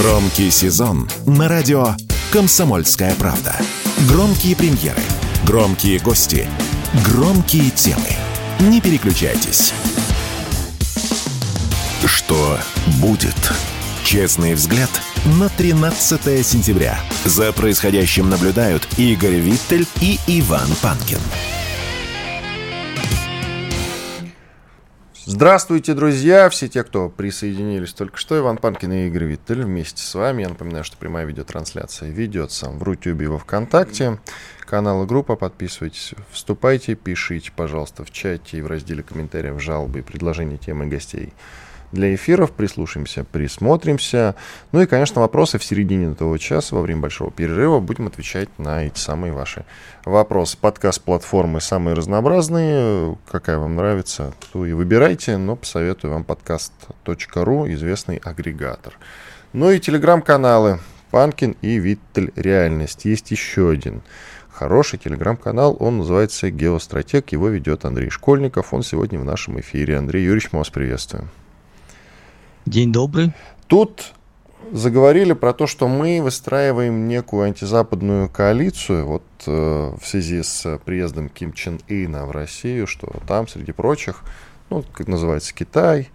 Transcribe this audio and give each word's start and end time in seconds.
Громкий 0.00 0.48
сезон 0.52 1.10
на 1.26 1.48
радио 1.48 1.88
«Комсомольская 2.30 3.16
правда». 3.16 3.56
Громкие 4.08 4.54
премьеры, 4.54 5.02
громкие 5.44 5.98
гости, 5.98 6.48
громкие 7.04 7.70
темы. 7.70 8.06
Не 8.60 8.80
переключайтесь. 8.80 9.72
Что 12.06 12.60
будет? 13.00 13.34
Честный 14.04 14.54
взгляд 14.54 14.90
на 15.40 15.48
13 15.48 16.46
сентября. 16.46 17.00
За 17.24 17.52
происходящим 17.52 18.30
наблюдают 18.30 18.86
Игорь 18.98 19.40
Виттель 19.40 19.88
и 20.00 20.20
Иван 20.28 20.68
Панкин. 20.80 21.18
Здравствуйте, 25.30 25.92
друзья! 25.92 26.48
Все 26.48 26.68
те, 26.68 26.82
кто 26.82 27.10
присоединились 27.10 27.92
только 27.92 28.16
что, 28.16 28.38
Иван 28.38 28.56
Панкин 28.56 28.90
и 28.92 29.06
Игорь 29.08 29.24
Виттель 29.24 29.62
вместе 29.62 30.02
с 30.02 30.14
вами. 30.14 30.40
Я 30.40 30.48
напоминаю, 30.48 30.84
что 30.84 30.96
прямая 30.96 31.26
видеотрансляция 31.26 32.08
ведется 32.08 32.70
в 32.70 32.82
Рутюбе 32.82 33.26
и 33.26 33.28
во 33.28 33.38
Вконтакте. 33.38 34.20
Канал 34.60 35.04
и 35.04 35.06
группа, 35.06 35.36
подписывайтесь, 35.36 36.14
вступайте, 36.30 36.94
пишите, 36.94 37.52
пожалуйста, 37.54 38.06
в 38.06 38.10
чате 38.10 38.56
и 38.56 38.62
в 38.62 38.68
разделе 38.68 39.02
комментариев, 39.02 39.60
жалобы 39.60 39.98
и 39.98 40.02
предложения 40.02 40.56
темы 40.56 40.86
гостей 40.86 41.34
для 41.92 42.14
эфиров. 42.14 42.52
Прислушаемся, 42.52 43.24
присмотримся. 43.24 44.34
Ну 44.72 44.80
и, 44.80 44.86
конечно, 44.86 45.20
вопросы 45.20 45.58
в 45.58 45.64
середине 45.64 46.12
этого 46.12 46.38
часа, 46.38 46.76
во 46.76 46.82
время 46.82 47.02
большого 47.02 47.30
перерыва, 47.30 47.80
будем 47.80 48.06
отвечать 48.06 48.48
на 48.58 48.84
эти 48.84 48.98
самые 48.98 49.32
ваши 49.32 49.64
вопросы. 50.04 50.56
Подкаст 50.58 51.02
платформы 51.02 51.60
самые 51.60 51.94
разнообразные. 51.94 53.16
Какая 53.30 53.58
вам 53.58 53.76
нравится, 53.76 54.34
то 54.52 54.66
и 54.66 54.72
выбирайте. 54.72 55.36
Но 55.36 55.56
посоветую 55.56 56.12
вам 56.12 56.24
подкаст.ру, 56.24 57.68
известный 57.72 58.16
агрегатор. 58.18 58.94
Ну 59.52 59.70
и 59.70 59.80
телеграм-каналы 59.80 60.80
Панкин 61.10 61.56
и 61.62 61.78
Виттель 61.78 62.32
Реальность. 62.36 63.04
Есть 63.04 63.30
еще 63.30 63.70
один 63.70 64.02
хороший 64.58 64.98
телеграм-канал. 64.98 65.76
Он 65.78 65.98
называется 65.98 66.50
«Геостратег». 66.50 67.30
Его 67.30 67.48
ведет 67.48 67.84
Андрей 67.84 68.10
Школьников. 68.10 68.74
Он 68.74 68.82
сегодня 68.82 69.18
в 69.18 69.24
нашем 69.24 69.60
эфире. 69.60 69.96
Андрей 69.96 70.24
Юрьевич, 70.24 70.48
мы 70.52 70.58
вас 70.58 70.70
приветствуем. 70.70 71.30
День 72.68 72.92
добрый. 72.92 73.32
Тут 73.66 74.12
заговорили 74.72 75.32
про 75.32 75.54
то, 75.54 75.66
что 75.66 75.88
мы 75.88 76.20
выстраиваем 76.22 77.08
некую 77.08 77.44
антизападную 77.44 78.28
коалицию 78.28 79.06
вот 79.06 79.22
э, 79.46 79.94
в 79.98 80.06
связи 80.06 80.42
с 80.42 80.78
приездом 80.84 81.30
Ким 81.30 81.54
Чен 81.54 81.80
Ына 81.88 82.26
в 82.26 82.30
Россию, 82.30 82.86
что 82.86 83.10
там, 83.26 83.48
среди 83.48 83.72
прочих, 83.72 84.22
ну, 84.68 84.84
как 84.92 85.08
называется, 85.08 85.54
Китай, 85.54 86.10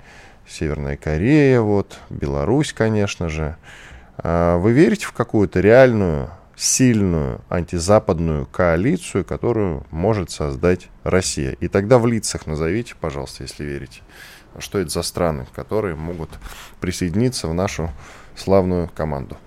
Северная 0.47 0.95
Корея, 0.95 1.59
вот, 1.61 1.97
Беларусь, 2.11 2.71
конечно 2.71 3.29
же. 3.29 3.57
А 4.17 4.59
вы 4.59 4.73
верите 4.73 5.07
в 5.07 5.11
какую-то 5.13 5.59
реальную, 5.59 6.29
сильную 6.55 7.41
антизападную 7.49 8.45
коалицию, 8.45 9.25
которую 9.25 9.87
может 9.89 10.29
создать 10.29 10.89
Россия? 11.03 11.53
И 11.53 11.67
тогда 11.67 11.97
в 11.97 12.05
лицах 12.05 12.45
назовите, 12.45 12.93
пожалуйста, 12.99 13.41
если 13.41 13.63
верите 13.63 14.01
что 14.59 14.79
это 14.79 14.89
за 14.89 15.03
страны, 15.03 15.47
которые 15.53 15.95
могут 15.95 16.29
присоединиться 16.79 17.47
в 17.47 17.53
нашу 17.53 17.91
славную 18.35 18.89
команду. 18.89 19.37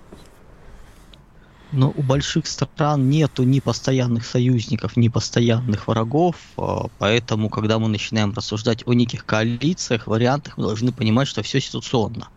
Но 1.73 1.91
у 1.95 2.01
больших 2.01 2.47
стран 2.47 3.09
нету 3.09 3.43
ни 3.43 3.59
постоянных 3.59 4.25
союзников, 4.25 4.95
ни 4.95 5.09
постоянных 5.09 5.87
врагов, 5.87 6.37
а, 6.57 6.87
поэтому, 6.97 7.49
когда 7.49 7.77
мы 7.77 7.89
начинаем 7.89 8.31
рассуждать 8.33 8.83
о 8.87 8.93
неких 8.93 9.25
коалициях, 9.25 10.07
вариантах, 10.07 10.57
мы 10.57 10.63
должны 10.63 10.93
понимать, 10.93 11.27
что 11.27 11.43
все 11.43 11.59
ситуационно. 11.59 12.29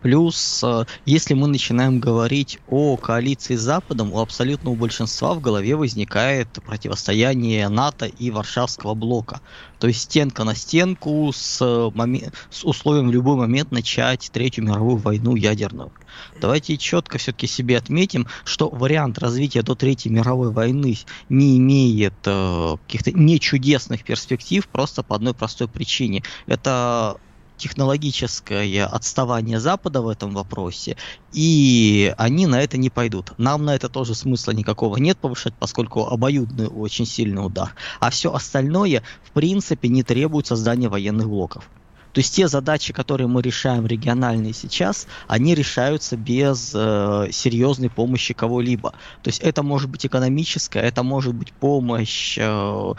Плюс, 0.00 0.62
э, 0.62 0.84
если 1.06 1.34
мы 1.34 1.48
начинаем 1.48 1.98
говорить 1.98 2.60
о 2.68 2.96
коалиции 2.96 3.56
с 3.56 3.60
Западом, 3.60 4.12
у 4.12 4.20
абсолютного 4.20 4.76
большинства 4.76 5.34
в 5.34 5.40
голове 5.40 5.74
возникает 5.74 6.48
противостояние 6.64 7.68
НАТО 7.68 8.06
и 8.06 8.30
Варшавского 8.30 8.94
блока. 8.94 9.40
То 9.80 9.88
есть 9.88 10.02
стенка 10.02 10.44
на 10.44 10.54
стенку 10.54 11.32
с, 11.34 11.90
момент, 11.94 12.34
с 12.50 12.64
условием 12.64 13.08
в 13.08 13.12
любой 13.12 13.36
момент 13.36 13.72
начать 13.72 14.30
Третью 14.32 14.64
мировую 14.64 14.96
войну 14.96 15.34
ядерную. 15.34 15.92
Давайте 16.40 16.76
четко 16.76 17.18
все-таки 17.18 17.46
себе 17.46 17.76
отметим, 17.76 18.26
что 18.44 18.68
вариант 18.68 19.18
развития 19.18 19.62
до 19.62 19.74
Третьей 19.74 20.12
мировой 20.12 20.52
войны 20.52 20.96
не 21.28 21.58
имеет 21.58 22.14
э, 22.24 22.76
каких-то 22.86 23.12
нечудесных 23.12 24.04
перспектив 24.04 24.66
просто 24.68 25.02
по 25.02 25.16
одной 25.16 25.34
простой 25.34 25.68
причине. 25.68 26.22
Это 26.46 27.18
технологическое 27.58 28.86
отставание 28.86 29.60
Запада 29.60 30.00
в 30.00 30.08
этом 30.08 30.32
вопросе, 30.32 30.96
и 31.32 32.14
они 32.16 32.46
на 32.46 32.62
это 32.62 32.78
не 32.78 32.88
пойдут. 32.88 33.32
Нам 33.36 33.64
на 33.64 33.74
это 33.74 33.88
тоже 33.88 34.14
смысла 34.14 34.52
никакого 34.52 34.96
нет 34.96 35.18
повышать, 35.18 35.54
поскольку 35.58 36.06
обоюдный 36.06 36.68
очень 36.68 37.06
сильный 37.06 37.44
удар. 37.44 37.74
А 38.00 38.10
все 38.10 38.32
остальное, 38.32 39.02
в 39.24 39.32
принципе, 39.32 39.88
не 39.88 40.02
требует 40.02 40.46
создания 40.46 40.88
военных 40.88 41.28
блоков. 41.28 41.68
То 42.12 42.20
есть 42.20 42.34
те 42.34 42.48
задачи, 42.48 42.92
которые 42.92 43.28
мы 43.28 43.42
решаем 43.42 43.86
региональные 43.86 44.52
сейчас, 44.52 45.06
они 45.26 45.54
решаются 45.54 46.16
без 46.16 46.72
э, 46.74 47.28
серьезной 47.30 47.90
помощи 47.90 48.34
кого-либо. 48.34 48.92
То 49.22 49.28
есть 49.28 49.40
это 49.40 49.62
может 49.62 49.90
быть 49.90 50.06
экономическая, 50.06 50.80
это 50.80 51.02
может 51.02 51.34
быть 51.34 51.52
помощь 51.52 52.36
э, 52.38 52.94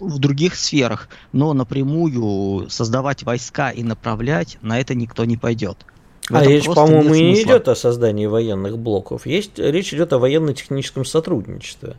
в 0.00 0.18
других 0.18 0.54
сферах, 0.54 1.08
но 1.32 1.52
напрямую 1.52 2.68
создавать 2.70 3.22
войска 3.22 3.70
и 3.70 3.82
направлять 3.82 4.58
на 4.62 4.80
это 4.80 4.94
никто 4.94 5.24
не 5.24 5.36
пойдет. 5.36 5.78
а 6.30 6.44
речь, 6.44 6.66
по-моему, 6.66 7.14
и 7.14 7.22
не 7.22 7.42
идет 7.42 7.68
о 7.68 7.74
создании 7.74 8.26
военных 8.26 8.78
блоков. 8.78 9.26
Есть, 9.26 9.58
речь 9.58 9.94
идет 9.94 10.12
о 10.12 10.18
военно-техническом 10.18 11.04
сотрудничестве. 11.04 11.96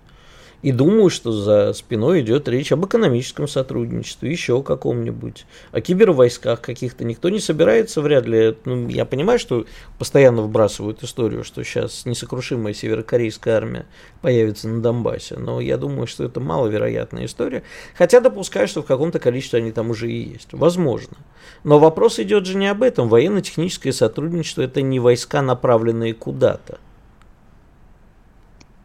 И 0.62 0.74
думаю, 0.74 1.10
что 1.10 1.32
за 1.32 1.72
спиной 1.74 2.20
идет 2.20 2.50
речь 2.50 2.72
об 2.74 2.86
экономическом 2.86 3.48
сотрудничестве, 3.48 4.30
еще 4.30 4.62
каком-нибудь, 4.62 5.46
о 5.72 5.80
кибервойсках 5.80 6.60
каких-то. 6.60 7.06
Никто 7.06 7.30
не 7.30 7.40
собирается, 7.40 8.02
вряд 8.02 8.26
ли. 8.26 8.58
Ну, 8.66 8.90
я 8.90 9.06
понимаю, 9.06 9.40
что 9.40 9.66
постоянно 9.98 10.42
вбрасывают 10.42 11.02
историю, 11.02 11.46
что 11.46 11.64
сейчас 11.64 12.06
несокрушимая 12.06 12.74
северокорейская 12.74 13.56
армия 13.56 13.86
появится 14.22 14.68
на 14.68 14.82
Донбассе. 14.82 15.38
Но 15.38 15.62
я 15.62 15.78
думаю, 15.78 16.08
что 16.08 16.26
это 16.26 16.42
маловероятная 16.42 17.26
история. 17.26 17.64
Хотя 17.98 18.20
допускаю, 18.20 18.68
что 18.68 18.82
в 18.82 18.86
каком-то 18.86 19.20
количестве 19.20 19.60
они 19.60 19.72
там 19.72 19.90
уже 19.92 20.12
и 20.12 20.32
есть. 20.32 20.50
Возможно. 20.52 21.16
Но 21.64 21.80
вопрос 21.80 22.20
идет 22.20 22.46
же 22.46 22.58
не 22.58 22.68
об 22.68 22.84
этом. 22.84 23.08
Военно-техническое 23.08 23.94
сотрудничество– 23.94 24.62
это 24.64 24.82
не 24.82 25.00
войска, 25.00 25.42
направленные 25.42 26.14
куда-то. 26.14 26.80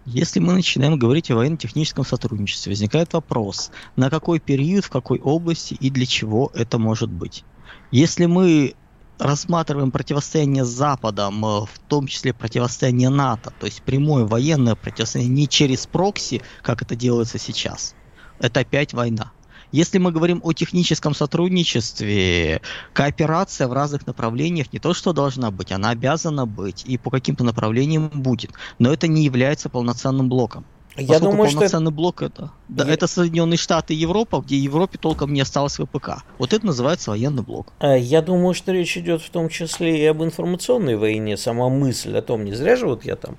Если 0.07 0.39
мы 0.39 0.53
начинаем 0.53 0.99
говорить 0.99 1.31
о 1.31 1.37
военно-техническом 1.37 2.05
сотрудничестве, 2.05 2.71
возникает 2.71 3.15
вопрос, 3.15 3.71
на 3.97 4.11
какой 4.11 4.39
период, 4.39 4.85
в 4.85 4.91
какой 4.91 5.19
области 5.19 5.75
и 5.75 5.89
для 5.89 6.05
чего 6.05 6.51
это 6.55 6.79
может 6.79 7.11
быть. 7.11 7.45
Если 7.91 8.27
мы 8.27 8.75
рассматриваем 9.19 9.91
противостояние 9.91 10.65
с 10.65 10.69
Западом, 10.69 11.45
э, 11.45 11.61
в 11.61 11.79
том 11.89 12.07
числе 12.07 12.35
противостояние 12.35 13.09
НАТО, 13.09 13.53
то 13.59 13.67
есть 13.67 13.83
прямое 13.83 14.25
военное 14.25 14.75
противостояние 14.75 15.35
не 15.35 15.49
через 15.49 15.87
прокси, 15.87 16.43
как 16.63 16.83
это 16.83 16.97
делается 16.97 17.39
сейчас, 17.39 17.95
это 18.41 18.61
опять 18.61 18.93
война. 18.93 19.33
Если 19.75 19.99
мы 19.99 20.13
говорим 20.13 20.41
о 20.45 20.53
техническом 20.53 21.17
сотрудничестве, 21.17 22.61
кооперация 22.93 23.67
в 23.67 23.73
разных 23.73 24.07
направлениях 24.07 24.73
не 24.73 24.79
то, 24.79 24.95
что 24.95 25.13
должна 25.13 25.51
быть, 25.51 25.73
она 25.73 25.91
обязана 25.91 26.47
быть 26.47 26.85
и 26.87 26.97
по 26.97 27.11
каким-то 27.11 27.43
направлениям 27.43 28.09
будет. 28.09 28.53
Но 28.79 28.93
это 28.93 29.09
не 29.09 29.25
является 29.25 29.69
полноценным 29.69 30.29
блоком. 30.29 30.65
Я 30.97 31.09
Поскольку 31.09 31.33
думаю, 31.33 31.51
полноценный 31.51 31.91
что... 31.91 31.97
блок 31.97 32.23
это, 32.23 32.53
да, 32.69 32.87
я... 32.87 32.93
это 32.93 33.09
Соединенные 33.09 33.59
Штаты 33.59 33.95
и 33.95 33.97
Европа, 33.97 34.41
где 34.47 34.57
Европе 34.57 34.97
толком 34.97 35.33
не 35.33 35.41
осталось 35.41 35.75
ВПК. 35.75 36.23
Вот 36.39 36.53
это 36.53 36.65
называется 36.65 37.11
военный 37.11 37.43
блок. 37.43 37.73
А, 37.81 37.97
я 37.97 38.23
думаю, 38.23 38.55
что 38.55 38.71
речь 38.71 38.97
идет 38.97 39.23
в 39.23 39.31
том 39.31 39.49
числе 39.49 40.01
и 40.01 40.07
об 40.07 40.23
информационной 40.23 40.95
войне. 40.97 41.37
Сама 41.37 41.69
мысль 41.69 42.17
о 42.17 42.23
том, 42.23 42.45
не 42.45 42.53
зря 42.53 42.77
же 42.77 42.87
вот 42.87 43.05
я 43.05 43.17
там 43.17 43.39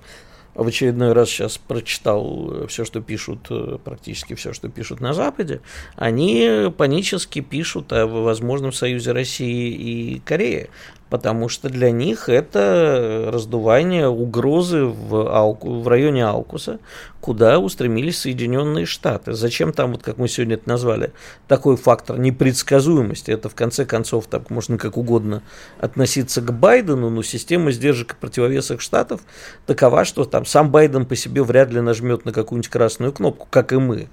в 0.55 0.67
очередной 0.67 1.13
раз 1.13 1.29
сейчас 1.29 1.57
прочитал 1.57 2.63
э, 2.63 2.67
все, 2.67 2.85
что 2.85 3.01
пишут, 3.01 3.47
э, 3.49 3.77
практически 3.83 4.33
все, 4.35 4.53
что 4.53 4.69
пишут 4.69 5.01
на 5.01 5.13
Западе, 5.13 5.61
они 5.95 6.71
панически 6.77 7.41
пишут 7.41 7.91
о 7.93 8.07
возможном 8.07 8.71
союзе 8.71 9.11
России 9.11 9.69
и 9.71 10.19
Кореи 10.19 10.69
потому 11.09 11.49
что 11.49 11.69
для 11.69 11.91
них 11.91 12.29
это 12.29 13.29
раздувание 13.31 14.07
угрозы 14.07 14.85
в, 14.85 15.33
Алку, 15.33 15.81
в 15.81 15.87
районе 15.87 16.25
Алкуса, 16.25 16.79
куда 17.21 17.59
устремились 17.59 18.19
Соединенные 18.19 18.85
Штаты. 18.85 19.33
Зачем 19.33 19.71
там, 19.71 19.93
вот 19.93 20.03
как 20.03 20.17
мы 20.17 20.27
сегодня 20.27 20.55
это 20.55 20.67
назвали, 20.67 21.11
такой 21.47 21.77
фактор 21.77 22.17
непредсказуемости? 22.17 23.31
Это 23.31 23.49
в 23.49 23.55
конце 23.55 23.85
концов 23.85 24.27
так 24.27 24.49
можно 24.49 24.77
как 24.77 24.97
угодно 24.97 25.41
относиться 25.79 26.41
к 26.41 26.51
Байдену, 26.51 27.09
но 27.09 27.23
система 27.23 27.71
сдержек 27.71 28.13
и 28.13 28.15
противовесов 28.15 28.81
Штатов 28.81 29.21
такова, 29.65 30.05
что 30.05 30.25
там 30.25 30.45
сам 30.45 30.71
Байден 30.71 31.05
по 31.05 31.15
себе 31.15 31.43
вряд 31.43 31.71
ли 31.71 31.81
нажмет 31.81 32.25
на 32.25 32.33
какую-нибудь 32.33 32.69
красную 32.69 33.11
кнопку, 33.11 33.47
как 33.49 33.73
и 33.73 33.77
мы. 33.77 34.07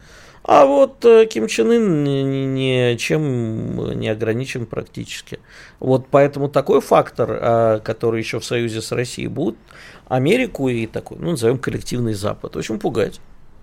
А 0.45 0.67
вот 0.67 1.05
э, 1.05 1.27
Ким 1.27 1.47
Чен 1.47 1.71
Ын 1.71 2.55
ничем 2.55 3.99
не 3.99 4.09
ограничен 4.09 4.67
практически. 4.67 5.39
Вот 5.79 6.07
поэтому 6.11 6.49
такой 6.49 6.81
фактор, 6.81 7.39
а, 7.41 7.79
который 7.79 8.21
еще 8.21 8.41
в 8.41 8.45
союзе 8.45 8.83
с 8.83 8.91
Россией 8.91 9.29
будет, 9.29 9.57
Америку 10.09 10.69
и 10.69 10.87
такой, 10.87 11.19
ну, 11.21 11.31
назовем 11.31 11.59
коллективный 11.59 12.15
Запад, 12.15 12.57
очень 12.57 12.81
пугать. 12.81 13.21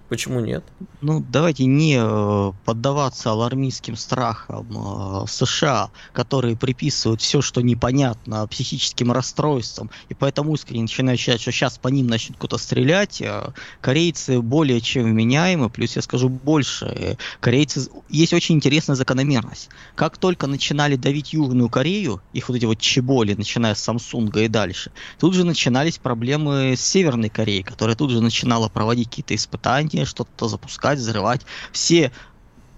Почему 0.09 0.39
нет? 0.39 0.63
Ну, 1.01 1.23
давайте 1.29 1.65
не 1.65 1.97
э, 2.01 2.51
поддаваться 2.65 3.29
алармистским 3.29 3.95
страхам 3.95 4.67
э, 4.71 5.27
США, 5.27 5.91
которые 6.13 6.57
приписывают 6.57 7.21
все, 7.21 7.41
что 7.41 7.61
непонятно, 7.61 8.47
психическим 8.47 9.11
расстройствам, 9.11 9.91
и 10.09 10.15
поэтому 10.15 10.55
искренне 10.55 10.81
начинают 10.81 11.19
считать, 11.19 11.41
что 11.41 11.51
сейчас 11.51 11.77
по 11.77 11.89
ним 11.89 12.07
начнут 12.07 12.37
кто-то 12.37 12.57
стрелять. 12.57 13.21
Э, 13.21 13.53
корейцы 13.81 14.41
более 14.41 14.81
чем 14.81 15.03
вменяемы, 15.03 15.69
плюс 15.69 15.95
я 15.95 16.01
скажу 16.01 16.27
больше. 16.27 17.17
Корейцы... 17.39 17.87
Есть 18.09 18.33
очень 18.33 18.55
интересная 18.55 18.95
закономерность. 18.95 19.69
Как 19.93 20.17
только 20.17 20.47
начинали 20.47 20.95
давить 20.95 21.33
Южную 21.33 21.69
Корею, 21.69 22.19
их 22.33 22.49
вот 22.49 22.55
эти 22.55 22.65
вот 22.65 22.79
чеболи, 22.79 23.35
начиная 23.35 23.75
с 23.75 23.79
Самсунга 23.79 24.41
и 24.41 24.47
дальше, 24.47 24.91
тут 25.19 25.35
же 25.35 25.43
начинались 25.43 25.99
проблемы 25.99 26.73
с 26.75 26.81
Северной 26.81 27.29
Кореей, 27.29 27.61
которая 27.61 27.95
тут 27.95 28.09
же 28.09 28.21
начинала 28.21 28.69
проводить 28.69 29.09
какие-то 29.09 29.35
испытания, 29.35 29.98
технологии, 29.99 30.05
что-то 30.05 30.47
запускать, 30.47 30.99
взрывать. 30.99 31.41
Все 31.71 32.11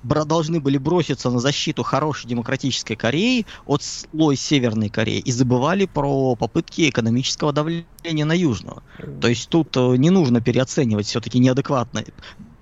должны 0.04 0.60
были 0.60 0.80
броситься 0.80 1.30
на 1.30 1.40
защиту 1.40 1.84
хорошей 1.84 2.28
демократической 2.28 2.96
Кореи 2.96 3.46
от 3.68 3.84
слой 3.84 4.36
Северной 4.36 4.90
Кореи 4.90 5.20
и 5.20 5.32
забывали 5.32 5.86
про 5.86 6.36
попытки 6.36 6.90
экономического 6.90 7.54
давления 7.54 8.26
на 8.26 8.34
Южную. 8.34 8.82
То 9.22 9.28
есть 9.28 9.48
тут 9.50 9.78
э, 9.78 9.98
не 9.98 10.10
нужно 10.10 10.42
переоценивать 10.42 11.06
все-таки 11.06 11.38
неадекватно 11.40 12.04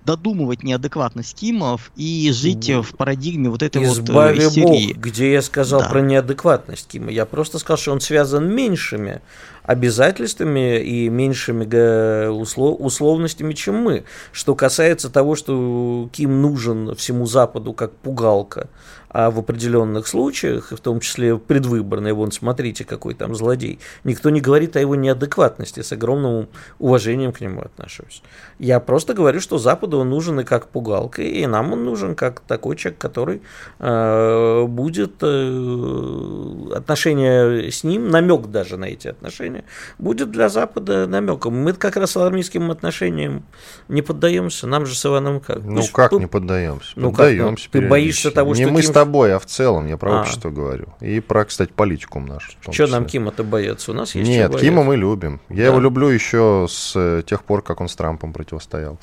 додумывать 0.05 0.63
неадекватность 0.63 1.35
Кимов 1.35 1.91
и 1.95 2.31
жить 2.33 2.67
в 2.69 2.95
парадигме 2.97 3.49
вот 3.49 3.61
этой 3.61 3.83
Избави 3.83 4.39
вот 4.39 4.43
э, 4.43 4.49
истерии. 4.49 4.93
Бог, 4.93 5.03
где 5.03 5.33
я 5.33 5.41
сказал 5.41 5.81
да. 5.81 5.89
про 5.89 6.01
неадекватность 6.01 6.87
Кима. 6.87 7.11
Я 7.11 7.25
просто 7.25 7.59
сказал, 7.59 7.77
что 7.77 7.91
он 7.91 8.01
связан 8.01 8.49
меньшими 8.49 9.21
обязательствами 9.69 10.81
и 10.81 11.09
меньшими 11.09 12.27
условностями, 12.27 13.53
чем 13.53 13.75
мы. 13.75 14.03
Что 14.31 14.55
касается 14.55 15.11
того, 15.11 15.35
что 15.35 16.09
Ким 16.11 16.41
нужен 16.41 16.95
всему 16.95 17.27
Западу 17.27 17.73
как 17.73 17.91
пугалка, 17.91 18.67
а 19.09 19.31
в 19.31 19.39
определенных 19.39 20.07
случаях, 20.07 20.71
в 20.71 20.79
том 20.79 20.99
числе 20.99 21.37
предвыборные, 21.37 22.13
вон 22.13 22.31
смотрите, 22.31 22.85
какой 22.85 23.15
там 23.15 23.35
злодей, 23.35 23.79
никто 24.03 24.29
не 24.29 24.39
говорит 24.39 24.75
о 24.75 24.79
его 24.79 24.95
неадекватности, 24.95 25.81
с 25.81 25.91
огромным 25.91 26.47
уважением 26.77 27.31
к 27.31 27.41
нему 27.41 27.61
отношусь. 27.61 28.21
Я 28.59 28.79
просто 28.79 29.13
говорю, 29.13 29.39
что 29.39 29.57
Западу 29.57 29.99
он 29.99 30.09
нужен 30.09 30.39
и 30.39 30.43
как 30.43 30.67
пугалка, 30.67 31.23
и 31.23 31.45
нам 31.47 31.73
он 31.73 31.85
нужен 31.85 32.15
как 32.15 32.41
такой 32.41 32.75
человек, 32.75 32.99
который 32.99 33.41
э, 33.79 34.65
будет 34.67 35.13
э, 35.21 36.73
отношения 36.75 37.71
с 37.71 37.83
ним, 37.83 38.09
намек 38.09 38.47
даже 38.47 38.77
на 38.77 38.85
эти 38.85 39.07
отношения, 39.07 39.58
будет 39.97 40.31
для 40.31 40.49
Запада 40.49 41.07
намеком. 41.07 41.55
Мы 41.55 41.73
как 41.73 41.95
раз 41.97 42.15
алармистским 42.15 42.71
отношениям 42.71 43.43
не 43.87 44.01
поддаемся, 44.01 44.67
нам 44.67 44.85
же 44.85 44.95
с 44.95 45.05
Иваном 45.05 45.39
как? 45.39 45.63
Ну 45.63 45.77
Пусть, 45.77 45.91
как 45.91 46.11
не 46.13 46.27
поддаемся? 46.27 46.91
Ну, 46.95 47.11
поддаемся. 47.11 47.65
Как, 47.65 47.73
ну, 47.73 47.81
ты 47.81 47.87
боишься 47.87 48.31
того, 48.31 48.55
не 48.55 48.63
что 48.63 48.71
мы 48.71 48.81
Ким 48.81 48.93
тобой, 48.93 49.35
а 49.35 49.39
в 49.39 49.45
целом, 49.45 49.87
я 49.87 49.97
про 49.97 50.17
а. 50.17 50.21
общество 50.21 50.49
говорю. 50.49 50.87
И 51.01 51.19
про, 51.19 51.45
кстати, 51.45 51.71
политикум 51.71 52.25
наш. 52.25 52.57
Что 52.69 52.87
нам 52.87 53.05
Кима-то 53.05 53.43
бояться? 53.43 53.91
У 53.91 53.93
нас 53.93 54.15
есть 54.15 54.29
Нет, 54.29 54.55
Кима 54.59 54.83
мы 54.83 54.95
любим. 54.95 55.39
Я 55.49 55.55
да. 55.55 55.65
его 55.65 55.79
люблю 55.79 56.07
еще 56.07 56.67
с 56.69 56.93
э, 56.95 57.23
тех 57.25 57.43
пор, 57.43 57.61
как 57.61 57.81
он 57.81 57.87
с 57.87 57.95
Трампом 57.95 58.33
противостоял. 58.33 58.99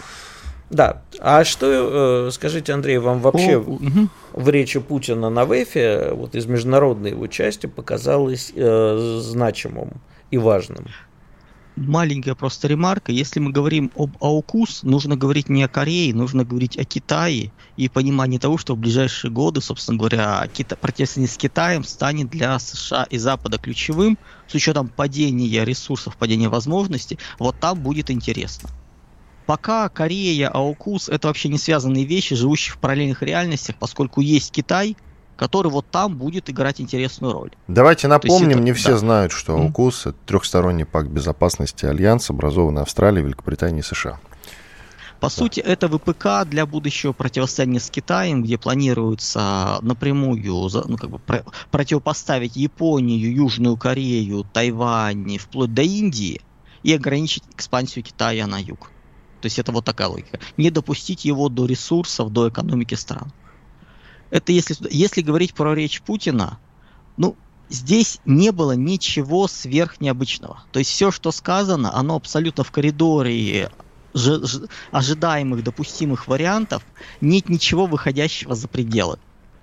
Да. 0.70 1.02
А 1.20 1.44
что, 1.44 2.26
э, 2.26 2.30
скажите, 2.32 2.72
Андрей, 2.72 2.98
вам 2.98 3.20
вообще 3.20 3.56
О, 3.56 3.60
угу. 3.60 4.08
в 4.32 4.48
речи 4.48 4.80
Путина 4.80 5.30
на 5.30 5.44
ВЭФе, 5.44 6.10
вот 6.12 6.34
из 6.34 6.46
международной 6.46 7.10
его 7.10 7.26
части, 7.28 7.66
показалось 7.66 8.52
э, 8.54 9.18
значимым 9.20 9.92
и 10.30 10.38
важным? 10.38 10.86
маленькая 11.76 12.34
просто 12.34 12.68
ремарка. 12.68 13.12
Если 13.12 13.38
мы 13.38 13.52
говорим 13.52 13.92
об 13.94 14.16
АУКУС, 14.20 14.82
нужно 14.82 15.16
говорить 15.16 15.48
не 15.48 15.62
о 15.62 15.68
Корее, 15.68 16.14
нужно 16.14 16.44
говорить 16.44 16.78
о 16.78 16.84
Китае 16.84 17.52
и 17.76 17.88
понимание 17.88 18.40
того, 18.40 18.58
что 18.58 18.74
в 18.74 18.78
ближайшие 18.78 19.30
годы, 19.30 19.60
собственно 19.60 19.98
говоря, 19.98 20.46
Кита... 20.52 20.76
противостояние 20.76 21.32
с 21.32 21.36
Китаем 21.36 21.84
станет 21.84 22.30
для 22.30 22.58
США 22.58 23.04
и 23.04 23.18
Запада 23.18 23.58
ключевым 23.58 24.18
с 24.48 24.54
учетом 24.54 24.88
падения 24.88 25.64
ресурсов, 25.64 26.16
падения 26.16 26.48
возможностей. 26.48 27.18
Вот 27.38 27.60
там 27.60 27.80
будет 27.80 28.10
интересно. 28.10 28.70
Пока 29.44 29.88
Корея, 29.88 30.48
АУКУС 30.48 31.08
это 31.08 31.28
вообще 31.28 31.48
не 31.48 31.58
связанные 31.58 32.04
вещи, 32.04 32.34
живущие 32.34 32.74
в 32.74 32.78
параллельных 32.78 33.22
реальностях, 33.22 33.76
поскольку 33.76 34.20
есть 34.20 34.50
Китай, 34.50 34.96
который 35.36 35.70
вот 35.70 35.86
там 35.90 36.16
будет 36.16 36.50
играть 36.50 36.80
интересную 36.80 37.32
роль. 37.32 37.50
Давайте 37.68 38.08
напомним, 38.08 38.58
это, 38.58 38.60
не 38.60 38.72
все 38.72 38.92
да. 38.92 38.98
знают, 38.98 39.32
что 39.32 39.54
АУКУС 39.54 40.06
mm-hmm. 40.06 40.10
это 40.10 40.18
трехсторонний 40.26 40.84
пакт 40.84 41.08
безопасности 41.08 41.86
Альянс, 41.86 42.30
образованный 42.30 42.82
Австралией, 42.82 43.24
Великобританией 43.24 43.80
и 43.80 43.82
США. 43.82 44.18
По 45.20 45.28
да. 45.28 45.30
сути, 45.30 45.60
это 45.60 45.88
ВПК 45.88 46.48
для 46.48 46.66
будущего 46.66 47.12
противостояния 47.12 47.80
с 47.80 47.90
Китаем, 47.90 48.42
где 48.42 48.58
планируется 48.58 49.78
напрямую 49.82 50.42
ну, 50.86 50.96
как 50.96 51.10
бы, 51.10 51.18
про- 51.18 51.44
противопоставить 51.70 52.56
Японию, 52.56 53.32
Южную 53.32 53.76
Корею, 53.76 54.44
Тайвань, 54.52 55.38
вплоть 55.38 55.72
до 55.72 55.82
Индии, 55.82 56.42
и 56.82 56.94
ограничить 56.94 57.42
экспансию 57.52 58.04
Китая 58.04 58.46
на 58.46 58.58
юг. 58.58 58.90
То 59.40 59.46
есть 59.46 59.58
это 59.58 59.72
вот 59.72 59.84
такая 59.84 60.08
логика. 60.08 60.38
Не 60.56 60.70
допустить 60.70 61.24
его 61.24 61.48
до 61.48 61.66
ресурсов, 61.66 62.32
до 62.32 62.48
экономики 62.48 62.94
стран. 62.94 63.32
Это 64.36 64.52
если, 64.52 64.76
если 64.90 65.22
говорить 65.22 65.54
про 65.54 65.72
речь 65.72 66.02
Путина, 66.02 66.58
ну, 67.16 67.36
здесь 67.70 68.20
не 68.26 68.52
было 68.52 68.72
ничего 68.72 69.48
сверхнеобычного. 69.48 70.62
То 70.72 70.78
есть 70.78 70.90
все, 70.90 71.10
что 71.10 71.32
сказано, 71.32 71.96
оно 71.96 72.16
абсолютно 72.16 72.62
в 72.62 72.70
коридоре 72.70 73.70
ожидаемых, 74.90 75.64
допустимых 75.64 76.28
вариантов, 76.28 76.82
нет 77.22 77.48
ничего 77.48 77.86
выходящего 77.86 78.54
за 78.54 78.68
пределы. 78.68 79.16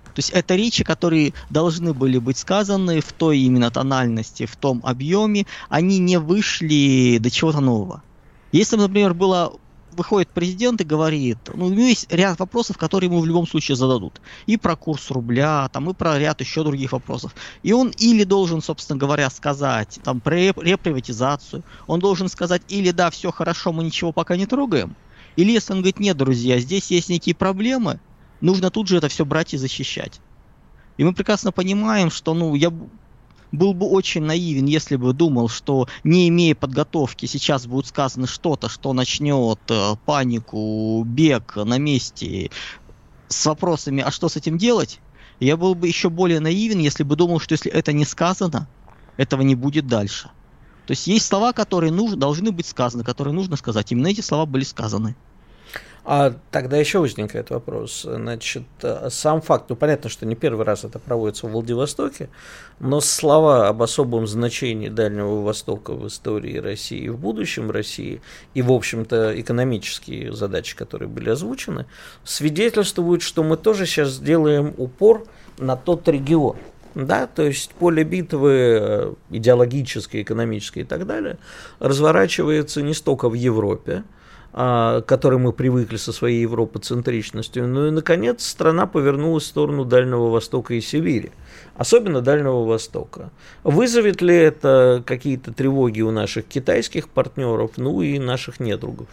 То 0.06 0.18
есть 0.18 0.32
это 0.32 0.56
речи, 0.56 0.84
которые 0.84 1.36
должны 1.52 1.94
были 1.94 2.18
быть 2.18 2.40
сказаны 2.40 3.00
в 3.02 3.14
той 3.14 3.42
именно 3.42 3.70
тональности, 3.70 4.48
в 4.48 4.56
том 4.56 4.82
объеме, 4.84 5.46
они 5.70 6.00
не 6.00 6.18
вышли 6.18 7.20
до 7.20 7.30
чего-то 7.30 7.60
нового. 7.60 8.02
Если 8.52 8.76
бы, 8.76 8.82
например, 8.84 9.14
было 9.14 9.54
выходит 9.94 10.30
президент 10.30 10.82
и 10.82 10.84
говорит, 10.84 11.38
ну, 11.54 11.66
у 11.66 11.70
него 11.70 11.88
есть 11.88 12.12
ряд 12.12 12.40
вопросов, 12.40 12.78
которые 12.78 13.10
ему 13.10 13.20
в 13.20 13.26
любом 13.26 13.48
случае 13.48 13.76
зададут. 13.76 14.22
И 14.46 14.58
про 14.58 14.76
курс 14.76 15.12
рубля, 15.12 15.70
там, 15.72 15.90
и 15.90 15.94
про 15.94 16.18
ряд 16.20 16.42
еще 16.42 16.64
других 16.64 16.92
вопросов. 16.92 17.34
И 17.64 17.74
он 17.74 17.90
или 17.98 18.24
должен, 18.24 18.62
собственно 18.62 18.98
говоря, 18.98 19.30
сказать, 19.30 20.00
там, 20.04 20.22
про 20.22 20.36
реприватизацию, 20.36 21.64
он 21.88 22.00
должен 22.00 22.30
сказать, 22.30 22.62
или 22.70 22.92
да, 22.92 23.10
все 23.10 23.32
хорошо, 23.32 23.72
мы 23.72 23.84
ничего 23.84 24.12
пока 24.12 24.36
не 24.36 24.46
трогаем, 24.46 24.96
или 25.36 25.52
если 25.52 25.74
он 25.74 25.80
говорит, 25.80 26.00
нет, 26.00 26.18
друзья, 26.18 26.60
здесь 26.60 26.92
есть 26.92 27.10
некие 27.10 27.36
проблемы, 27.36 28.00
нужно 28.42 28.70
тут 28.70 28.88
же 28.88 28.98
это 28.98 29.08
все 29.08 29.26
брать 29.26 29.54
и 29.54 29.58
защищать. 29.58 30.22
И 30.98 31.04
мы 31.04 31.14
прекрасно 31.14 31.52
понимаем, 31.52 32.12
что, 32.12 32.34
ну, 32.34 32.54
я 32.56 32.72
был 33.54 33.74
бы 33.74 33.86
очень 33.86 34.24
наивен, 34.24 34.66
если 34.66 34.98
бы 34.98 35.14
думал, 35.14 35.48
что 35.48 35.88
не 36.04 36.28
имея 36.28 36.56
подготовки 36.56 37.28
сейчас 37.28 37.66
будет 37.68 37.88
сказано 37.88 38.28
что-то, 38.28 38.68
что 38.68 38.92
начнет 38.92 39.60
э, 39.70 39.96
панику, 40.06 41.04
бег 41.06 41.56
на 41.56 41.78
месте 41.78 42.50
с 43.30 43.46
вопросами, 43.46 44.04
а 44.04 44.12
что 44.12 44.28
с 44.28 44.36
этим 44.36 44.58
делать? 44.58 45.00
Я 45.40 45.56
был 45.56 45.76
бы 45.76 45.88
еще 45.88 46.10
более 46.10 46.40
наивен, 46.40 46.80
если 46.80 47.04
бы 47.04 47.16
думал, 47.16 47.40
что 47.40 47.54
если 47.54 47.72
это 47.72 47.94
не 47.94 48.06
сказано, 48.06 48.68
этого 49.18 49.44
не 49.44 49.56
будет 49.56 49.88
дальше. 49.88 50.30
То 50.88 50.92
есть 50.92 51.08
есть 51.08 51.26
слова, 51.26 51.54
которые 51.54 51.92
нужно, 51.92 52.18
должны 52.18 52.52
быть 52.52 52.66
сказаны, 52.66 53.04
которые 53.04 53.34
нужно 53.34 53.56
сказать. 53.56 53.92
Именно 53.92 54.08
эти 54.08 54.22
слова 54.22 54.46
были 54.46 54.64
сказаны. 54.64 55.16
А 56.06 56.34
тогда 56.52 56.78
еще 56.78 57.00
возникает 57.00 57.50
вопрос. 57.50 58.02
Значит, 58.02 58.64
э, 58.82 59.08
сам 59.10 59.42
факт, 59.42 59.70
ну 59.70 59.78
понятно, 59.78 60.10
что 60.10 60.26
не 60.26 60.36
первый 60.36 60.66
раз 60.66 60.84
это 60.84 61.00
проводится 61.00 61.48
в 61.48 61.52
Владивостоке, 61.52 62.28
но 62.82 63.00
слова 63.00 63.70
об 63.70 63.82
особом 63.82 64.28
значении 64.28 64.90
Дальнего 64.90 65.42
Востока 65.42 65.94
в 65.94 66.06
истории 66.08 66.58
России 66.58 67.04
и 67.04 67.10
в 67.10 67.18
будущем 67.18 67.72
России, 67.72 68.22
и, 68.54 68.62
в 68.62 68.74
общем-то, 68.74 69.40
экономические 69.40 70.34
задачи, 70.34 70.76
которые 70.76 71.08
были 71.08 71.30
озвучены, 71.30 71.86
свидетельствуют, 72.26 73.22
что 73.22 73.42
мы 73.44 73.56
тоже 73.56 73.86
сейчас 73.86 74.10
сделаем 74.10 74.74
упор 74.78 75.26
на 75.58 75.78
тот 75.78 76.06
регион. 76.10 76.58
Да, 76.96 77.28
то 77.28 77.44
есть 77.44 77.72
поле 77.72 78.04
битвы 78.04 78.52
э, 78.52 79.14
идеологическое, 79.32 80.22
экономическое 80.22 80.82
и 80.82 80.84
так 80.84 81.08
далее 81.08 81.38
разворачивается 81.80 82.82
не 82.84 82.94
столько 82.94 83.30
в 83.30 83.34
Европе, 83.34 84.04
к 84.54 85.04
которой 85.08 85.40
мы 85.40 85.52
привыкли 85.52 85.98
со 85.98 86.14
своей 86.14 86.42
европоцентричностью. 86.42 87.68
Ну 87.68 87.88
и, 87.88 87.92
наконец, 87.92 88.46
страна 88.46 88.86
повернулась 88.86 89.44
в 89.44 89.48
сторону 89.48 89.84
Дальнего 89.84 90.30
Востока 90.30 90.76
и 90.76 90.82
Сибири, 90.82 91.32
особенно 91.76 92.22
Дальнего 92.22 92.64
Востока. 92.64 93.32
Вызовет 93.64 94.22
ли 94.22 94.36
это 94.36 95.04
какие-то 95.06 95.52
тревоги 95.52 96.02
у 96.02 96.12
наших 96.12 96.46
китайских 96.46 97.10
партнеров, 97.10 97.72
ну 97.78 98.02
и 98.02 98.20
наших 98.20 98.60
недругов? 98.60 99.08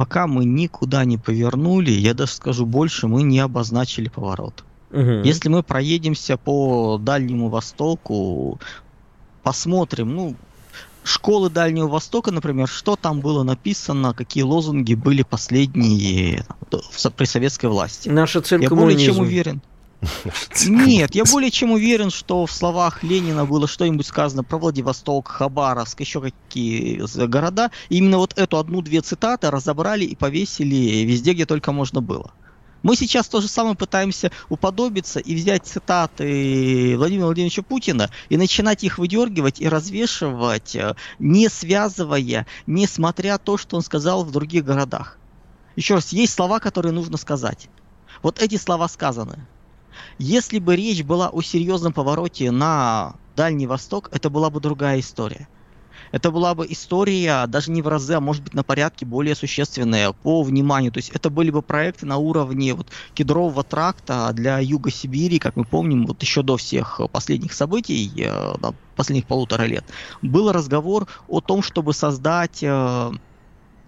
пока 0.00 0.26
мы 0.26 0.46
никуда 0.46 1.04
не 1.04 1.18
повернули, 1.18 1.90
я 1.90 2.14
даже 2.14 2.32
скажу 2.32 2.64
больше, 2.64 3.06
мы 3.06 3.22
не 3.22 3.38
обозначили 3.38 4.08
поворот. 4.08 4.64
Угу. 4.92 5.24
Если 5.24 5.50
мы 5.50 5.62
проедемся 5.62 6.38
по 6.38 6.96
Дальнему 6.96 7.50
Востоку, 7.50 8.58
посмотрим, 9.42 10.14
ну, 10.14 10.36
школы 11.04 11.50
Дальнего 11.50 11.88
Востока, 11.88 12.30
например, 12.30 12.68
что 12.68 12.96
там 12.96 13.20
было 13.20 13.42
написано, 13.42 14.14
какие 14.14 14.42
лозунги 14.42 14.94
были 14.94 15.22
последние 15.22 16.44
при 17.16 17.24
советской 17.24 17.66
власти. 17.66 18.08
Наша 18.08 18.40
цель 18.40 18.62
Я 18.62 18.70
более 18.70 18.98
чем 18.98 19.18
уверен. 19.18 19.60
Нет, 20.66 21.14
я 21.14 21.24
более 21.24 21.50
чем 21.50 21.72
уверен, 21.72 22.10
что 22.10 22.46
в 22.46 22.52
словах 22.52 23.02
Ленина 23.02 23.44
было 23.44 23.68
что-нибудь 23.68 24.06
сказано 24.06 24.42
про 24.42 24.58
Владивосток, 24.58 25.28
Хабаровск, 25.28 26.00
еще 26.00 26.20
какие 26.20 27.02
города. 27.26 27.70
И 27.88 27.98
именно 27.98 28.18
вот 28.18 28.38
эту 28.38 28.58
одну-две 28.58 29.02
цитаты 29.02 29.50
разобрали 29.50 30.04
и 30.04 30.16
повесили 30.16 31.04
везде, 31.04 31.32
где 31.34 31.46
только 31.46 31.72
можно 31.72 32.00
было. 32.00 32.32
Мы 32.82 32.96
сейчас 32.96 33.28
то 33.28 33.40
же 33.40 33.48
самое 33.48 33.76
пытаемся 33.76 34.30
уподобиться 34.48 35.20
и 35.20 35.34
взять 35.34 35.66
цитаты 35.66 36.94
Владимира 36.96 37.26
Владимировича 37.26 37.62
Путина 37.62 38.10
и 38.28 38.36
начинать 38.36 38.84
их 38.84 38.98
выдергивать 38.98 39.60
и 39.60 39.68
развешивать, 39.68 40.74
э, 40.74 40.94
не 41.18 41.48
связывая, 41.48 42.46
не 42.66 42.86
смотря 42.86 43.38
то, 43.38 43.58
что 43.58 43.76
он 43.76 43.82
сказал 43.82 44.24
в 44.24 44.30
других 44.30 44.64
городах. 44.64 45.18
Еще 45.76 45.94
раз, 45.94 46.12
есть 46.12 46.32
слова, 46.32 46.58
которые 46.58 46.92
нужно 46.92 47.16
сказать. 47.16 47.68
Вот 48.22 48.40
эти 48.40 48.56
слова 48.56 48.88
сказаны. 48.88 49.46
Если 50.18 50.58
бы 50.58 50.76
речь 50.76 51.02
была 51.02 51.28
о 51.28 51.42
серьезном 51.42 51.92
повороте 51.92 52.50
на 52.50 53.14
Дальний 53.36 53.66
Восток, 53.66 54.08
это 54.12 54.30
была 54.30 54.50
бы 54.50 54.60
другая 54.60 55.00
история. 55.00 55.48
Это 56.12 56.30
была 56.30 56.54
бы 56.54 56.66
история 56.68 57.46
даже 57.46 57.70
не 57.70 57.82
в 57.82 57.88
разы, 57.88 58.14
а 58.14 58.20
может 58.20 58.42
быть 58.42 58.54
на 58.54 58.62
порядке 58.64 59.06
более 59.06 59.34
существенная 59.34 60.12
по 60.12 60.42
вниманию. 60.42 60.92
То 60.92 60.98
есть 60.98 61.10
это 61.10 61.30
были 61.30 61.50
бы 61.50 61.62
проекты 61.62 62.06
на 62.06 62.16
уровне 62.16 62.74
вот 62.74 62.88
кедрового 63.14 63.62
тракта 63.62 64.30
для 64.32 64.58
Юга 64.58 64.90
Сибири, 64.90 65.38
как 65.38 65.56
мы 65.56 65.64
помним, 65.64 66.06
вот 66.06 66.22
еще 66.22 66.42
до 66.42 66.56
всех 66.56 67.00
последних 67.12 67.52
событий, 67.52 68.12
э, 68.16 68.54
последних 68.96 69.26
полутора 69.26 69.64
лет, 69.64 69.84
был 70.22 70.52
разговор 70.52 71.06
о 71.26 71.40
том, 71.40 71.62
чтобы 71.62 71.94
создать 71.94 72.62
э, 72.62 73.12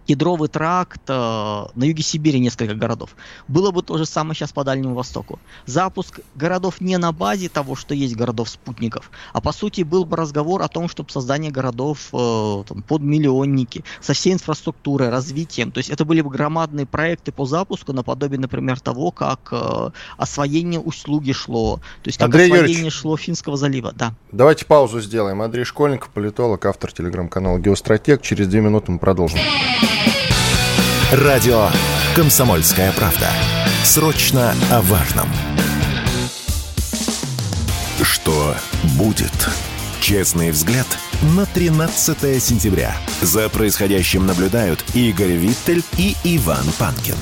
кедровый 0.07 0.49
тракт, 0.49 1.03
э, 1.09 1.13
на 1.13 1.85
юге 1.85 2.03
Сибири 2.03 2.41
несколько 2.41 2.75
городов. 2.75 3.17
Было 3.49 3.71
бы 3.71 3.83
то 3.83 3.99
же 3.99 4.07
самое 4.07 4.35
сейчас 4.35 4.53
по 4.53 4.65
Дальнему 4.65 4.95
Востоку. 4.95 5.39
Запуск 5.67 6.21
городов 6.35 6.81
не 6.81 6.99
на 6.99 7.13
базе 7.13 7.49
того, 7.49 7.77
что 7.77 7.95
есть 7.95 8.17
городов-спутников, 8.17 9.11
а 9.33 9.41
по 9.41 9.53
сути 9.53 9.83
был 9.83 10.05
бы 10.05 10.17
разговор 10.17 10.63
о 10.63 10.69
том, 10.69 10.89
чтобы 10.89 11.11
создание 11.11 11.51
городов 11.51 12.09
э, 12.13 12.65
там, 12.69 12.83
под 12.83 13.03
миллионники, 13.03 13.85
со 14.01 14.13
всей 14.13 14.33
инфраструктурой, 14.33 15.09
развитием. 15.09 15.71
То 15.71 15.79
есть 15.79 15.91
это 15.91 16.05
были 16.05 16.21
бы 16.21 16.31
громадные 16.31 16.87
проекты 16.87 17.33
по 17.33 17.47
запуску, 17.47 17.93
наподобие, 17.93 18.41
например, 18.41 18.81
того, 18.81 19.11
как 19.11 19.49
э, 19.53 19.91
освоение 20.17 20.81
услуги 20.81 21.33
шло. 21.33 21.77
То 22.03 22.09
есть 22.09 22.19
как 22.19 22.27
Андрей 22.27 22.47
освоение 22.47 22.73
Юрьевич, 22.73 22.95
шло 22.95 23.17
Финского 23.17 23.57
залива. 23.57 23.93
Да. 23.93 24.15
Давайте 24.33 24.67
паузу 24.67 25.01
сделаем. 25.01 25.43
Андрей 25.43 25.65
Школьников, 25.65 26.11
политолог, 26.11 26.65
автор 26.67 26.93
телеграм-канала 26.93 27.59
«Геостратег». 27.59 28.23
Через 28.23 28.49
две 28.49 28.61
минуты 28.61 28.93
мы 28.93 28.99
продолжим. 28.99 29.39
Радио 31.13 31.69
«Комсомольская 32.17 32.91
правда». 32.93 33.29
Срочно 33.85 34.55
о 34.71 34.81
важном. 34.81 35.29
Что 38.03 38.57
будет? 38.97 39.31
Честный 40.01 40.51
взгляд 40.53 40.87
на 41.37 41.45
13 41.45 42.43
сентября. 42.43 42.97
За 43.21 43.51
происходящим 43.51 44.25
наблюдают 44.25 44.83
Игорь 44.95 45.33
Виттель 45.33 45.85
и 45.99 46.17
Иван 46.25 46.65
Панкин. 46.79 47.17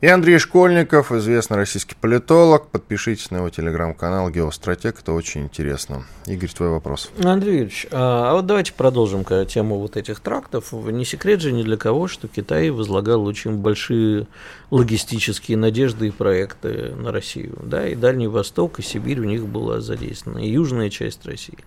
И 0.00 0.06
Андрей 0.06 0.38
Школьников, 0.38 1.10
известный 1.10 1.56
российский 1.56 1.96
политолог. 1.96 2.68
Подпишитесь 2.68 3.32
на 3.32 3.38
его 3.38 3.50
телеграм-канал 3.50 4.30
«Геостратег», 4.30 5.00
это 5.00 5.12
очень 5.12 5.42
интересно. 5.42 6.04
Игорь, 6.26 6.50
твой 6.50 6.68
вопрос. 6.68 7.10
Андрей 7.20 7.54
Юрьевич, 7.54 7.88
а, 7.90 8.30
а 8.30 8.34
вот 8.34 8.46
давайте 8.46 8.74
продолжим 8.74 9.24
тему 9.24 9.80
вот 9.80 9.96
этих 9.96 10.20
трактов. 10.20 10.72
Не 10.72 11.04
секрет 11.04 11.40
же 11.40 11.50
ни 11.50 11.64
для 11.64 11.76
кого, 11.76 12.06
что 12.06 12.28
Китай 12.28 12.70
возлагал 12.70 13.24
очень 13.24 13.56
большие 13.56 14.28
логистические 14.70 15.56
надежды 15.56 16.06
и 16.06 16.10
проекты 16.12 16.94
на 16.94 17.10
Россию. 17.10 17.58
Да, 17.64 17.84
и 17.84 17.96
Дальний 17.96 18.28
Восток, 18.28 18.78
и 18.78 18.82
Сибирь 18.82 19.18
у 19.18 19.24
них 19.24 19.48
была 19.48 19.80
задействована, 19.80 20.38
и 20.38 20.48
южная 20.48 20.90
часть 20.90 21.26
России. 21.26 21.58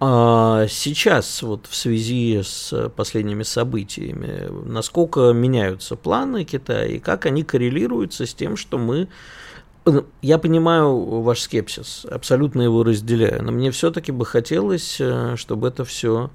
А 0.00 0.66
сейчас, 0.68 1.42
вот 1.42 1.66
в 1.66 1.74
связи 1.74 2.42
с 2.42 2.90
последними 2.96 3.42
событиями, 3.42 4.48
насколько 4.66 5.32
меняются 5.32 5.96
планы 5.96 6.44
Китая 6.44 6.86
и 6.86 6.98
как 6.98 7.26
они 7.26 7.42
коррелируются 7.42 8.26
с 8.26 8.34
тем, 8.34 8.56
что 8.56 8.78
мы 8.78 9.08
я 10.22 10.38
понимаю 10.38 10.96
ваш 11.20 11.40
скепсис, 11.40 12.06
абсолютно 12.10 12.62
его 12.62 12.82
разделяю, 12.82 13.42
но 13.42 13.52
мне 13.52 13.70
все-таки 13.70 14.12
бы 14.12 14.24
хотелось, 14.24 14.96
э, 14.98 15.34
чтобы 15.36 15.68
это 15.68 15.84
все 15.84 16.30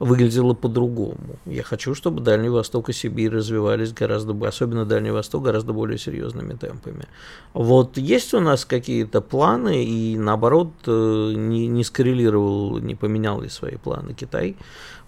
выглядело 0.00 0.54
по-другому. 0.54 1.38
Я 1.44 1.62
хочу, 1.62 1.94
чтобы 1.94 2.22
Дальний 2.22 2.48
Восток 2.48 2.88
и 2.88 2.92
Сибирь 2.92 3.30
развивались 3.30 3.92
гораздо, 3.92 4.34
особенно 4.48 4.86
Дальний 4.86 5.10
Восток, 5.10 5.44
гораздо 5.44 5.74
более 5.74 5.98
серьезными 5.98 6.54
темпами. 6.54 7.06
Вот 7.52 7.98
есть 7.98 8.32
у 8.34 8.40
нас 8.40 8.64
какие-то 8.64 9.20
планы, 9.20 9.84
и 9.84 10.16
наоборот, 10.16 10.70
э, 10.86 11.32
не, 11.36 11.66
не 11.68 11.84
скоррелировал, 11.84 12.78
не 12.78 12.94
поменял 12.94 13.42
ли 13.42 13.50
свои 13.50 13.76
планы 13.76 14.14
Китай 14.14 14.56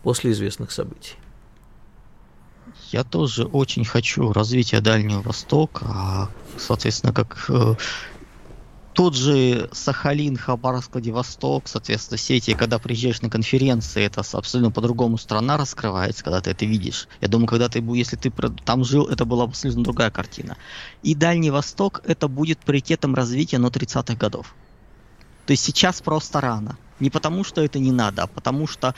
после 0.02 0.32
известных 0.32 0.70
событий? 0.70 1.14
Я 2.90 3.02
тоже 3.02 3.44
очень 3.44 3.87
хочу 3.87 4.32
развития 4.32 4.82
Дальнего 4.82 5.22
Востока, 5.22 5.87
а, 5.88 6.28
соответственно, 6.58 7.14
как 7.14 7.50
тот 8.92 9.14
же 9.14 9.68
Сахалин, 9.72 10.37
Хабаровск, 10.37 10.92
Владивосток, 10.92 11.66
соответственно, 11.66 12.18
все 12.18 12.37
эти, 12.37 12.54
когда 12.54 12.78
приезжаешь 12.78 13.22
на 13.22 13.30
конференции, 13.30 14.04
это 14.04 14.22
абсолютно 14.32 14.70
по-другому 14.70 15.18
страна 15.18 15.56
раскрывается, 15.56 16.22
когда 16.22 16.40
ты 16.40 16.50
это 16.50 16.66
видишь. 16.66 17.08
Я 17.20 17.28
думаю, 17.28 17.49
когда 17.49 17.68
ты, 17.68 17.78
если 17.94 18.16
ты 18.16 18.30
там 18.64 18.84
жил, 18.84 19.06
это 19.06 19.25
была 19.25 19.44
абсолютно 19.44 19.82
другая 19.82 20.11
картина. 20.11 20.56
И 21.02 21.14
Дальний 21.14 21.50
Восток, 21.50 22.02
это 22.04 22.28
будет 22.28 22.58
приоритетом 22.58 23.14
развития 23.14 23.58
на 23.58 23.68
30-х 23.68 24.14
годов. 24.16 24.54
То 25.46 25.52
есть 25.52 25.64
сейчас 25.64 26.00
просто 26.00 26.40
рано. 26.40 26.76
Не 27.00 27.11
потому, 27.11 27.44
что 27.44 27.62
это 27.62 27.78
не 27.78 27.92
надо, 27.92 28.25
а 28.25 28.26
потому 28.26 28.66
что 28.66 28.94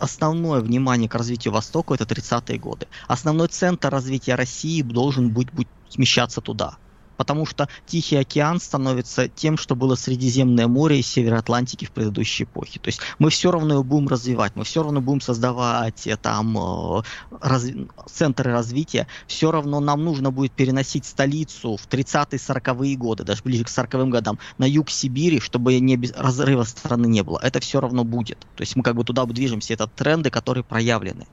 основное 0.00 0.60
внимание 0.60 1.08
к 1.08 1.14
развитию 1.14 1.52
Востока 1.52 1.94
это 1.94 2.04
30-е 2.04 2.58
годы. 2.58 2.86
Основной 3.06 3.48
центр 3.48 3.90
развития 3.90 4.34
России 4.34 4.82
должен 4.82 5.28
быть, 5.28 5.52
быть 5.52 5.68
смещаться 5.90 6.40
туда 6.40 6.78
потому 7.16 7.46
что 7.46 7.68
Тихий 7.86 8.16
океан 8.16 8.60
становится 8.60 9.28
тем, 9.28 9.56
что 9.56 9.74
было 9.74 9.94
Средиземное 9.94 10.66
море 10.68 11.00
и 11.00 11.02
Север 11.02 11.34
Атлантики 11.34 11.84
в 11.84 11.90
предыдущей 11.90 12.44
эпохе. 12.44 12.80
То 12.80 12.88
есть 12.88 13.00
мы 13.18 13.30
все 13.30 13.50
равно 13.50 13.74
его 13.74 13.84
будем 13.84 14.08
развивать, 14.08 14.52
мы 14.56 14.64
все 14.64 14.82
равно 14.82 15.00
будем 15.00 15.20
создавать 15.20 16.06
э, 16.06 16.16
там 16.16 16.56
э, 16.58 17.02
раз, 17.40 17.66
центры 18.06 18.52
развития, 18.52 19.06
все 19.26 19.50
равно 19.50 19.80
нам 19.80 20.04
нужно 20.04 20.30
будет 20.30 20.52
переносить 20.52 21.04
столицу 21.04 21.76
в 21.76 21.88
30-40-е 21.88 22.96
годы, 22.96 23.24
даже 23.24 23.42
ближе 23.42 23.64
к 23.64 23.68
40-м 23.68 24.10
годам, 24.10 24.38
на 24.58 24.64
юг 24.64 24.90
Сибири, 24.90 25.40
чтобы 25.40 25.78
не 25.80 25.96
без, 25.96 26.12
разрыва 26.12 26.64
страны 26.64 27.06
не 27.06 27.22
было. 27.22 27.38
Это 27.42 27.60
все 27.60 27.80
равно 27.80 28.04
будет. 28.04 28.38
То 28.56 28.62
есть 28.62 28.76
мы 28.76 28.82
как 28.82 28.96
бы 28.96 29.04
туда 29.04 29.24
движемся, 29.26 29.74
это 29.74 29.86
тренды, 29.86 30.30
которые 30.30 30.64
проявлены. 30.64 31.26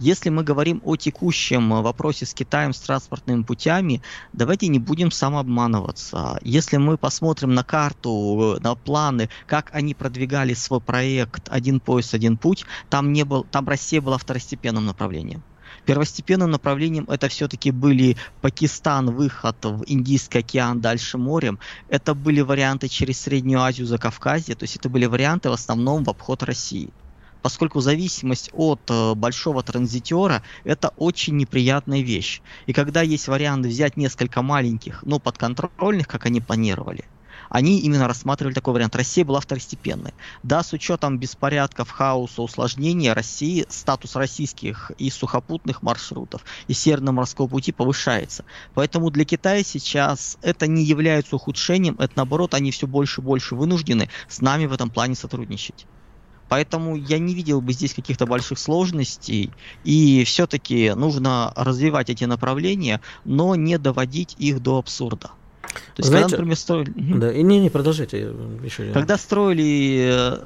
Если 0.00 0.28
мы 0.30 0.44
говорим 0.44 0.80
о 0.84 0.94
текущем 0.94 1.82
вопросе 1.82 2.24
с 2.24 2.32
Китаем, 2.32 2.72
с 2.72 2.78
транспортными 2.78 3.42
путями, 3.42 4.00
давайте 4.32 4.68
не 4.68 4.78
будем 4.78 5.10
самообманываться. 5.10 6.38
Если 6.42 6.76
мы 6.76 6.96
посмотрим 6.96 7.52
на 7.52 7.64
карту, 7.64 8.58
на 8.60 8.76
планы, 8.76 9.28
как 9.48 9.70
они 9.74 9.94
продвигали 9.94 10.54
свой 10.54 10.80
проект 10.80 11.48
«Один 11.48 11.80
пояс, 11.80 12.14
один 12.14 12.36
путь», 12.36 12.64
там, 12.88 13.12
не 13.12 13.24
был, 13.24 13.42
там 13.42 13.66
Россия 13.68 14.00
была 14.00 14.18
второстепенным 14.18 14.86
направлением. 14.86 15.42
Первостепенным 15.84 16.52
направлением 16.52 17.06
это 17.08 17.28
все-таки 17.28 17.72
были 17.72 18.16
Пакистан, 18.40 19.10
выход 19.10 19.56
в 19.64 19.82
Индийский 19.88 20.38
океан, 20.38 20.80
дальше 20.80 21.18
морем. 21.18 21.58
Это 21.88 22.14
были 22.14 22.40
варианты 22.40 22.86
через 22.86 23.20
Среднюю 23.20 23.62
Азию, 23.62 23.88
за 23.88 23.98
Кавказье, 23.98 24.54
то 24.54 24.62
есть 24.62 24.76
это 24.76 24.88
были 24.88 25.06
варианты 25.06 25.50
в 25.50 25.54
основном 25.54 26.04
в 26.04 26.10
обход 26.10 26.44
России 26.44 26.90
поскольку 27.42 27.80
зависимость 27.80 28.50
от 28.52 28.80
э, 28.88 29.14
большого 29.14 29.62
транзитера 29.62 30.42
это 30.64 30.92
очень 30.96 31.36
неприятная 31.36 32.00
вещь. 32.00 32.40
И 32.66 32.72
когда 32.72 33.02
есть 33.02 33.28
вариант 33.28 33.66
взять 33.66 33.96
несколько 33.96 34.42
маленьких, 34.42 35.02
но 35.04 35.18
подконтрольных, 35.18 36.06
как 36.08 36.26
они 36.26 36.40
планировали, 36.40 37.04
они 37.48 37.80
именно 37.80 38.06
рассматривали 38.06 38.54
такой 38.54 38.74
вариант. 38.74 38.96
Россия 38.96 39.24
была 39.24 39.40
второстепенной. 39.40 40.14
Да, 40.42 40.62
с 40.62 40.72
учетом 40.72 41.18
беспорядков, 41.18 41.90
хаоса, 41.90 42.42
усложнения, 42.42 43.14
России 43.14 43.66
статус 43.68 44.16
российских 44.16 44.92
и 44.98 45.10
сухопутных 45.10 45.82
маршрутов 45.82 46.44
и 46.66 46.74
Северного 46.74 47.16
морского 47.16 47.48
пути 47.48 47.72
повышается. 47.72 48.44
Поэтому 48.74 49.10
для 49.10 49.24
Китая 49.24 49.62
сейчас 49.62 50.38
это 50.42 50.66
не 50.66 50.84
является 50.84 51.36
ухудшением, 51.36 51.96
это 51.98 52.12
наоборот, 52.16 52.54
они 52.54 52.70
все 52.70 52.86
больше 52.86 53.20
и 53.20 53.24
больше 53.24 53.54
вынуждены 53.54 54.10
с 54.28 54.40
нами 54.40 54.66
в 54.66 54.72
этом 54.72 54.90
плане 54.90 55.14
сотрудничать. 55.14 55.86
Поэтому 56.48 56.96
я 56.96 57.18
не 57.18 57.34
видел 57.34 57.60
бы 57.60 57.72
здесь 57.72 57.94
каких-то 57.94 58.26
больших 58.26 58.58
сложностей. 58.58 59.50
И 59.84 60.24
все-таки 60.24 60.92
нужно 60.94 61.52
развивать 61.56 62.10
эти 62.10 62.24
направления, 62.24 63.00
но 63.24 63.54
не 63.54 63.78
доводить 63.78 64.34
их 64.38 64.60
до 64.62 64.78
абсурда. 64.78 65.30
То 65.68 66.00
есть, 66.00 66.08
Знаете, 66.08 66.30
когда, 66.30 66.36
например, 66.36 66.56
строили... 66.56 66.92
Да, 67.18 67.32
и 67.32 67.42
не, 67.42 67.60
не, 67.60 67.70
продолжайте. 67.70 68.32
Еще 68.64 68.92
когда 68.92 69.18
строили 69.18 70.10
э, 70.10 70.44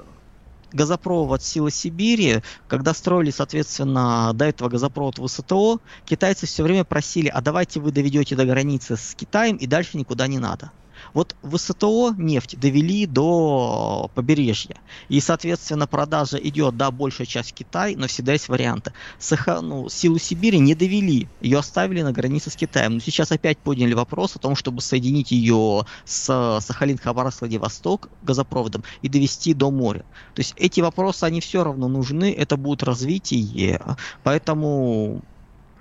газопровод 0.72 1.42
Силы 1.42 1.70
Сибири, 1.70 2.42
когда 2.68 2.94
строили, 2.94 3.30
соответственно, 3.30 4.32
до 4.34 4.46
этого 4.46 4.68
газопровод 4.68 5.18
в 5.18 5.78
китайцы 6.04 6.46
все 6.46 6.62
время 6.62 6.84
просили, 6.84 7.28
а 7.28 7.40
давайте 7.40 7.80
вы 7.80 7.92
доведете 7.92 8.36
до 8.36 8.44
границы 8.44 8.96
с 8.96 9.14
Китаем 9.14 9.56
и 9.56 9.66
дальше 9.66 9.96
никуда 9.96 10.26
не 10.26 10.38
надо. 10.38 10.72
Вот 11.14 11.36
в 11.42 11.56
СТО 11.58 12.14
нефть 12.16 12.58
довели 12.58 13.06
до 13.06 14.10
побережья. 14.14 14.76
И, 15.08 15.20
соответственно, 15.20 15.86
продажа 15.86 16.38
идет, 16.38 16.76
да, 16.76 16.90
большая 16.90 17.26
часть 17.26 17.50
в 17.50 17.54
Китай, 17.54 17.94
но 17.96 18.06
всегда 18.06 18.32
есть 18.32 18.48
варианты. 18.48 18.92
Саха, 19.18 19.60
ну, 19.60 19.88
силу 19.88 20.18
Сибири 20.18 20.58
не 20.58 20.74
довели, 20.74 21.28
ее 21.40 21.58
оставили 21.58 22.02
на 22.02 22.12
границе 22.12 22.50
с 22.50 22.56
Китаем. 22.56 22.94
Но 22.94 23.00
сейчас 23.00 23.30
опять 23.32 23.58
подняли 23.58 23.94
вопрос 23.94 24.36
о 24.36 24.38
том, 24.38 24.56
чтобы 24.56 24.80
соединить 24.80 25.30
ее 25.30 25.84
с 26.04 26.60
Сахалин, 26.60 26.98
Хабаровск, 26.98 27.40
Владивосток 27.40 28.08
газопроводом 28.22 28.84
и 29.02 29.08
довести 29.08 29.54
до 29.54 29.70
моря. 29.70 30.04
То 30.34 30.40
есть 30.40 30.54
эти 30.56 30.80
вопросы, 30.80 31.24
они 31.24 31.40
все 31.40 31.64
равно 31.64 31.88
нужны, 31.88 32.32
это 32.32 32.56
будет 32.56 32.82
развитие, 32.82 33.80
поэтому 34.22 35.22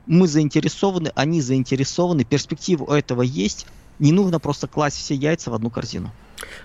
мы 0.06 0.28
заинтересованы, 0.28 1.12
они 1.16 1.42
заинтересованы, 1.42 2.24
перспектива 2.24 2.84
у 2.84 2.92
этого 2.92 3.22
есть, 3.22 3.66
не 4.02 4.12
нужно 4.12 4.40
просто 4.40 4.68
класть 4.68 4.98
все 4.98 5.16
яйца 5.16 5.52
в 5.52 5.54
одну 5.54 5.70
корзину. 5.70 6.12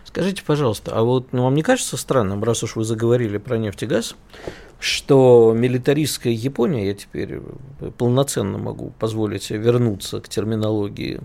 Скажите, 0.04 0.42
пожалуйста, 0.42 0.92
а 0.96 1.02
вот 1.02 1.32
ну, 1.32 1.44
вам 1.44 1.54
не 1.54 1.62
кажется 1.62 1.96
странным, 1.96 2.42
раз 2.42 2.62
уж 2.62 2.76
вы 2.76 2.84
заговорили 2.84 3.36
про 3.36 3.58
нефть 3.58 3.82
и 3.82 3.86
газ, 3.86 4.16
что 4.78 5.54
милитаристская 5.56 6.33
Япония, 6.33 6.88
я 6.88 6.95
теперь 6.95 7.40
полноценно 7.97 8.59
могу 8.59 8.90
позволить 8.99 9.42
себе 9.45 9.59
вернуться 9.59 10.21
к 10.21 10.28
терминологии 10.28 11.21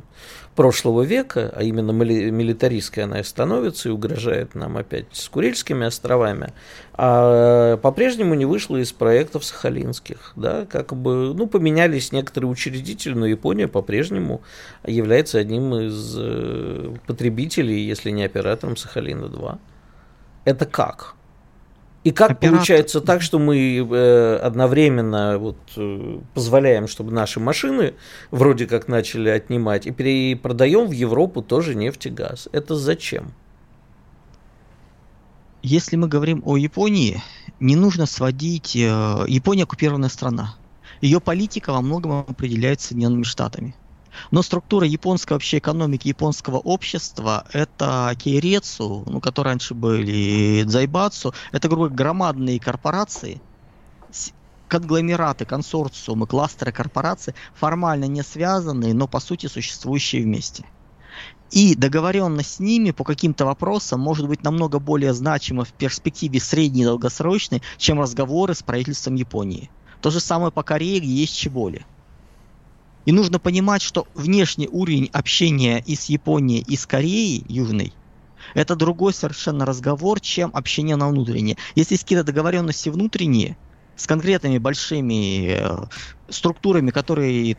прошлого 0.55 1.03
века, 1.03 1.51
а 1.55 1.63
именно 1.63 1.91
милитаристская 1.91 3.05
она 3.05 3.19
и 3.19 3.23
становится 3.23 3.89
и 3.89 3.91
угрожает 3.91 4.55
нам 4.55 4.77
опять 4.77 5.05
с 5.11 5.27
Курильскими 5.29 5.85
островами, 5.85 6.53
а 6.93 7.77
по-прежнему 7.77 8.35
не 8.35 8.45
вышла 8.45 8.77
из 8.77 8.91
проектов 8.91 9.45
сахалинских. 9.45 10.33
Да, 10.35 10.65
как 10.65 10.95
бы, 10.95 11.33
ну, 11.33 11.47
поменялись 11.47 12.11
некоторые 12.11 12.49
учредители, 12.49 13.13
но 13.13 13.25
Япония 13.25 13.67
по-прежнему 13.67 14.41
является 14.85 15.39
одним 15.39 15.75
из 15.75 16.15
э, 16.17 16.95
потребителей, 17.07 17.81
если 17.81 18.11
не 18.11 18.23
оператором 18.23 18.75
Сахалина-2. 18.75 19.57
Это 20.45 20.65
как? 20.65 21.15
И 22.03 22.11
как 22.11 22.31
Оператор. 22.31 22.57
получается 22.57 22.99
так, 22.99 23.21
что 23.21 23.37
мы 23.37 23.77
э, 23.77 24.35
одновременно 24.37 25.37
вот, 25.37 25.57
э, 25.77 26.19
позволяем, 26.33 26.87
чтобы 26.87 27.11
наши 27.11 27.39
машины 27.39 27.93
вроде 28.31 28.65
как 28.65 28.87
начали 28.87 29.29
отнимать, 29.29 29.85
и 29.85 29.91
перепродаем 29.91 30.87
в 30.87 30.91
Европу 30.91 31.43
тоже 31.43 31.75
нефть 31.75 32.07
и 32.07 32.09
газ? 32.09 32.49
Это 32.51 32.75
зачем? 32.75 33.33
Если 35.61 35.95
мы 35.95 36.07
говорим 36.07 36.41
о 36.43 36.57
Японии, 36.57 37.21
не 37.59 37.75
нужно 37.75 38.07
сводить... 38.07 38.75
Э, 38.75 39.23
Япония 39.27 39.63
оккупированная 39.63 40.09
страна. 40.09 40.55
Ее 41.01 41.19
политика 41.19 41.71
во 41.71 41.81
многом 41.81 42.25
определяется 42.27 42.89
Соединенными 42.89 43.23
Штатами. 43.23 43.75
Но 44.31 44.41
структура 44.41 44.85
японской 44.85 45.33
вообще 45.33 45.57
экономики, 45.59 46.07
японского 46.07 46.57
общества, 46.57 47.45
это 47.53 48.13
Кейрецу, 48.17 49.03
ну, 49.07 49.19
которые 49.19 49.53
раньше 49.53 49.73
были 49.73 50.63
Дзайбацу, 50.63 51.33
это, 51.51 51.67
грубо 51.67 51.87
говоря, 51.87 51.95
громадные 51.95 52.59
корпорации, 52.59 53.41
конгломераты, 54.67 55.45
консорциумы, 55.45 56.27
кластеры 56.27 56.71
корпораций, 56.71 57.35
формально 57.53 58.05
не 58.05 58.23
связанные, 58.23 58.93
но 58.93 59.07
по 59.07 59.19
сути 59.19 59.47
существующие 59.47 60.23
вместе. 60.23 60.65
И 61.51 61.75
договоренность 61.75 62.55
с 62.55 62.59
ними 62.59 62.91
по 62.91 63.03
каким-то 63.03 63.45
вопросам 63.45 63.99
может 63.99 64.27
быть 64.29 64.43
намного 64.43 64.79
более 64.79 65.13
значима 65.13 65.65
в 65.65 65.73
перспективе 65.73 66.39
средней 66.39 66.83
и 66.83 66.85
долгосрочной, 66.85 67.61
чем 67.77 67.99
разговоры 67.99 68.55
с 68.55 68.63
правительством 68.63 69.15
Японии. 69.15 69.69
То 69.99 70.09
же 70.09 70.21
самое 70.21 70.51
по 70.51 70.63
Корее, 70.63 70.99
есть 70.99 71.35
Чеболи. 71.35 71.85
И 73.05 73.11
нужно 73.11 73.39
понимать, 73.39 73.81
что 73.81 74.07
внешний 74.13 74.67
уровень 74.67 75.09
общения 75.11 75.83
и 75.85 75.95
с 75.95 76.05
Японией, 76.05 76.63
и 76.67 76.75
с 76.75 76.85
Кореей 76.85 77.43
Южной, 77.47 77.93
это 78.53 78.75
другой 78.75 79.13
совершенно 79.13 79.65
разговор, 79.65 80.19
чем 80.19 80.51
общение 80.53 80.95
на 80.95 81.07
внутреннее. 81.09 81.57
Если 81.75 81.93
есть 81.93 82.03
какие-то 82.03 82.23
договоренности 82.23 82.89
внутренние, 82.89 83.57
с 83.95 84.07
конкретными 84.07 84.57
большими 84.57 85.49
э, 85.49 85.85
структурами, 86.29 86.89
которые 86.91 87.57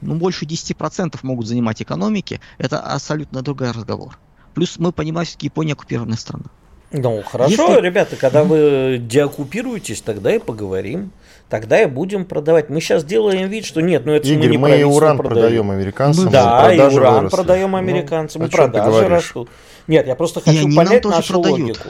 ну, 0.00 0.16
больше 0.16 0.44
10% 0.44 1.18
могут 1.22 1.46
занимать 1.46 1.80
экономики, 1.80 2.40
это 2.58 2.80
абсолютно 2.80 3.42
другой 3.42 3.70
разговор. 3.70 4.18
Плюс 4.54 4.78
мы 4.78 4.92
понимаем, 4.92 5.26
что 5.26 5.38
Япония 5.40 5.72
оккупированная 5.72 6.16
страна. 6.16 6.46
Ну, 6.92 7.22
хорошо, 7.22 7.68
Если... 7.68 7.86
ребята, 7.86 8.16
когда 8.16 8.42
вы 8.42 8.98
деоккупируетесь, 9.00 10.00
тогда 10.00 10.34
и 10.34 10.38
поговорим. 10.38 11.12
Тогда 11.50 11.82
и 11.82 11.86
будем 11.86 12.24
продавать. 12.24 12.70
Мы 12.70 12.80
сейчас 12.80 13.04
делаем 13.04 13.48
вид, 13.48 13.64
что 13.64 13.82
нет, 13.82 14.06
ну 14.06 14.12
это 14.12 14.28
Игорь, 14.28 14.46
мы 14.46 14.50
не 14.50 14.58
мы 14.58 14.80
и 14.80 14.84
уран 14.84 15.16
продаем, 15.16 15.40
продаем 15.40 15.70
американцам. 15.72 16.30
Да, 16.30 16.72
и 16.72 16.78
уран 16.78 17.14
выросли. 17.14 17.36
продаем 17.36 17.70
ну, 17.72 17.76
американцам, 17.76 18.42
ну, 18.42 18.48
и 18.48 18.50
продажи 18.50 19.08
растут. 19.08 19.50
Нет, 19.88 20.06
я 20.06 20.14
просто 20.14 20.40
хочу 20.40 20.68
и 20.68 20.76
понять 20.76 21.04
нашу 21.04 21.34
продают. 21.34 21.58
логику. 21.58 21.88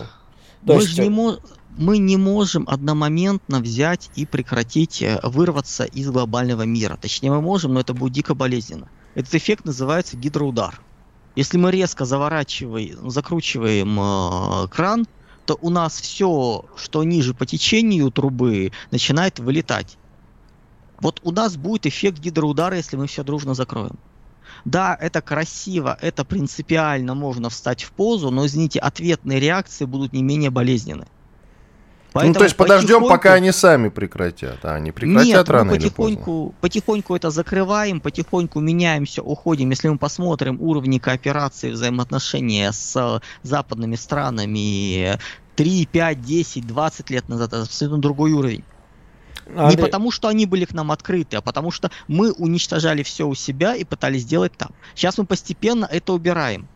То 0.66 0.75
мы 0.75 0.81
есть... 0.81 0.99
не 0.99 1.11
можем 1.11 1.40
мы 1.77 1.99
не 1.99 2.16
можем 2.16 2.66
одномоментно 2.68 3.61
взять 3.61 4.11
и 4.16 4.27
прекратить 4.27 5.03
э, 5.03 5.20
вырваться 5.23 5.85
из 5.85 6.11
глобального 6.11 6.62
мира. 6.62 6.99
Точнее, 7.01 7.31
мы 7.31 7.40
можем, 7.40 7.75
но 7.75 7.81
это 7.81 7.94
будет 7.94 8.12
дико 8.12 8.35
болезненно. 8.35 8.88
Этот 9.14 9.35
эффект 9.35 9.64
называется 9.64 10.16
гидроудар. 10.16 10.81
Если 11.37 11.59
мы 11.59 11.70
резко 11.70 12.05
заворачиваем, 12.05 13.09
закручиваем 13.09 13.99
э, 14.01 14.68
кран, 14.68 15.07
то 15.46 15.59
у 15.61 15.70
нас 15.70 16.00
все, 16.00 16.64
что 16.76 17.03
ниже 17.05 17.35
по 17.35 17.46
течению 17.46 18.11
трубы, 18.11 18.72
начинает 18.90 19.38
вылетать. 19.38 19.98
Вот 21.00 21.20
у 21.22 21.33
нас 21.33 21.57
будет 21.57 21.87
эффект 21.87 22.18
гидроудара, 22.18 22.76
если 22.76 22.96
мы 22.96 23.07
все 23.07 23.22
дружно 23.22 23.55
закроем. 23.55 23.98
Да, 24.64 24.96
это 25.00 25.22
красиво, 25.22 25.96
это 26.00 26.24
принципиально, 26.24 27.14
можно 27.14 27.48
встать 27.48 27.83
в 27.83 27.92
позу, 27.92 28.31
но, 28.31 28.46
извините, 28.46 28.79
ответные 28.79 29.40
реакции 29.40 29.85
будут 29.87 30.12
не 30.12 30.22
менее 30.22 30.50
болезненны. 30.50 31.07
Поэтому 32.12 32.35
ну, 32.35 32.38
то 32.38 32.44
есть 32.44 32.57
подождем, 32.57 33.07
пока 33.07 33.35
они 33.35 33.53
сами 33.53 33.88
прекратят. 33.88 34.64
А 34.64 34.75
они 34.75 34.90
прекратят 34.90 35.27
Нет, 35.27 35.49
рано 35.49 35.73
потихоньку, 35.73 36.09
или 36.09 36.16
поздно? 36.16 36.55
потихоньку 36.61 37.16
это 37.16 37.31
закрываем, 37.31 38.01
потихоньку 38.01 38.61
меняемся, 38.61 39.23
уходим. 39.23 39.70
Если 39.70 39.88
мы 39.88 39.99
посмотрим 39.99 40.61
уровни 40.61 40.99
кооперации, 40.99 41.70
взаимоотношения 41.70 42.73
с 42.73 43.20
западными 43.42 43.94
странами 43.94 45.18
3, 45.57 45.87
5, 45.87 46.20
10, 46.20 46.66
20 46.66 47.11
лет 47.11 47.29
назад, 47.29 47.49
это 47.53 47.62
абсолютно 47.62 48.01
другой 48.01 48.33
уровень. 48.33 48.64
А 49.55 49.68
Не 49.70 49.77
ты... 49.77 49.83
потому, 49.83 50.11
что 50.11 50.29
они 50.29 50.46
были 50.46 50.64
к 50.64 50.73
нам 50.73 50.90
открыты, 50.92 51.37
а 51.37 51.40
потому 51.40 51.70
что 51.70 51.90
мы 52.09 52.33
уничтожали 52.33 53.03
все 53.03 53.27
у 53.27 53.35
себя 53.35 53.75
и 53.75 53.85
пытались 53.85 54.23
сделать 54.23 54.53
там. 54.57 54.70
Сейчас 54.94 55.18
мы 55.18 55.27
постепенно 55.27 55.88
это 55.90 56.12
убираем. 56.12 56.68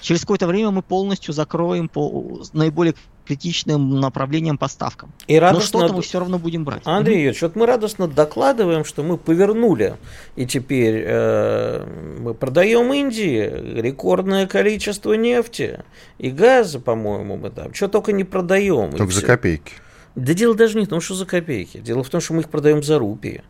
Через 0.00 0.22
какое-то 0.22 0.46
время 0.46 0.70
мы 0.70 0.82
полностью 0.82 1.34
закроем 1.34 1.88
по 1.88 2.42
наиболее 2.52 2.94
критичным 3.26 4.00
направлением 4.00 4.56
поставкам. 4.56 5.12
И 5.26 5.38
радостно... 5.38 5.80
Но 5.80 5.86
что-то 5.86 5.96
мы 5.96 6.02
все 6.02 6.18
равно 6.18 6.38
будем 6.38 6.64
брать. 6.64 6.82
Андрей 6.84 7.16
Юрьевич, 7.16 7.42
вот 7.42 7.56
мы 7.56 7.66
радостно 7.66 8.08
докладываем, 8.08 8.86
что 8.86 9.02
мы 9.02 9.18
повернули, 9.18 9.96
и 10.34 10.46
теперь 10.46 11.04
э, 11.06 12.16
мы 12.20 12.32
продаем 12.32 12.90
Индии 12.92 13.80
рекордное 13.80 14.46
количество 14.46 15.12
нефти 15.12 15.80
и 16.16 16.30
газа, 16.30 16.80
по-моему, 16.80 17.36
мы 17.36 17.50
там, 17.50 17.74
что 17.74 17.88
только 17.88 18.12
не 18.12 18.24
продаем. 18.24 18.92
Только 18.92 19.12
за 19.12 19.22
копейки. 19.22 19.74
Да 20.14 20.32
дело 20.32 20.54
даже 20.54 20.78
не 20.78 20.86
в 20.86 20.88
том, 20.88 21.00
что 21.00 21.14
за 21.14 21.26
копейки. 21.26 21.78
Дело 21.78 22.02
в 22.02 22.08
том, 22.08 22.20
что 22.20 22.32
мы 22.32 22.40
их 22.40 22.48
продаем 22.48 22.82
за 22.82 22.98
рупии 22.98 23.42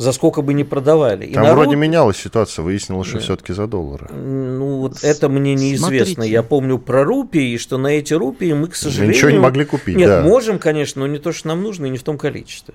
за 0.00 0.12
сколько 0.12 0.40
бы 0.40 0.54
ни 0.54 0.62
продавали. 0.62 1.26
И 1.26 1.34
Там 1.34 1.42
народ... 1.42 1.64
вроде 1.64 1.76
менялась 1.76 2.16
ситуация, 2.16 2.62
выяснилось, 2.62 3.06
что 3.06 3.18
все-таки 3.18 3.52
за 3.52 3.66
доллары. 3.66 4.08
Ну, 4.10 4.78
вот 4.78 5.04
это 5.04 5.28
мне 5.28 5.54
неизвестно. 5.54 6.14
Смотрите. 6.14 6.32
Я 6.32 6.42
помню 6.42 6.78
про 6.78 7.04
рупии, 7.04 7.58
что 7.58 7.76
на 7.76 7.88
эти 7.88 8.14
рупии 8.14 8.52
мы, 8.54 8.68
к 8.68 8.76
сожалению... 8.76 9.14
Ничего 9.14 9.30
не 9.30 9.38
могли 9.38 9.66
купить, 9.66 9.96
Нет, 9.96 10.08
да. 10.08 10.22
можем, 10.22 10.58
конечно, 10.58 11.00
но 11.00 11.06
не 11.06 11.18
то, 11.18 11.32
что 11.32 11.48
нам 11.48 11.62
нужно, 11.62 11.84
и 11.84 11.90
не 11.90 11.98
в 11.98 12.02
том 12.02 12.16
количестве. 12.16 12.74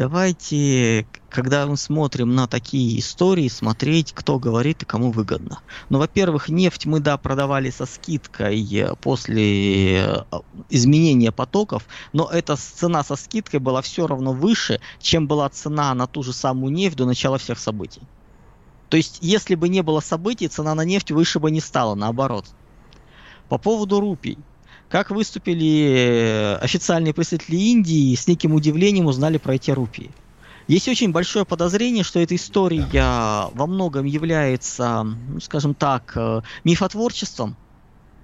Давайте, 0.00 1.06
когда 1.28 1.66
мы 1.66 1.76
смотрим 1.76 2.34
на 2.34 2.46
такие 2.46 2.98
истории, 2.98 3.48
смотреть, 3.48 4.14
кто 4.14 4.38
говорит 4.38 4.82
и 4.82 4.86
кому 4.86 5.10
выгодно. 5.10 5.60
Ну, 5.90 5.98
во-первых, 5.98 6.48
нефть 6.48 6.86
мы, 6.86 7.00
да, 7.00 7.18
продавали 7.18 7.68
со 7.68 7.84
скидкой 7.84 8.66
э, 8.76 8.94
после 9.02 9.98
э, 9.98 10.24
изменения 10.70 11.32
потоков, 11.32 11.84
но 12.14 12.30
эта 12.30 12.56
цена 12.56 13.04
со 13.04 13.14
скидкой 13.14 13.60
была 13.60 13.82
все 13.82 14.06
равно 14.06 14.32
выше, 14.32 14.80
чем 15.00 15.28
была 15.28 15.50
цена 15.50 15.92
на 15.92 16.06
ту 16.06 16.22
же 16.22 16.32
самую 16.32 16.72
нефть 16.72 16.96
до 16.96 17.04
начала 17.04 17.36
всех 17.36 17.58
событий. 17.58 18.00
То 18.88 18.96
есть, 18.96 19.18
если 19.20 19.54
бы 19.54 19.68
не 19.68 19.82
было 19.82 20.00
событий, 20.00 20.48
цена 20.48 20.74
на 20.74 20.86
нефть 20.86 21.10
выше 21.10 21.40
бы 21.40 21.50
не 21.50 21.60
стала, 21.60 21.94
наоборот. 21.94 22.46
По 23.50 23.58
поводу 23.58 24.00
рупий. 24.00 24.38
Как 24.90 25.12
выступили 25.12 26.58
официальные 26.60 27.14
представители 27.14 27.54
Индии, 27.54 28.12
с 28.16 28.26
неким 28.26 28.54
удивлением 28.54 29.06
узнали 29.06 29.38
про 29.38 29.54
эти 29.54 29.70
рупии. 29.70 30.10
Есть 30.66 30.88
очень 30.88 31.12
большое 31.12 31.44
подозрение, 31.44 32.02
что 32.02 32.18
эта 32.18 32.34
история 32.34 33.48
во 33.52 33.66
многом 33.68 34.04
является, 34.04 35.04
ну, 35.04 35.38
скажем 35.38 35.74
так, 35.74 36.12
э, 36.16 36.42
мифотворчеством 36.64 37.56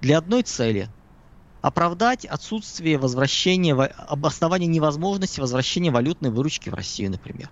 для 0.01 0.17
одной 0.17 0.43
цели– 0.43 0.89
оправдать 1.61 2.25
отсутствие 2.25 2.97
возвращения, 2.97 3.73
обоснование 3.73 4.67
невозможности 4.67 5.39
возвращения 5.39 5.91
валютной 5.91 6.31
выручки 6.31 6.69
в 6.69 6.73
Россию, 6.73 7.11
например. 7.11 7.49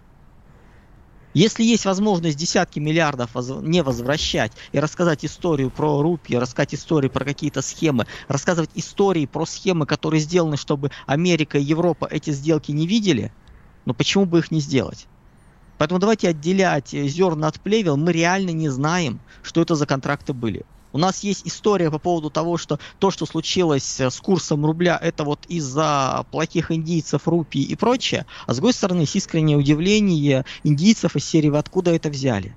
Если 1.36 1.64
есть 1.64 1.86
возможность 1.86 2.38
десятки 2.38 2.80
миллиардов 2.80 3.36
не 3.62 3.84
возвращать 3.84 4.54
и 4.72 4.80
рассказать 4.80 5.24
историю 5.24 5.70
про 5.70 6.02
рупии, 6.02 6.34
рассказать 6.34 6.74
истории 6.74 7.10
про 7.10 7.24
какие-то 7.24 7.62
схемы, 7.62 8.08
рассказывать 8.28 8.72
истории 8.74 9.28
про 9.28 9.46
схемы, 9.46 9.86
которые 9.86 10.22
сделаны, 10.22 10.58
чтобы 10.58 10.90
Америка 11.06 11.60
и 11.60 11.64
Европа 11.64 12.08
эти 12.10 12.32
сделки 12.32 12.72
не 12.72 12.88
видели– 12.88 13.32
но 13.86 13.94
почему 13.94 14.26
бы 14.26 14.40
их 14.40 14.52
не 14.52 14.60
сделать? 14.60 15.08
Поэтому 15.78 16.00
давайте 16.00 16.30
отделять 16.30 16.94
э, 16.94 17.08
зерна 17.08 17.48
от 17.48 17.62
плевел. 17.62 17.98
Мы 17.98 18.12
реально 18.12 18.52
не 18.52 18.70
знаем, 18.70 19.22
что 19.42 19.62
это 19.62 19.76
за 19.76 19.86
контракты 19.86 20.34
были. 20.34 20.66
У 20.96 20.98
нас 20.98 21.26
есть 21.26 21.42
история 21.46 21.92
по 21.92 22.00
поводу 22.00 22.30
того, 22.30 22.56
что 22.56 22.80
то, 23.00 23.12
что 23.12 23.26
случилось 23.26 24.00
э, 24.00 24.10
с 24.10 24.18
курсом 24.22 24.66
рубля, 24.66 24.98
это 25.04 25.26
вот 25.26 25.42
из-за 25.50 26.26
плохих 26.32 26.72
индийцев, 26.72 27.28
рупий 27.28 27.64
и 27.64 27.76
прочее. 27.76 28.26
А 28.48 28.54
с 28.54 28.56
другой 28.56 28.72
стороны, 28.72 29.02
есть 29.02 29.18
искреннее 29.18 29.58
удивление 29.58 30.46
индийцев 30.64 31.18
из 31.18 31.26
серии 31.26 31.50
«Вы 31.50 31.58
откуда 31.58 31.94
это 31.94 32.10
взяли?» 32.10 32.56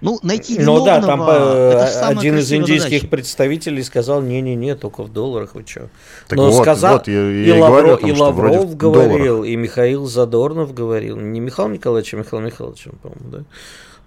Ну, 0.00 0.20
найти 0.22 0.58
виновного, 0.58 0.78
Ну 0.78 1.00
да, 1.00 1.00
там 1.00 1.22
э, 1.28 1.84
один 2.04 2.38
из 2.38 2.52
индийских 2.52 2.90
задача. 2.90 3.08
представителей 3.08 3.82
сказал, 3.82 4.22
не-не-не, 4.22 4.76
только 4.76 5.02
в 5.02 5.12
долларах, 5.12 5.56
вы 5.56 5.64
что. 5.66 5.88
Но 6.30 6.52
вот, 6.52 6.62
сказал, 6.62 6.98
вот, 6.98 7.08
я, 7.08 7.14
я 7.14 7.56
и, 7.56 7.60
Лавро, 7.60 7.96
том, 7.96 8.10
и 8.10 8.12
Лавров 8.12 8.76
говорил, 8.76 9.42
и 9.42 9.56
Михаил 9.56 10.06
Задорнов 10.06 10.72
говорил, 10.72 11.16
не 11.16 11.40
Михаил 11.40 11.70
Николаевич, 11.70 12.14
а 12.14 12.18
Михаил 12.18 12.42
Михайлович, 12.44 12.86
по-моему, 13.02 13.28
да. 13.30 13.44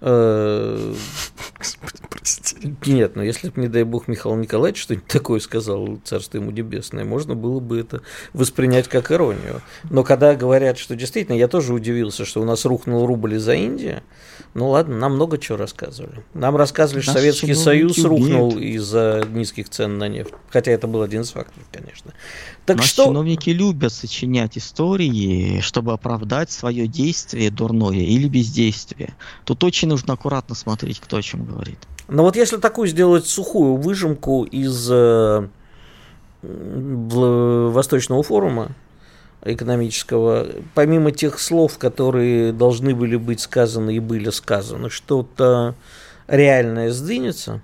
Э, 0.00 0.94
Господи, 1.58 2.02
прости. 2.08 2.76
Нет, 2.86 3.16
но 3.16 3.22
если 3.22 3.50
бы, 3.50 3.60
не 3.60 3.68
дай 3.68 3.82
бог, 3.82 4.06
Михаил 4.06 4.36
Николаевич 4.36 4.82
что-нибудь 4.82 5.08
такое 5.08 5.40
сказал, 5.40 5.98
царство 6.04 6.38
ему 6.38 6.50
небесное, 6.50 7.04
можно 7.04 7.34
было 7.34 7.58
бы 7.58 7.80
это 7.80 8.02
воспринять 8.32 8.88
как 8.88 9.10
иронию. 9.10 9.60
Но 9.90 10.04
когда 10.04 10.36
говорят, 10.36 10.78
что 10.78 10.94
действительно, 10.94 11.36
я 11.36 11.48
тоже 11.48 11.72
удивился, 11.72 12.24
что 12.24 12.40
у 12.40 12.44
нас 12.44 12.64
рухнул 12.64 13.06
рубль 13.06 13.34
из-за 13.34 13.54
Индии, 13.54 14.02
ну 14.54 14.70
ладно, 14.70 14.96
нам 14.96 15.14
много 15.14 15.38
чего 15.38 15.56
рассказывали. 15.56 16.24
Нам 16.34 16.56
рассказывали, 16.56 17.02
что 17.02 17.12
Советский 17.12 17.54
Союз 17.54 17.98
рухнул 17.98 18.58
из-за 18.58 19.24
низких 19.30 19.68
цен 19.68 19.98
на 19.98 20.08
нефть. 20.08 20.32
Хотя 20.50 20.72
это 20.72 20.86
был 20.86 21.02
один 21.02 21.22
из 21.22 21.30
факторов, 21.30 21.66
конечно. 21.70 22.12
Так 22.66 22.78
Наши 22.78 22.88
что... 22.90 23.04
чиновники 23.04 23.50
любят 23.50 23.92
сочинять 23.92 24.58
истории, 24.58 25.60
чтобы 25.60 25.92
оправдать 25.92 26.50
свое 26.50 26.86
действие 26.86 27.50
дурное 27.50 28.00
или 28.00 28.28
бездействие. 28.28 29.14
Тут 29.44 29.62
очень 29.64 29.88
нужно 29.88 30.14
аккуратно 30.14 30.54
смотреть, 30.54 31.00
кто 31.00 31.18
о 31.18 31.22
чем 31.22 31.44
говорит. 31.44 31.78
Но 32.08 32.22
вот 32.22 32.36
если 32.36 32.56
такую 32.56 32.88
сделать 32.88 33.26
сухую 33.26 33.76
выжимку 33.76 34.44
из 34.44 34.88
э, 34.90 35.46
Восточного 36.42 38.22
форума 38.22 38.72
экономического, 39.42 40.46
помимо 40.74 41.10
тех 41.12 41.38
слов, 41.38 41.78
которые 41.78 42.52
должны 42.52 42.94
были 42.94 43.16
быть 43.16 43.40
сказаны 43.40 43.96
и 43.96 44.00
были 44.00 44.30
сказаны, 44.30 44.90
что-то 44.90 45.74
реальное 46.26 46.90
сдвинется? 46.90 47.62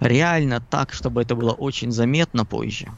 Реально 0.00 0.60
так, 0.60 0.92
чтобы 0.92 1.22
это 1.22 1.34
было 1.34 1.52
очень 1.52 1.92
заметно 1.92 2.44
позже. 2.44 2.88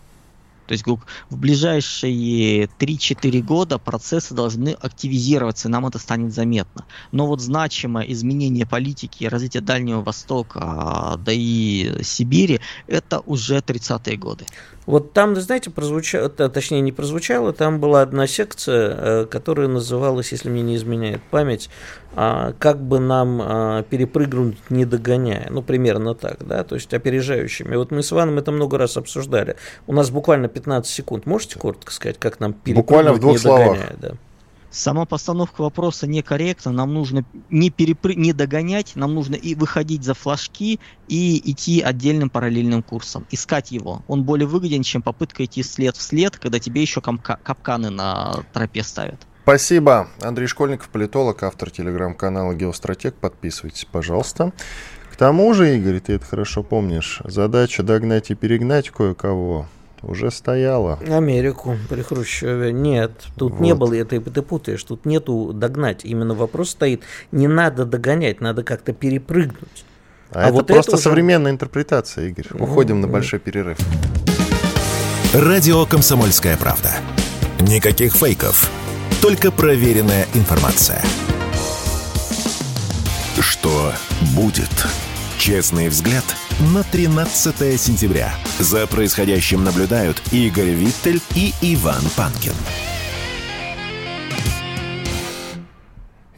То 0.66 0.72
есть 0.72 0.84
в 0.86 1.36
ближайшие 1.36 2.64
3-4 2.64 3.40
года 3.42 3.78
процессы 3.78 4.34
должны 4.34 4.70
активизироваться, 4.70 5.68
и 5.68 5.70
нам 5.70 5.86
это 5.86 5.98
станет 5.98 6.34
заметно. 6.34 6.84
Но 7.12 7.26
вот 7.26 7.40
значимое 7.40 8.04
изменение 8.12 8.66
политики 8.66 9.24
и 9.24 9.28
развитие 9.28 9.60
Дальнего 9.60 10.00
Востока, 10.00 10.58
а, 10.62 11.16
да 11.18 11.32
и 11.32 12.02
Сибири, 12.02 12.60
это 12.88 13.20
уже 13.20 13.58
30-е 13.58 14.16
годы. 14.16 14.46
Вот 14.86 15.12
там, 15.12 15.34
знаете, 15.34 15.70
прозвучало, 15.70 16.28
точнее 16.28 16.80
не 16.80 16.92
прозвучало, 16.92 17.52
там 17.52 17.80
была 17.80 18.02
одна 18.02 18.28
секция, 18.28 18.94
э, 18.96 19.26
которая 19.26 19.66
называлась, 19.66 20.30
если 20.30 20.48
мне 20.48 20.62
не 20.62 20.76
изменяет 20.76 21.20
память, 21.30 21.68
а, 22.14 22.54
как 22.58 22.80
бы 22.80 22.98
нам 22.98 23.40
а, 23.42 23.82
перепрыгнуть, 23.82 24.58
не 24.70 24.84
догоняя. 24.84 25.48
Ну, 25.50 25.60
примерно 25.60 26.14
так, 26.14 26.46
да, 26.46 26.64
то 26.64 26.76
есть 26.76 26.94
опережающими. 26.94 27.76
Вот 27.76 27.90
мы 27.90 28.02
с 28.02 28.12
Иваном 28.12 28.38
это 28.38 28.52
много 28.52 28.78
раз 28.78 28.96
обсуждали. 28.96 29.56
У 29.86 29.92
нас 29.92 30.10
буквально 30.10 30.48
15 30.48 30.90
секунд. 30.90 31.26
Можете 31.26 31.58
коротко 31.58 31.92
сказать, 31.92 32.18
как 32.18 32.40
нам 32.40 32.54
перепрыгнуть, 32.54 32.84
буквально 32.84 33.12
в 33.12 33.18
двух 33.18 33.32
не 33.32 33.38
словах. 33.38 33.66
догоняя? 33.66 33.96
Да. 34.00 34.12
Сама 34.76 35.06
постановка 35.06 35.62
вопроса 35.62 36.06
некорректна. 36.06 36.70
Нам 36.70 36.92
нужно 36.92 37.24
не, 37.48 37.70
перепры... 37.70 38.14
не 38.14 38.34
догонять, 38.34 38.92
нам 38.94 39.14
нужно 39.14 39.34
и 39.34 39.54
выходить 39.54 40.04
за 40.04 40.12
флажки 40.12 40.80
и 41.08 41.50
идти 41.50 41.80
отдельным 41.80 42.28
параллельным 42.28 42.82
курсом. 42.82 43.26
Искать 43.30 43.70
его. 43.70 44.02
Он 44.06 44.24
более 44.24 44.46
выгоден, 44.46 44.82
чем 44.82 45.00
попытка 45.00 45.46
идти 45.46 45.62
след 45.62 45.96
в 45.96 46.02
след, 46.02 46.36
когда 46.36 46.58
тебе 46.58 46.82
еще 46.82 47.00
капка... 47.00 47.38
капканы 47.42 47.88
на 47.88 48.44
тропе 48.52 48.82
ставят. 48.82 49.26
Спасибо. 49.44 50.08
Андрей 50.20 50.46
Школьников, 50.46 50.90
политолог, 50.90 51.42
автор 51.42 51.70
телеграм-канала 51.70 52.52
«Геостратег». 52.52 53.14
Подписывайтесь, 53.14 53.86
пожалуйста. 53.90 54.52
К 55.10 55.16
тому 55.16 55.54
же, 55.54 55.74
Игорь, 55.74 56.00
ты 56.00 56.14
это 56.14 56.26
хорошо 56.26 56.62
помнишь, 56.62 57.22
задача 57.24 57.82
догнать 57.82 58.30
и 58.30 58.34
перегнать 58.34 58.90
кое-кого 58.90 59.68
уже 60.02 60.30
стояла. 60.30 60.98
Америку 61.08 61.76
при 61.88 62.02
Хрущеве. 62.02 62.72
Нет, 62.72 63.12
тут 63.36 63.52
вот. 63.52 63.60
не 63.60 63.74
было, 63.74 63.94
это 63.94 64.20
ты 64.20 64.42
путаешь, 64.42 64.82
тут 64.84 65.04
нету 65.04 65.52
догнать. 65.52 66.04
Именно 66.04 66.34
вопрос 66.34 66.70
стоит, 66.70 67.02
не 67.32 67.48
надо 67.48 67.84
догонять, 67.84 68.40
надо 68.40 68.62
как-то 68.62 68.92
перепрыгнуть. 68.92 69.84
А, 70.30 70.40
а 70.40 70.44
это 70.44 70.52
вот 70.54 70.66
просто 70.66 70.90
это 70.90 70.96
уже... 70.96 71.04
современная 71.04 71.52
интерпретация, 71.52 72.28
Игорь. 72.28 72.46
Уходим 72.58 73.00
на 73.00 73.08
большой 73.08 73.38
перерыв. 73.38 73.78
Радио 75.32 75.84
«Комсомольская 75.86 76.56
правда». 76.56 76.90
Никаких 77.60 78.14
фейков, 78.14 78.70
только 79.22 79.50
проверенная 79.50 80.26
информация. 80.34 81.02
Что 83.40 83.92
будет? 84.34 84.70
Честный 85.38 85.88
взгляд 85.88 86.24
на 86.60 86.82
13 86.82 87.80
сентября. 87.80 88.34
За 88.58 88.86
происходящим 88.86 89.64
наблюдают 89.64 90.22
Игорь 90.32 90.70
Виттель 90.70 91.20
и 91.34 91.52
Иван 91.60 92.02
Панкин. 92.16 92.54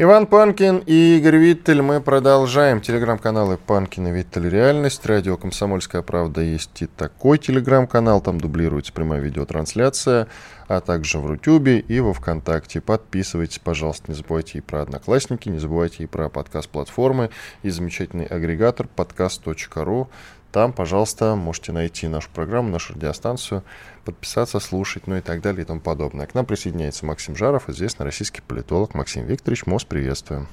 Иван 0.00 0.28
Панкин 0.28 0.84
и 0.86 1.16
Игорь 1.16 1.38
Виттель. 1.38 1.82
Мы 1.82 2.00
продолжаем. 2.00 2.80
Телеграм-каналы 2.80 3.56
Панкин 3.56 4.06
и 4.06 4.12
Виттель 4.12 4.48
Реальность. 4.48 5.04
Радио 5.04 5.36
«Комсомольская 5.36 6.02
правда» 6.02 6.40
есть 6.40 6.82
и 6.82 6.86
такой 6.86 7.36
телеграм-канал. 7.38 8.20
Там 8.20 8.40
дублируется 8.40 8.92
прямая 8.92 9.18
видеотрансляция 9.18 10.28
а 10.68 10.80
также 10.80 11.18
в 11.18 11.26
Рутюбе 11.26 11.80
и 11.80 11.98
во 11.98 12.12
Вконтакте. 12.12 12.80
Подписывайтесь, 12.80 13.58
пожалуйста, 13.58 14.04
не 14.08 14.14
забывайте 14.14 14.58
и 14.58 14.60
про 14.60 14.82
Одноклассники, 14.82 15.48
не 15.48 15.58
забывайте 15.58 16.04
и 16.04 16.06
про 16.06 16.28
подкаст-платформы 16.28 17.30
и 17.62 17.70
замечательный 17.70 18.26
агрегатор 18.26 18.86
подкаст.ру. 18.86 20.08
Там, 20.52 20.72
пожалуйста, 20.72 21.34
можете 21.34 21.72
найти 21.72 22.08
нашу 22.08 22.28
программу, 22.32 22.70
нашу 22.70 22.94
радиостанцию, 22.94 23.64
подписаться, 24.08 24.58
слушать, 24.58 25.06
ну 25.06 25.16
и 25.16 25.20
так 25.20 25.42
далее 25.42 25.62
и 25.62 25.64
тому 25.66 25.80
подобное. 25.80 26.26
К 26.26 26.32
нам 26.32 26.46
присоединяется 26.46 27.04
Максим 27.04 27.36
Жаров, 27.36 27.68
известный 27.68 28.04
российский 28.04 28.40
политолог. 28.40 28.94
Максим 28.94 29.26
Викторович, 29.26 29.66
МОЗ, 29.66 29.84
приветствуем. 29.84 30.48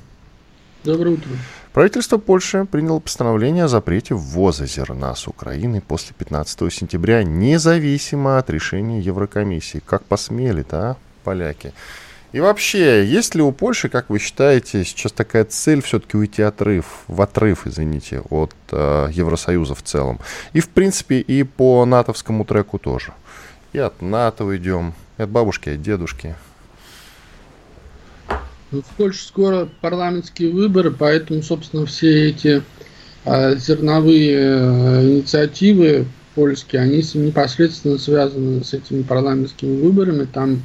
Доброе 0.84 1.12
утро. 1.12 1.30
Правительство 1.72 2.18
Польши 2.18 2.66
приняло 2.66 3.00
постановление 3.00 3.64
о 3.64 3.68
запрете 3.70 4.14
ввоза 4.14 4.66
зерна 4.66 5.16
с 5.16 5.30
Украины 5.30 5.80
после 5.80 6.14
15 6.18 6.74
сентября, 6.74 7.24
независимо 7.24 8.40
от 8.40 8.50
решения 8.50 9.00
Еврокомиссии. 9.00 9.82
Как 9.86 10.04
посмели-то, 10.04 10.78
а, 10.78 10.98
поляки? 11.24 11.72
И 12.34 12.42
вообще, 12.42 13.06
есть 13.06 13.36
ли 13.36 13.42
у 13.42 13.54
Польши, 13.54 13.88
как 13.88 14.10
вы 14.10 14.20
считаете, 14.20 14.84
сейчас 14.84 15.14
такая 15.14 15.46
цель 15.46 15.82
все-таки 15.82 16.18
уйти 16.18 16.42
отрыв, 16.42 17.06
в 17.08 17.22
отрыв, 17.22 17.66
извините, 17.66 18.22
от 18.30 18.54
э, 18.72 19.08
Евросоюза 19.14 19.76
в 19.76 19.82
целом? 19.82 20.20
И, 20.52 20.60
в 20.60 20.68
принципе, 20.68 21.22
и 21.22 21.44
по 21.44 21.86
натовскому 21.86 22.44
треку 22.44 22.78
тоже. 22.78 23.14
И 23.76 23.78
от 23.78 24.02
НАТО 24.02 24.46
уйдем, 24.46 24.94
и 25.18 25.24
от 25.24 25.30
бабушки, 25.30 25.68
и 25.68 25.74
от 25.74 25.82
дедушки. 25.82 26.36
В 28.72 28.86
Польше 28.96 29.28
скоро 29.28 29.68
парламентские 29.82 30.54
выборы, 30.54 30.92
поэтому, 30.92 31.44
собственно, 31.44 31.86
все 31.86 32.30
эти 32.30 32.64
э, 33.26 33.58
зерновые 33.58 34.32
э, 34.32 35.04
инициативы 35.04 36.06
польские, 36.36 36.84
они 36.84 37.04
непосредственно 37.16 37.98
связаны 37.98 38.64
с 38.64 38.74
этими 38.74 39.02
парламентскими 39.02 39.82
выборами. 39.82 40.24
Там 40.24 40.64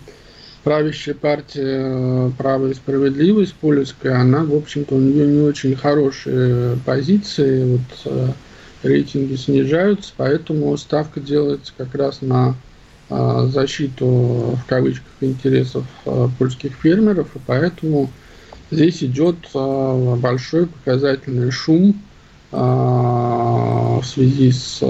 правящая 0.62 1.16
партия 1.16 1.82
э, 1.82 2.30
«Право 2.38 2.68
и 2.68 2.74
справедливость» 2.74 3.54
польская, 3.54 4.20
она, 4.20 4.44
в 4.44 4.54
общем-то, 4.54 4.94
у 4.94 5.00
нее 5.00 5.26
не 5.26 5.40
очень 5.40 5.74
хорошие 5.74 6.78
позиции. 6.86 7.72
Вот, 7.72 7.80
э, 8.04 8.28
рейтинги 8.84 9.34
снижаются, 9.34 10.12
поэтому 10.16 10.76
ставка 10.76 11.18
делается 11.18 11.72
как 11.76 11.92
раз 11.96 12.22
на 12.22 12.54
защиту 13.10 14.06
в 14.06 14.64
кавычках 14.68 15.12
интересов 15.20 15.84
а, 16.06 16.28
польских 16.38 16.74
фермеров, 16.74 17.34
и 17.34 17.40
поэтому 17.44 18.10
здесь 18.70 19.02
идет 19.02 19.36
а, 19.54 20.16
большой 20.16 20.66
показательный 20.66 21.50
шум 21.50 21.96
в 22.52 24.02
связи 24.04 24.50
с 24.50 24.82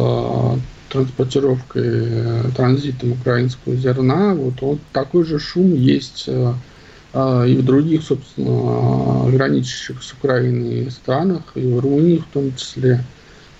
транспортировкой, 0.88 1.82
э, 1.84 2.42
транзитом 2.56 3.12
украинского 3.12 3.76
зерна. 3.76 4.32
Вот, 4.32 4.62
вот 4.62 4.78
такой 4.94 5.26
же 5.26 5.38
шум 5.38 5.74
есть 5.74 6.26
и 6.26 6.30
в 7.12 7.62
других, 7.62 8.02
собственно, 8.02 9.30
граничащих 9.30 10.02
с 10.02 10.14
Украиной 10.14 10.90
странах, 10.90 11.42
и 11.54 11.60
в 11.60 11.80
Румынии 11.80 12.16
в 12.16 12.32
том 12.32 12.56
числе. 12.56 13.04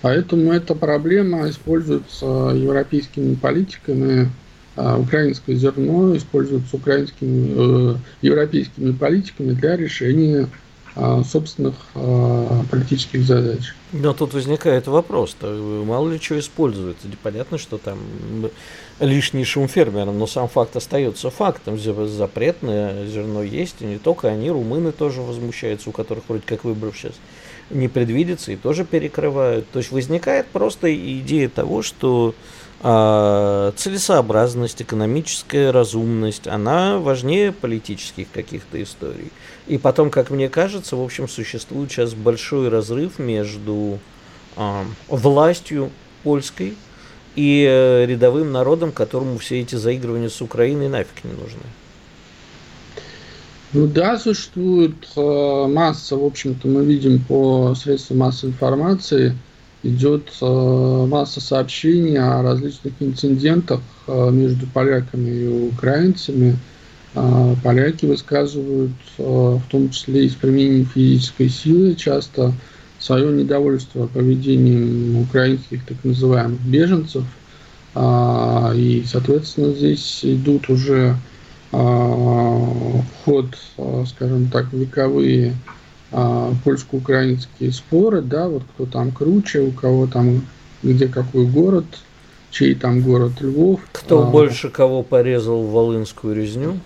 Поэтому 0.01 0.51
эта 0.51 0.73
проблема 0.73 1.47
используется 1.47 2.25
европейскими 2.55 3.35
политиками 3.35 4.31
а 4.31 4.40
украинское 4.75 5.55
зерно 5.55 6.15
используется 6.15 6.75
украинскими, 6.75 7.93
э, 7.93 7.95
европейскими 8.21 8.91
политиками 8.91 9.51
для 9.51 9.75
решения 9.75 10.47
э, 10.95 11.23
собственных 11.29 11.75
э, 11.95 12.63
политических 12.69 13.23
задач. 13.23 13.73
Но 13.91 14.13
тут 14.13 14.33
возникает 14.33 14.87
вопрос, 14.87 15.35
-то, 15.39 15.85
мало 15.85 16.09
ли 16.09 16.19
что 16.19 16.39
используется. 16.39 17.07
Понятно, 17.21 17.57
что 17.57 17.77
там 17.77 17.99
лишний 19.01 19.43
шум 19.43 19.67
фермерам, 19.67 20.17
но 20.17 20.27
сам 20.27 20.47
факт 20.47 20.75
остается 20.77 21.29
фактом. 21.29 21.77
Запрет 21.77 22.61
на 22.61 23.05
зерно 23.07 23.43
есть, 23.43 23.75
и 23.81 23.85
не 23.85 23.97
только 23.97 24.29
они, 24.29 24.49
румыны 24.49 24.93
тоже 24.93 25.21
возмущаются, 25.21 25.89
у 25.89 25.93
которых 25.93 26.23
вроде 26.29 26.43
как 26.45 26.63
выборов 26.63 26.97
сейчас 26.97 27.13
не 27.69 27.87
предвидится 27.87 28.51
и 28.51 28.55
тоже 28.55 28.85
перекрывают. 28.85 29.69
То 29.71 29.79
есть 29.79 29.91
возникает 29.91 30.47
просто 30.47 30.93
идея 30.93 31.49
того, 31.49 31.81
что 31.81 32.33
а, 32.33 32.60
целесообразность, 32.81 34.81
экономическая 34.81 35.69
разумность, 35.69 36.47
она 36.47 36.97
важнее 36.97 37.51
политических 37.51 38.31
каких-то 38.31 38.81
историй. 38.81 39.31
И 39.67 39.77
потом, 39.77 40.09
как 40.09 40.31
мне 40.31 40.49
кажется, 40.49 40.95
в 40.95 41.03
общем, 41.03 41.27
существует 41.27 41.91
сейчас 41.91 42.15
большой 42.15 42.69
разрыв 42.69 43.19
между 43.19 43.99
э, 44.57 44.83
властью 45.07 45.91
польской 46.23 46.75
и 47.35 47.67
э, 47.69 48.07
рядовым 48.07 48.51
народом, 48.51 48.91
которому 48.91 49.37
все 49.37 49.61
эти 49.61 49.75
заигрывания 49.75 50.29
с 50.29 50.41
Украиной 50.41 50.89
нафиг 50.89 51.23
не 51.23 51.33
нужны. 51.33 51.61
Ну 53.73 53.85
да, 53.85 54.17
существует 54.17 54.95
э, 55.15 55.67
масса, 55.67 56.17
в 56.17 56.25
общем-то, 56.25 56.67
мы 56.67 56.83
видим 56.83 57.23
по 57.23 57.75
средствам 57.75 58.17
массовой 58.17 58.53
информации– 58.53 59.37
идет 59.83 60.31
э, 60.41 61.05
масса 61.09 61.41
сообщений 61.41 62.17
о 62.17 62.41
различных 62.43 62.93
инцидентах 62.99 63.81
э, 64.07 64.29
между 64.31 64.67
поляками 64.67 65.29
и 65.29 65.69
украинцами. 65.69 66.57
Э, 67.15 67.55
поляки 67.63 68.05
высказывают, 68.05 68.91
в 69.17 69.61
том 69.69 69.89
числе 69.89 70.25
и 70.25 70.29
с 70.29 70.35
применением 70.35 70.85
физической 70.85 71.49
силы, 71.49 71.95
часто 71.95 72.53
свое 72.99 73.31
недовольство 73.31 74.07
поведением 74.07 75.17
украинских 75.21 75.83
так 75.85 75.97
называемых 76.03 76.61
беженцев. 76.61 77.23
И, 77.93 79.03
соответственно, 79.05 79.73
здесь 79.73 80.21
идут 80.23 80.69
уже 80.69 81.17
ход, 81.71 83.47
скажем 84.05 84.47
так, 84.49 84.71
вековые 84.71 85.55
польско-украинские 86.11 87.71
споры, 87.71 88.21
да, 88.21 88.47
вот 88.47 88.63
кто 88.73 88.85
там 88.85 89.11
круче, 89.11 89.61
у 89.61 89.71
кого 89.71 90.07
там, 90.07 90.45
где 90.83 91.07
какой 91.07 91.45
город, 91.47 91.85
чей 92.49 92.75
там 92.75 93.01
город 93.01 93.33
Львов. 93.39 93.79
Кто 93.93 94.23
а, 94.23 94.29
больше 94.29 94.69
кого 94.69 95.03
порезал 95.03 95.63
в 95.63 95.71
Волынскую 95.71 96.35
резню? 96.35 96.79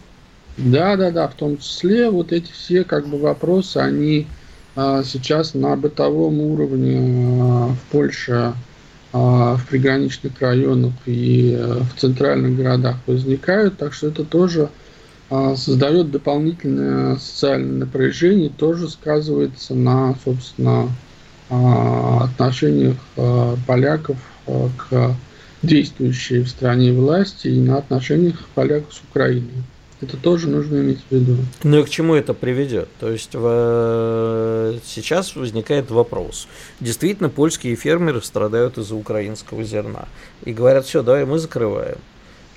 Да, 0.58 0.96
да, 0.96 1.12
да, 1.12 1.28
в 1.28 1.34
том 1.34 1.58
числе 1.58 2.10
вот 2.10 2.32
эти 2.32 2.52
все 2.52 2.84
как 2.84 3.08
бы 3.08 3.18
вопросы, 3.18 3.78
они 3.78 4.28
а, 4.76 5.04
сейчас 5.04 5.54
на 5.54 5.76
бытовом 5.76 6.40
уровне 6.40 7.42
а, 7.42 7.68
в 7.70 7.92
Польше, 7.92 8.54
а, 9.12 9.56
в 9.56 9.66
приграничных 9.68 10.40
районах 10.40 10.94
и 11.06 11.58
а, 11.60 11.82
в 11.84 12.00
центральных 12.00 12.56
городах 12.56 12.98
возникают, 13.08 13.78
так 13.78 13.94
что 13.94 14.08
это 14.08 14.24
тоже 14.24 14.64
а, 14.64 14.70
создает 15.30 16.12
дополнительное 16.12 17.16
социальное 17.18 17.80
напряжение, 17.80 18.50
тоже 18.50 18.90
сказывается 18.90 19.74
на, 19.74 20.16
собственно, 20.24 20.90
а, 21.50 22.26
отношениях 22.26 22.98
а, 23.18 23.56
поляков 23.68 24.18
к 24.46 25.16
действующей 25.64 26.42
в 26.42 26.50
стране 26.50 26.94
власти 26.94 27.48
и 27.48 27.60
на 27.60 27.78
отношениях 27.78 28.36
поляков 28.54 28.94
с 28.94 29.02
Украиной. 29.10 29.64
Это 30.02 30.18
тоже 30.18 30.50
нужно 30.50 30.78
иметь 30.82 31.00
в 31.10 31.16
виду. 31.16 31.38
Ну 31.64 31.80
и 31.80 31.84
к 31.84 31.90
чему 31.90 32.16
это 32.16 32.34
приведет? 32.34 32.90
То 33.00 33.10
есть 33.10 33.34
в... 33.34 34.76
сейчас 34.86 35.36
возникает 35.36 35.90
вопрос. 35.90 36.48
Действительно, 36.80 37.30
польские 37.30 37.76
фермеры 37.76 38.22
страдают 38.22 38.78
из-за 38.78 38.96
украинского 38.96 39.64
зерна. 39.64 40.08
И 40.44 40.54
говорят, 40.54 40.86
все, 40.86 41.02
давай 41.02 41.26
мы 41.26 41.40
закрываем. 41.40 41.98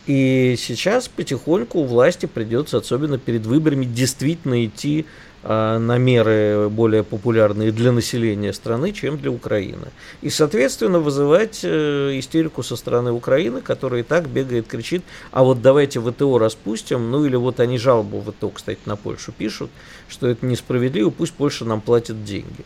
И 0.09 0.57
сейчас 0.57 1.07
потихоньку 1.07 1.85
власти 1.85 2.25
придется, 2.25 2.79
особенно 2.79 3.19
перед 3.19 3.45
выборами, 3.45 3.85
действительно 3.85 4.65
идти 4.65 5.05
э, 5.43 5.79
на 5.79 5.99
меры 5.99 6.71
более 6.71 7.05
популярные 7.05 7.73
для 7.73 7.93
населения 7.93 8.55
страны, 8.55 8.93
чем 8.93 9.19
для 9.19 9.31
Украины. 9.31 9.89
И, 10.23 10.31
соответственно, 10.31 10.99
вызывать 10.99 11.61
э, 11.63 12.19
истерику 12.19 12.63
со 12.63 12.77
стороны 12.77 13.13
Украины, 13.13 13.61
которая 13.61 14.01
и 14.01 14.03
так 14.03 14.31
бегает, 14.31 14.67
кричит, 14.67 15.03
а 15.31 15.45
вот 15.45 15.61
давайте 15.61 16.01
ВТО 16.01 16.39
распустим, 16.39 17.11
ну 17.11 17.27
или 17.27 17.37
вот 17.37 17.61
они 17.61 17.77
жалобу 17.77 18.23
ВТО, 18.23 18.49
кстати, 18.49 18.81
на 18.87 18.97
Польшу 18.97 19.33
пишут, 19.33 19.71
что 20.09 20.27
это 20.27 20.47
несправедливо, 20.47 21.11
пусть 21.11 21.35
Польша 21.35 21.67
нам 21.67 21.83
платит 21.83 22.25
деньги. 22.25 22.65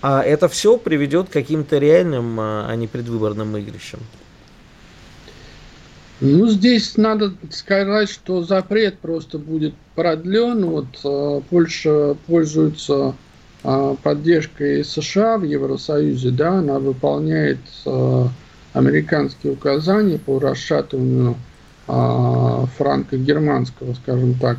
А 0.00 0.22
это 0.22 0.46
все 0.46 0.78
приведет 0.78 1.28
к 1.28 1.32
каким-то 1.32 1.78
реальным, 1.78 2.38
а 2.38 2.72
не 2.76 2.86
предвыборным 2.86 3.56
игрищам. 3.56 3.98
Ну, 6.20 6.48
здесь 6.48 6.96
надо 6.96 7.32
сказать, 7.50 8.10
что 8.10 8.42
запрет 8.42 8.98
просто 8.98 9.38
будет 9.38 9.74
продлен. 9.94 10.66
Вот 10.66 10.86
э, 11.04 11.40
Польша 11.48 12.16
пользуется 12.26 13.14
э, 13.62 13.94
поддержкой 14.02 14.84
США 14.84 15.38
в 15.38 15.44
Евросоюзе, 15.44 16.30
да, 16.30 16.58
она 16.58 16.80
выполняет 16.80 17.60
э, 17.86 18.24
американские 18.72 19.52
указания 19.52 20.18
по 20.18 20.38
расшатыванию 20.38 21.36
франко-германского, 21.86 23.94
скажем 23.94 24.34
так, 24.34 24.58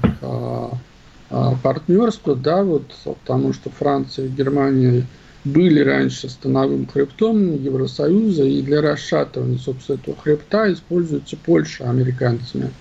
партнерства, 1.62 2.36
да, 2.36 2.63
вот, 2.63 2.91
потому 3.04 3.54
что 3.54 3.69
Франция 3.69 4.26
и 4.26 4.30
Германия 4.30 5.06
были 5.45 5.80
раньше 5.80 6.30
становым 6.30 6.88
хребтом 6.88 7.56
Евросоюза, 7.56 8.43
и 8.43 8.62
для 8.62 8.82
расшатывания, 8.82 9.58
собственно, 9.58 9.97
этого 9.97 10.17
хребта 10.17 10.71
используется 10.71 11.38
Польша 11.38 11.89
американцами. 11.89 12.71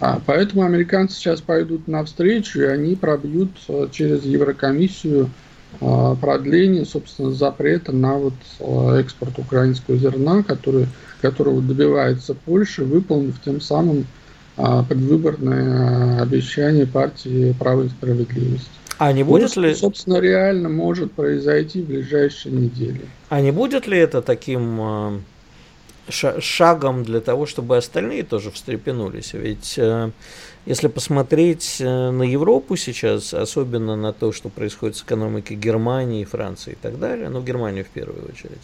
А 0.00 0.20
поэтому 0.24 0.64
американцы 0.64 1.16
сейчас 1.16 1.40
пойдут 1.40 1.88
навстречу, 1.88 2.60
и 2.60 2.64
они 2.64 2.94
пробьют 2.94 3.50
э, 3.68 3.88
через 3.90 4.24
Еврокомиссию 4.24 5.30
э, 5.80 6.16
продление, 6.20 6.84
собственно, 6.84 7.32
запрета 7.32 7.92
на 7.92 8.18
вот 8.18 8.34
э, 8.60 9.00
экспорт 9.00 9.38
украинского 9.38 9.96
зерна, 9.96 10.42
который, 10.42 10.88
которого 11.22 11.62
добивается 11.62 12.34
Польша, 12.34 12.84
выполнив 12.84 13.40
тем 13.44 13.60
самым 13.60 14.06
предвыборное 14.88 16.22
обещание 16.22 16.86
партии 16.86 17.52
«Право 17.58 17.82
и 17.82 17.88
справедливость». 17.88 18.70
А 18.98 19.12
не 19.12 19.24
будет 19.24 19.56
ли... 19.56 19.74
Собственно, 19.74 20.18
реально 20.18 20.68
может 20.68 21.12
произойти 21.12 21.82
в 21.82 21.86
ближайшие 21.86 22.54
недели. 22.54 23.02
А 23.28 23.40
не 23.40 23.50
будет 23.50 23.86
ли 23.86 23.98
это 23.98 24.22
таким 24.22 24.80
э, 24.80 26.40
шагом 26.40 27.04
для 27.04 27.20
того, 27.20 27.46
чтобы 27.46 27.76
остальные 27.76 28.22
тоже 28.22 28.50
встрепенулись? 28.50 29.32
Ведь 29.32 29.74
э, 29.78 30.10
если 30.66 30.88
посмотреть 30.88 31.78
э, 31.80 32.10
на 32.10 32.22
Европу 32.22 32.76
сейчас, 32.76 33.34
особенно 33.34 33.96
на 33.96 34.12
то, 34.12 34.32
что 34.32 34.48
происходит 34.48 34.96
с 34.96 35.02
экономикой 35.02 35.56
Германии, 35.56 36.24
Франции 36.24 36.72
и 36.72 36.78
так 36.80 36.98
далее, 36.98 37.28
ну, 37.28 37.42
Германию 37.42 37.84
в 37.84 37.88
первую 37.88 38.28
очередь, 38.28 38.62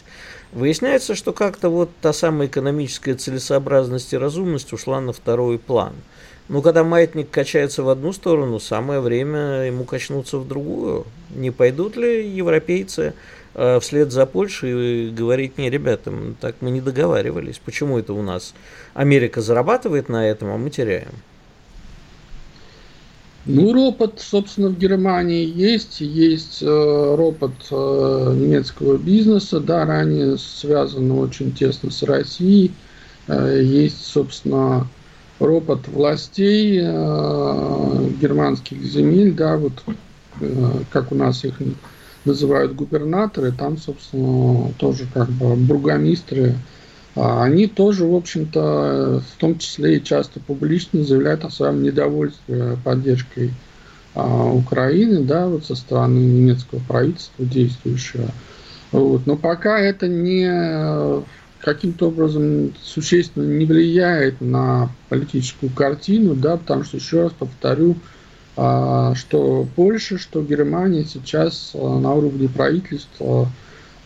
выясняется, 0.52 1.16
что 1.16 1.32
как-то 1.32 1.70
вот 1.70 1.90
та 2.00 2.12
самая 2.12 2.46
экономическая 2.46 3.14
целесообразность 3.14 4.12
и 4.12 4.16
разумность 4.16 4.72
ушла 4.72 5.00
на 5.00 5.12
второй 5.12 5.58
план– 5.58 5.94
ну, 6.50 6.62
когда 6.62 6.82
маятник 6.82 7.30
качается 7.30 7.84
в 7.84 7.88
одну 7.88 8.12
сторону, 8.12 8.58
самое 8.58 8.98
время 8.98 9.66
ему 9.66 9.84
качнуться 9.84 10.36
в 10.36 10.48
другую. 10.48 11.06
Не 11.32 11.52
пойдут 11.52 11.96
ли 11.96 12.28
европейцы 12.28 13.14
э, 13.54 13.78
вслед 13.78 14.10
за 14.10 14.26
Польшей 14.26 15.12
говорить, 15.12 15.58
не, 15.58 15.70
ребята, 15.70 16.12
так 16.40 16.56
мы 16.60 16.72
не 16.72 16.80
договаривались. 16.80 17.60
Почему 17.64 18.00
это 18.00 18.14
у 18.14 18.22
нас 18.22 18.52
Америка 18.94 19.40
зарабатывает 19.40 20.08
на 20.08 20.28
этом, 20.28 20.50
а 20.50 20.56
мы 20.56 20.70
теряем? 20.70 21.12
Ну, 23.46 23.72
ропот, 23.72 24.20
собственно, 24.20 24.70
в 24.70 24.76
Германии 24.76 25.44
есть. 25.44 26.00
Есть 26.00 26.62
э, 26.62 27.14
ропот 27.16 27.52
э, 27.70 28.34
немецкого 28.36 28.98
бизнеса, 28.98 29.60
да, 29.60 29.86
ранее 29.86 30.36
связан 30.36 31.12
очень 31.12 31.52
тесно 31.52 31.92
с 31.92 32.02
Россией. 32.02 32.72
Э, 33.28 33.60
есть, 33.62 34.04
собственно, 34.04 34.88
ропот 35.40 35.88
властей 35.88 36.78
э, 36.80 38.08
германских 38.20 38.82
земель, 38.82 39.34
да, 39.34 39.56
вот 39.56 39.72
э, 40.40 40.70
как 40.90 41.10
у 41.10 41.14
нас 41.14 41.44
их 41.44 41.60
называют 42.24 42.74
губернаторы, 42.74 43.50
там, 43.50 43.78
собственно, 43.78 44.72
тоже 44.78 45.06
как 45.12 45.28
бы 45.30 45.56
бургомистры 45.56 46.54
а 47.16 47.42
они 47.42 47.66
тоже, 47.66 48.06
в 48.06 48.14
общем-то, 48.14 49.20
в 49.20 49.40
том 49.40 49.58
числе 49.58 49.96
и 49.96 50.04
часто 50.04 50.38
публично 50.40 51.02
заявляют 51.02 51.44
о 51.44 51.50
своем 51.50 51.82
недовольстве 51.82 52.78
поддержкой 52.84 53.52
а, 54.14 54.52
Украины, 54.52 55.24
да, 55.24 55.48
вот 55.48 55.64
со 55.64 55.74
стороны 55.74 56.18
немецкого 56.18 56.80
правительства 56.80 57.44
действующего. 57.44 58.30
Вот. 58.92 59.26
Но 59.26 59.36
пока 59.36 59.78
это 59.80 60.08
не 60.08 61.22
каким-то 61.60 62.08
образом 62.08 62.72
существенно 62.82 63.44
не 63.44 63.66
влияет 63.66 64.40
на 64.40 64.90
политическую 65.08 65.70
картину, 65.70 66.34
да, 66.34 66.56
потому 66.56 66.84
что, 66.84 66.96
еще 66.96 67.24
раз 67.24 67.32
повторю, 67.38 67.96
а, 68.56 69.14
что 69.14 69.66
Польша, 69.76 70.18
что 70.18 70.42
Германия 70.42 71.04
сейчас 71.04 71.72
на 71.74 72.14
уровне 72.14 72.48
правительства 72.48 73.48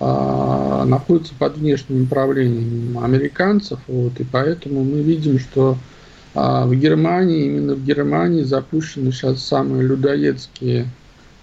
а, 0.01 0.85
находится 0.85 1.35
под 1.39 1.57
внешним 1.57 2.05
управлением 2.05 2.99
американцев, 2.99 3.79
вот, 3.87 4.19
и 4.19 4.25
поэтому 4.25 4.85
мы 4.85 5.03
видим, 5.03 5.39
что 5.39 5.79
а, 6.35 6.67
в 6.67 6.75
Германии, 6.75 7.47
именно 7.47 7.75
в 7.75 7.85
Германии 7.85 8.43
запущены 8.43 9.13
сейчас 9.13 9.45
самые 9.45 9.87
людоедские 9.87 10.89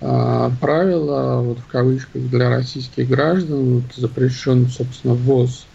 а, 0.02 0.52
правила, 0.60 1.41
вот 1.41 1.60
в 1.60 1.67
кавычках, 1.67 2.24
для 2.30 2.50
российских 2.50 3.08
граждан, 3.08 3.76
вот, 3.76 3.84
запрещен, 3.95 4.67
собственно, 4.67 5.13
ввоз 5.13 5.65
а, 5.65 5.70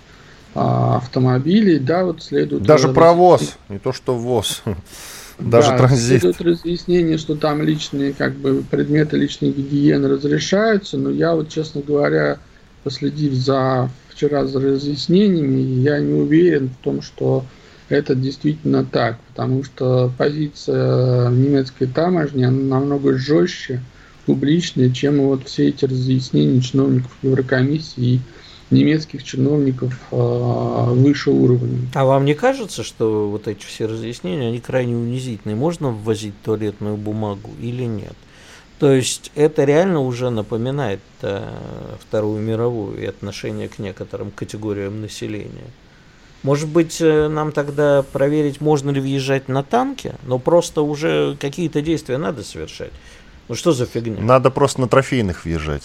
автомобилей, 0.56 1.78
да, 1.78 2.04
вот 2.04 2.22
следует... 2.22 2.62
Даже 2.62 2.88
провоз, 2.88 3.56
не 3.68 3.78
то 3.78 3.92
что 3.92 4.14
ввоз. 4.14 4.62
Даже 5.38 5.70
да, 5.70 5.78
транзит. 5.78 6.22
Следует 6.22 6.40
разъяснение, 6.40 7.18
что 7.18 7.34
там 7.34 7.62
личные 7.62 8.14
как 8.14 8.34
бы 8.36 8.64
предметы 8.68 9.18
личной 9.18 9.50
гигиены 9.50 10.08
разрешаются, 10.08 10.96
но 10.96 11.10
я 11.10 11.34
вот, 11.34 11.50
честно 11.50 11.82
говоря, 11.82 12.38
последив 12.84 13.34
за 13.34 13.90
вчера 14.08 14.46
за 14.46 14.60
разъяснениями, 14.60 15.60
я 15.82 15.98
не 15.98 16.14
уверен 16.14 16.70
в 16.70 16.82
том, 16.82 17.02
что 17.02 17.44
это 17.88 18.14
действительно 18.14 18.84
так, 18.84 19.18
потому 19.28 19.62
что 19.62 20.10
позиция 20.16 21.28
немецкой 21.28 21.86
таможни 21.86 22.44
она 22.44 22.78
намного 22.78 23.16
жестче, 23.18 23.82
публичнее, 24.24 24.92
чем 24.92 25.20
вот 25.20 25.46
все 25.46 25.68
эти 25.68 25.84
разъяснения 25.84 26.60
чиновников 26.60 27.12
Еврокомиссии 27.22 28.14
и 28.14 28.20
немецких 28.70 29.22
чиновников 29.22 29.94
э, 30.10 30.16
выше 30.90 31.30
уровня. 31.30 31.78
А 31.94 32.04
вам 32.04 32.24
не 32.24 32.34
кажется, 32.34 32.82
что 32.82 33.28
вот 33.28 33.48
эти 33.48 33.64
все 33.64 33.86
разъяснения, 33.86 34.48
они 34.48 34.60
крайне 34.60 34.96
унизительные? 34.96 35.56
Можно 35.56 35.90
ввозить 35.90 36.34
туалетную 36.42 36.96
бумагу 36.96 37.50
или 37.60 37.84
нет? 37.84 38.14
То 38.78 38.92
есть 38.92 39.32
это 39.34 39.64
реально 39.64 40.00
уже 40.00 40.30
напоминает 40.30 41.00
э, 41.22 41.48
Вторую 42.00 42.42
мировую 42.42 43.00
и 43.00 43.06
отношение 43.06 43.68
к 43.68 43.78
некоторым 43.78 44.30
категориям 44.30 45.00
населения. 45.00 45.70
Может 46.42 46.68
быть, 46.68 47.00
э, 47.00 47.28
нам 47.28 47.52
тогда 47.52 48.02
проверить, 48.02 48.60
можно 48.60 48.90
ли 48.90 49.00
въезжать 49.00 49.48
на 49.48 49.62
танке, 49.62 50.16
но 50.24 50.38
просто 50.38 50.82
уже 50.82 51.36
какие-то 51.40 51.80
действия 51.80 52.18
надо 52.18 52.42
совершать. 52.42 52.92
Ну 53.48 53.54
что 53.54 53.72
за 53.72 53.86
фигня? 53.86 54.20
Надо 54.20 54.50
просто 54.50 54.82
на 54.82 54.88
трофейных 54.88 55.44
въезжать. 55.44 55.84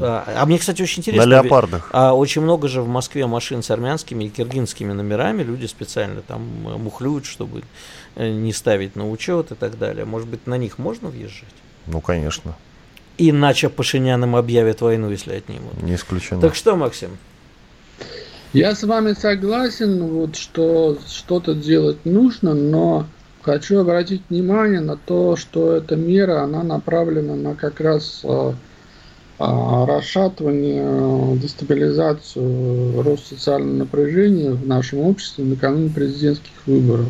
А, 0.00 0.24
а 0.42 0.46
мне, 0.46 0.58
кстати, 0.58 0.82
очень 0.82 1.00
интересно. 1.00 1.26
На 1.26 1.30
леопардах. 1.30 1.88
А 1.92 2.14
очень 2.14 2.42
много 2.42 2.68
же 2.68 2.82
в 2.82 2.88
Москве 2.88 3.26
машин 3.26 3.62
с 3.62 3.70
армянскими 3.70 4.24
и 4.24 4.28
киргизскими 4.28 4.92
номерами. 4.92 5.42
Люди 5.42 5.66
специально 5.66 6.22
там 6.22 6.42
мухлюют, 6.42 7.26
чтобы 7.26 7.62
э, 8.16 8.30
не 8.30 8.52
ставить 8.52 8.96
на 8.96 9.08
учет 9.08 9.52
и 9.52 9.54
так 9.54 9.78
далее. 9.78 10.04
Может 10.04 10.28
быть, 10.28 10.46
на 10.46 10.58
них 10.58 10.78
можно 10.78 11.08
въезжать? 11.08 11.54
Ну, 11.86 12.00
конечно. 12.00 12.56
Иначе 13.18 13.68
Пашинян 13.68 14.34
объявит 14.34 14.80
войну, 14.80 15.10
если 15.10 15.34
отнимут. 15.34 15.80
Не 15.82 15.94
исключено. 15.94 16.40
Так 16.40 16.54
что, 16.54 16.74
Максим? 16.76 17.16
Я 18.52 18.74
с 18.74 18.82
вами 18.84 19.14
согласен, 19.14 20.04
вот, 20.06 20.36
что 20.36 20.98
что-то 21.08 21.54
делать 21.54 22.04
нужно, 22.04 22.54
но 22.54 23.06
хочу 23.42 23.80
обратить 23.80 24.22
внимание 24.30 24.80
на 24.80 24.96
то, 24.96 25.36
что 25.36 25.72
эта 25.72 25.96
мера, 25.96 26.42
она 26.42 26.62
направлена 26.62 27.34
на 27.34 27.54
как 27.54 27.80
раз 27.80 28.20
а, 28.24 28.54
расшатывание, 29.38 31.36
дестабилизацию, 31.38 33.02
рост 33.02 33.26
социального 33.26 33.78
напряжения 33.78 34.50
в 34.50 34.66
нашем 34.66 35.00
обществе 35.00 35.44
накануне 35.44 35.90
президентских 35.90 36.52
выборов. 36.66 37.08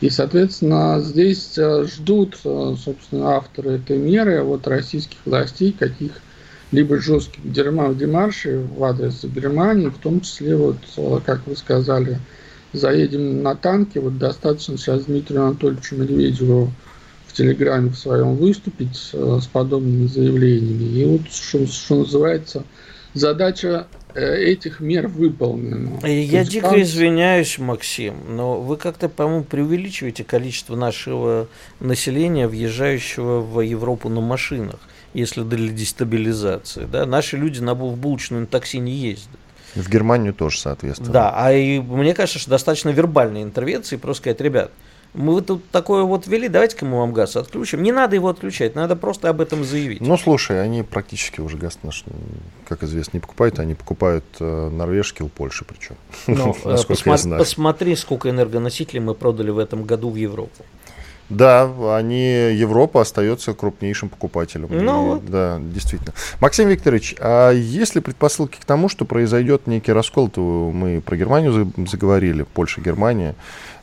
И, 0.00 0.10
соответственно, 0.10 1.00
здесь 1.00 1.56
э, 1.56 1.84
ждут, 1.84 2.38
э, 2.44 2.74
собственно, 2.78 3.36
авторы 3.36 3.76
этой 3.76 3.96
меры 3.96 4.42
от 4.42 4.66
российских 4.66 5.16
властей 5.24 5.72
каких-либо 5.72 6.98
жестких 6.98 7.40
демаршей 7.50 8.64
в 8.64 8.84
адрес 8.84 9.24
Германии, 9.24 9.88
в 9.88 9.98
том 9.98 10.20
числе, 10.20 10.56
вот, 10.56 10.76
э, 10.96 11.20
как 11.24 11.46
вы 11.46 11.56
сказали, 11.56 12.18
заедем 12.74 13.42
на 13.42 13.54
танке, 13.54 14.00
вот 14.00 14.18
достаточно 14.18 14.76
сейчас 14.76 15.04
Дмитрию 15.04 15.46
Анатольевичу 15.46 15.96
Медведеву 15.96 16.70
Телеграме 17.34 17.90
в 17.90 17.96
своем 17.96 18.36
выступить 18.36 18.96
с 18.96 19.46
подобными 19.46 20.06
заявлениями. 20.06 20.98
И 20.98 21.04
вот, 21.04 21.32
что, 21.32 21.66
что 21.66 21.96
называется, 21.96 22.64
задача 23.12 23.86
Э, 24.14 24.36
этих 24.36 24.78
мер 24.78 25.08
выполнено. 25.08 25.98
Я 26.06 26.44
дико 26.44 26.70
там... 26.70 26.80
извиняюсь, 26.80 27.58
Максим, 27.58 28.14
но 28.28 28.60
вы 28.60 28.76
как-то, 28.76 29.08
по-моему, 29.08 29.42
преувеличиваете 29.42 30.22
количество 30.22 30.76
нашего 30.76 31.48
населения, 31.80 32.46
въезжающего 32.46 33.40
в 33.40 33.60
Европу 33.60 34.08
на 34.08 34.20
машинах, 34.20 34.78
если 35.14 35.42
для 35.42 35.68
дестабилизации. 35.68 36.84
Да? 36.84 37.06
Наши 37.06 37.36
люди 37.36 37.58
на 37.58 37.74
в 37.74 37.96
булочную 37.96 38.46
такси 38.46 38.78
не 38.78 38.92
ездят. 38.92 39.30
В 39.74 39.90
Германию 39.90 40.32
тоже, 40.32 40.60
соответственно. 40.60 41.10
Да, 41.10 41.32
а 41.34 41.52
и 41.52 41.80
мне 41.80 42.14
кажется, 42.14 42.38
что 42.38 42.50
достаточно 42.50 42.90
вербальной 42.90 43.42
интервенции, 43.42 43.96
просто 43.96 44.22
сказать, 44.22 44.40
ребят, 44.40 44.70
мы 45.14 45.40
тут 45.42 45.70
такое 45.70 46.02
вот 46.02 46.26
ввели, 46.26 46.48
давайте-ка 46.48 46.84
мы 46.84 46.98
вам 46.98 47.12
газ 47.12 47.36
отключим. 47.36 47.82
Не 47.82 47.92
надо 47.92 48.16
его 48.16 48.28
отключать, 48.28 48.74
надо 48.74 48.96
просто 48.96 49.28
об 49.28 49.40
этом 49.40 49.64
заявить. 49.64 50.00
Ну, 50.00 50.18
слушай, 50.18 50.62
они 50.62 50.82
практически 50.82 51.40
уже 51.40 51.56
газ 51.56 51.78
наш, 51.82 52.04
как 52.68 52.82
известно, 52.82 53.16
не 53.18 53.20
покупают, 53.20 53.60
они 53.60 53.74
покупают 53.74 54.24
э, 54.40 54.70
норвежки 54.70 55.22
у 55.22 55.28
Польши 55.28 55.64
причем. 55.64 55.96
Ну, 56.26 56.56
э, 56.64 56.76
посмотри, 56.86 57.38
посмотри, 57.38 57.96
сколько 57.96 58.28
энергоносителей 58.28 59.00
мы 59.00 59.14
продали 59.14 59.50
в 59.50 59.58
этом 59.58 59.84
году 59.84 60.10
в 60.10 60.16
Европу. 60.16 60.64
Да, 61.30 61.70
они, 61.96 62.52
Европа 62.52 63.00
остается 63.00 63.54
крупнейшим 63.54 64.10
покупателем. 64.10 64.68
Ну, 64.70 65.06
и, 65.06 65.08
вот. 65.08 65.24
Да, 65.24 65.58
действительно. 65.58 66.12
Максим 66.40 66.68
Викторович, 66.68 67.16
а 67.18 67.50
есть 67.50 67.94
ли 67.94 68.02
предпосылки 68.02 68.58
к 68.60 68.64
тому, 68.64 68.90
что 68.90 69.06
произойдет 69.06 69.66
некий 69.66 69.92
раскол? 69.92 70.28
То 70.28 70.70
мы 70.72 71.00
про 71.00 71.16
Германию 71.16 71.72
заговорили, 71.88 72.42
Польша, 72.42 72.82
Германия. 72.82 73.34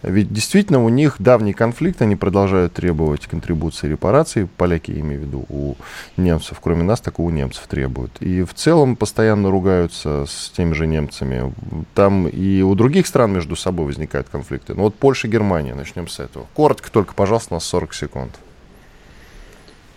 Ведь 0.04 0.34
действительно 0.34 0.84
у 0.84 0.90
них 0.90 1.16
давний 1.20 1.54
конфликт, 1.54 2.02
они 2.02 2.16
продолжают 2.16 2.74
требовать 2.74 3.28
контрибуции 3.28 3.88
репараций, 3.88 4.48
поляки, 4.58 4.92
я 4.92 5.02
имею 5.02 5.22
в 5.22 5.26
виду, 5.26 5.46
у 5.50 5.76
немцев, 6.18 6.60
кроме 6.62 6.84
нас, 6.84 7.02
так 7.02 7.20
и 7.20 7.22
у 7.22 7.30
немцев 7.30 7.68
требуют. 7.68 8.12
И 8.20 8.44
в 8.44 8.54
целом 8.54 8.96
постоянно 8.96 9.52
ругаются 9.52 10.26
с 10.28 10.50
теми 10.50 10.74
же 10.74 10.88
немцами. 10.88 11.54
Там 11.94 12.28
и 12.28 12.62
у 12.62 12.74
других 12.74 13.06
стран 13.06 13.34
между 13.34 13.56
собой 13.56 13.86
возникают 13.86 14.28
конфликты. 14.30 14.74
Ну 14.74 14.84
вот 14.84 14.96
Польша, 14.96 15.28
Германия, 15.28 15.76
начнем 15.76 16.08
с 16.08 16.20
этого. 16.20 16.48
Коротко 16.56 16.92
только, 16.92 17.14
пожалуйста, 17.14 17.54
на 17.54 17.60
40 17.60 17.94
секунд. 17.94 18.32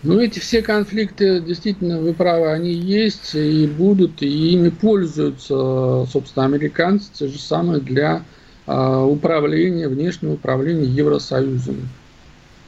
Ну, 0.03 0.19
эти 0.19 0.37
все 0.37 0.61
конфликты, 0.61 1.39
действительно, 1.39 1.99
вы 1.99 2.13
правы, 2.13 2.51
они 2.51 2.71
есть 2.71 3.33
и 3.33 3.65
будут, 3.65 4.21
и 4.21 4.53
ими 4.53 4.69
пользуются, 4.69 6.05
собственно, 6.05 6.45
американцы, 6.45 7.09
те 7.11 7.27
же 7.27 7.39
самые 7.39 7.81
для 7.81 8.21
управления, 8.67 9.87
внешнего 9.87 10.33
управления 10.33 10.85
Евросоюзом. 10.85 11.87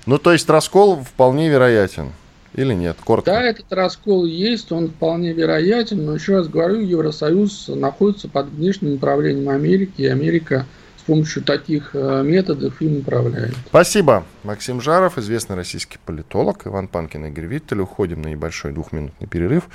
Ну, 0.05 0.17
то 0.17 0.31
есть 0.31 0.49
раскол 0.49 1.03
вполне 1.03 1.49
вероятен. 1.49 2.11
Или 2.53 2.73
нет? 2.73 2.97
Коротко. 3.03 3.31
Да, 3.31 3.43
этот 3.43 3.71
раскол 3.71 4.25
есть, 4.25 4.71
он 4.71 4.89
вполне 4.89 5.31
вероятен, 5.33 6.05
но 6.05 6.15
еще 6.15 6.37
раз 6.37 6.47
говорю, 6.47 6.79
Евросоюз 6.79 7.67
находится 7.67 8.27
под 8.27 8.47
внешним 8.47 8.93
управлением 8.95 9.49
Америки, 9.49 10.01
и 10.01 10.07
Америка 10.07 10.65
с 10.97 11.03
помощью 11.03 11.43
таких 11.43 11.91
э, 11.93 12.23
методов 12.23 12.81
им 12.81 12.97
управляет. 12.97 13.53
Спасибо. 13.67 14.23
Максим 14.43 14.81
Жаров, 14.81 15.17
известный 15.17 15.55
российский 15.55 15.99
политолог, 16.03 16.65
Иван 16.65 16.87
Панкин 16.87 17.25
и 17.25 17.29
Игорь 17.29 17.45
Виттель. 17.45 17.81
Уходим 17.81 18.23
на 18.23 18.27
небольшой 18.27 18.71
двухминутный 18.71 19.27
перерыв. 19.27 19.69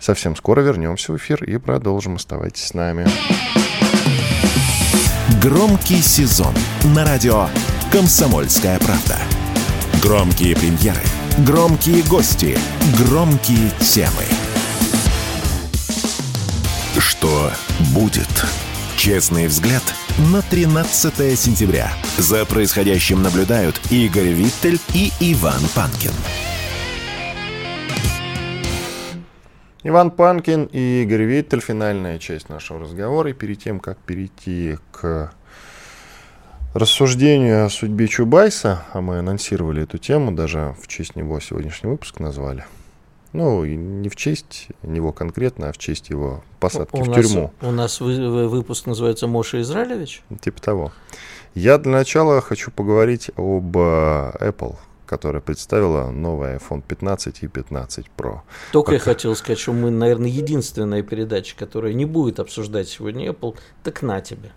Совсем 0.00 0.34
скоро 0.34 0.60
вернемся 0.62 1.12
в 1.12 1.16
эфир 1.16 1.44
и 1.44 1.56
продолжим. 1.58 2.16
Оставайтесь 2.16 2.64
с 2.64 2.74
нами. 2.74 3.06
Громкий 5.42 6.02
сезон 6.02 6.54
на 6.84 7.04
радио 7.04 7.48
«Комсомольская 7.90 8.78
правда». 8.78 9.18
Громкие 10.02 10.54
премьеры– 10.54 11.02
Громкие 11.38 12.04
гости, 12.04 12.56
громкие 12.96 13.72
темы. 13.80 14.22
Что 16.96 17.50
будет? 17.92 18.28
Честный 18.96 19.48
взгляд 19.48 19.82
на 20.32 20.42
13 20.42 21.36
сентября. 21.36 21.92
За 22.18 22.44
происходящим 22.44 23.20
наблюдают 23.20 23.80
Игорь 23.90 24.28
Виттель 24.28 24.78
и 24.94 25.10
Иван 25.18 25.62
Панкин. 25.74 26.12
Иван 29.86 30.10
Панкин 30.12 30.70
и 30.72 31.02
Игорь 31.02 31.24
Виттель. 31.24 31.60
Финальная 31.60 32.18
часть 32.18 32.48
нашего 32.48 32.80
разговора. 32.80 33.28
И 33.30 33.34
перед 33.34 33.58
тем, 33.58 33.80
как 33.80 33.98
перейти 33.98 34.78
к 34.90 35.30
рассуждению 36.72 37.66
о 37.66 37.68
судьбе 37.68 38.08
Чубайса, 38.08 38.82
а 38.94 39.02
мы 39.02 39.18
анонсировали 39.18 39.82
эту 39.82 39.98
тему, 39.98 40.32
даже 40.32 40.74
в 40.80 40.88
честь 40.88 41.16
него 41.16 41.38
сегодняшний 41.38 41.90
выпуск 41.90 42.18
назвали. 42.18 42.64
Ну, 43.34 43.62
не 43.66 44.08
в 44.08 44.16
честь 44.16 44.68
него 44.82 45.12
конкретно, 45.12 45.68
а 45.68 45.72
в 45.72 45.76
честь 45.76 46.08
его 46.08 46.42
посадки 46.60 46.96
у 46.96 47.02
в 47.02 47.08
нас, 47.08 47.16
тюрьму. 47.16 47.52
У 47.60 47.70
нас 47.70 48.00
вы, 48.00 48.48
выпуск 48.48 48.86
называется 48.86 49.26
«Моша 49.26 49.60
Израилевич». 49.60 50.22
Типа 50.40 50.62
того. 50.62 50.92
Я 51.54 51.76
для 51.76 51.92
начала 51.92 52.40
хочу 52.40 52.70
поговорить 52.70 53.30
об 53.36 53.76
Apple, 53.76 54.76
которая 55.14 55.40
представила 55.40 56.10
новый 56.10 56.56
iPhone 56.56 56.82
15 56.82 57.44
и 57.44 57.46
15 57.46 58.06
Pro. 58.16 58.40
Только 58.72 58.86
Пока... 58.86 58.94
я 58.94 58.98
хотел 58.98 59.36
сказать, 59.36 59.60
что 59.60 59.72
мы, 59.72 59.90
наверное, 59.90 60.28
единственная 60.28 61.04
передача, 61.04 61.54
которая 61.56 61.92
не 61.92 62.04
будет 62.04 62.40
обсуждать 62.40 62.88
сегодня 62.88 63.30
Apple, 63.30 63.56
так 63.84 64.02
на 64.02 64.20
тебе. 64.20 64.50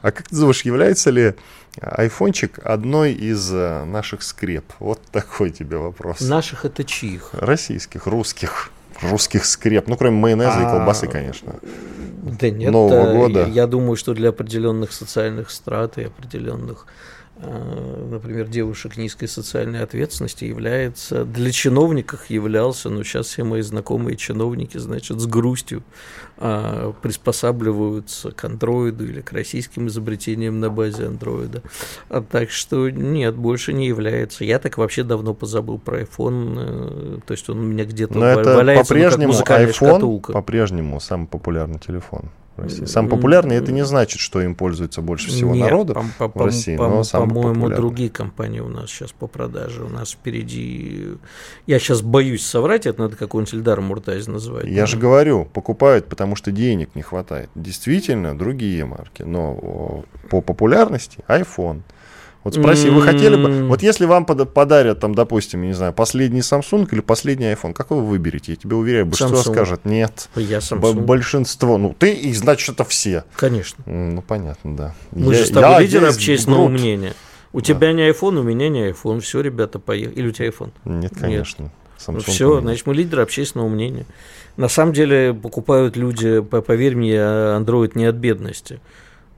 А 0.00 0.12
как 0.12 0.28
ты 0.28 0.36
думаешь, 0.36 0.62
является 0.62 1.10
ли 1.10 1.34
айфончик 1.80 2.60
одной 2.64 3.14
из 3.14 3.52
э, 3.52 3.84
наших 3.84 4.22
скреп? 4.22 4.64
Вот 4.78 5.00
такой 5.10 5.50
тебе 5.50 5.78
вопрос. 5.78 6.20
Наших 6.20 6.64
это 6.64 6.84
чьих? 6.84 7.30
Российских, 7.32 8.06
русских. 8.06 8.70
Русских 9.02 9.44
скреп. 9.44 9.88
Ну, 9.88 9.96
кроме 9.96 10.16
майонеза 10.16 10.60
и 10.60 10.64
а, 10.64 10.70
колбасы, 10.70 11.08
конечно. 11.08 11.56
Да 12.22 12.48
нет, 12.48 12.70
Нового 12.70 13.12
года. 13.12 13.48
Я 13.48 13.66
думаю, 13.66 13.96
что 13.96 14.14
для 14.14 14.28
определенных 14.28 14.92
социальных 14.92 15.50
страт 15.50 15.98
и 15.98 16.04
определенных 16.04 16.86
Э, 16.86 17.13
например, 17.44 18.48
девушек 18.48 18.96
низкой 18.96 19.26
социальной 19.26 19.82
ответственности 19.82 20.44
является, 20.44 21.24
для 21.24 21.50
чиновников 21.50 22.30
являлся, 22.30 22.90
но 22.90 23.02
сейчас 23.02 23.26
все 23.26 23.44
мои 23.44 23.62
знакомые 23.62 24.16
чиновники, 24.16 24.78
значит, 24.78 25.20
с 25.20 25.26
грустью 25.26 25.82
а, 26.36 26.92
приспосабливаются 27.02 28.30
к 28.32 28.44
андроиду 28.44 29.04
или 29.04 29.20
к 29.20 29.32
российским 29.32 29.88
изобретениям 29.88 30.60
на 30.60 30.70
базе 30.70 31.06
андроида. 31.06 31.62
А, 32.08 32.22
так 32.22 32.50
что 32.50 32.90
нет, 32.90 33.36
больше 33.36 33.72
не 33.72 33.86
является. 33.86 34.44
Я 34.44 34.58
так 34.58 34.78
вообще 34.78 35.02
давно 35.02 35.34
позабыл 35.34 35.78
про 35.78 36.00
iPhone, 36.02 37.18
э, 37.18 37.20
то 37.26 37.32
есть 37.32 37.48
он 37.48 37.58
у 37.58 37.62
меня 37.62 37.84
где-то 37.84 38.18
валяется, 38.18 38.94
по-прежнему 38.94 39.32
ну, 39.32 39.44
как 39.44 39.60
iPhone 39.60 39.72
шкатулка. 39.72 40.32
по-прежнему 40.32 41.00
самый 41.00 41.26
популярный 41.26 41.78
телефон 41.78 42.30
в 42.56 42.62
России. 42.62 42.84
Самый 42.84 43.08
популярный 43.08 43.56
это 43.56 43.72
не 43.72 43.84
значит, 43.84 44.20
что 44.20 44.40
им 44.40 44.54
пользуется 44.54 45.02
больше 45.02 45.28
всего 45.28 45.54
Нет, 45.54 45.64
народу 45.64 45.94
по, 46.18 46.28
по, 46.28 46.42
в 46.42 46.46
России, 46.46 46.76
по, 46.76 46.88
но 46.88 47.04
самый 47.04 47.34
По-моему, 47.34 47.68
другие 47.70 48.10
компании 48.10 48.60
у 48.60 48.68
нас 48.68 48.90
сейчас 48.90 49.12
по 49.12 49.26
продаже. 49.26 49.84
У 49.84 49.88
нас 49.88 50.12
впереди... 50.12 51.08
Я 51.66 51.78
сейчас 51.78 52.02
боюсь 52.02 52.44
соврать, 52.44 52.86
это 52.86 53.02
надо 53.02 53.16
какой-нибудь 53.16 53.54
Эльдар 53.54 53.80
Муртаз 53.80 54.26
называть. 54.26 54.66
Я 54.66 54.82
но... 54.82 54.86
же 54.86 54.96
говорю, 54.96 55.44
покупают, 55.44 56.06
потому 56.06 56.36
что 56.36 56.52
денег 56.52 56.90
не 56.94 57.02
хватает. 57.02 57.50
Действительно, 57.54 58.36
другие 58.36 58.84
марки. 58.84 59.22
Но 59.22 60.04
по 60.30 60.40
популярности 60.40 61.18
iPhone– 61.28 61.82
вот 62.44 62.54
спроси, 62.54 62.90
вы 62.90 63.00
хотели 63.00 63.36
бы, 63.36 63.66
вот 63.68 63.82
если 63.82 64.04
вам 64.04 64.26
подарят, 64.26 65.00
там, 65.00 65.14
допустим, 65.14 65.62
не 65.62 65.72
знаю, 65.72 65.94
последний 65.94 66.40
Samsung 66.40 66.86
или 66.92 67.00
последний 67.00 67.46
iPhone, 67.46 67.72
какой 67.72 67.98
вы 67.98 68.06
выберете? 68.06 68.52
Я 68.52 68.56
тебе 68.56 68.76
уверяю, 68.76 69.06
большинство 69.06 69.38
Samsung. 69.38 69.54
скажет 69.54 69.84
нет. 69.86 70.28
Я 70.36 70.58
Samsung. 70.58 71.00
Большинство. 71.00 71.78
Ну, 71.78 71.96
ты, 71.98 72.12
и 72.12 72.34
значит, 72.34 72.74
это 72.74 72.84
все. 72.84 73.24
Конечно. 73.34 73.82
Ну, 73.86 74.20
понятно, 74.20 74.76
да. 74.76 74.94
Мы 75.10 75.32
я, 75.32 75.38
же 75.38 75.46
с 75.46 75.50
тобой 75.50 75.82
лидеры 75.84 76.08
общественного 76.08 76.68
груд. 76.68 76.80
мнения. 76.80 77.14
У 77.54 77.60
да. 77.60 77.64
тебя 77.64 77.92
не 77.94 78.10
iPhone, 78.10 78.38
у 78.38 78.42
меня 78.42 78.68
не 78.68 78.90
iPhone. 78.90 79.20
Все, 79.20 79.40
ребята, 79.40 79.78
поехали. 79.78 80.14
Или 80.14 80.28
у 80.28 80.32
тебя 80.32 80.48
iPhone? 80.48 80.70
Нет, 80.84 81.12
конечно. 81.18 81.62
Нет. 81.62 81.72
Samsung 81.98 82.30
все, 82.30 82.60
значит, 82.60 82.86
мы 82.86 82.94
лидеры 82.94 83.22
общественного 83.22 83.68
мнения. 83.68 84.04
На 84.58 84.68
самом 84.68 84.92
деле 84.92 85.32
покупают 85.32 85.96
люди, 85.96 86.40
поверь 86.40 86.94
мне, 86.94 87.14
Android 87.14 87.92
не 87.94 88.04
от 88.04 88.16
бедности. 88.16 88.80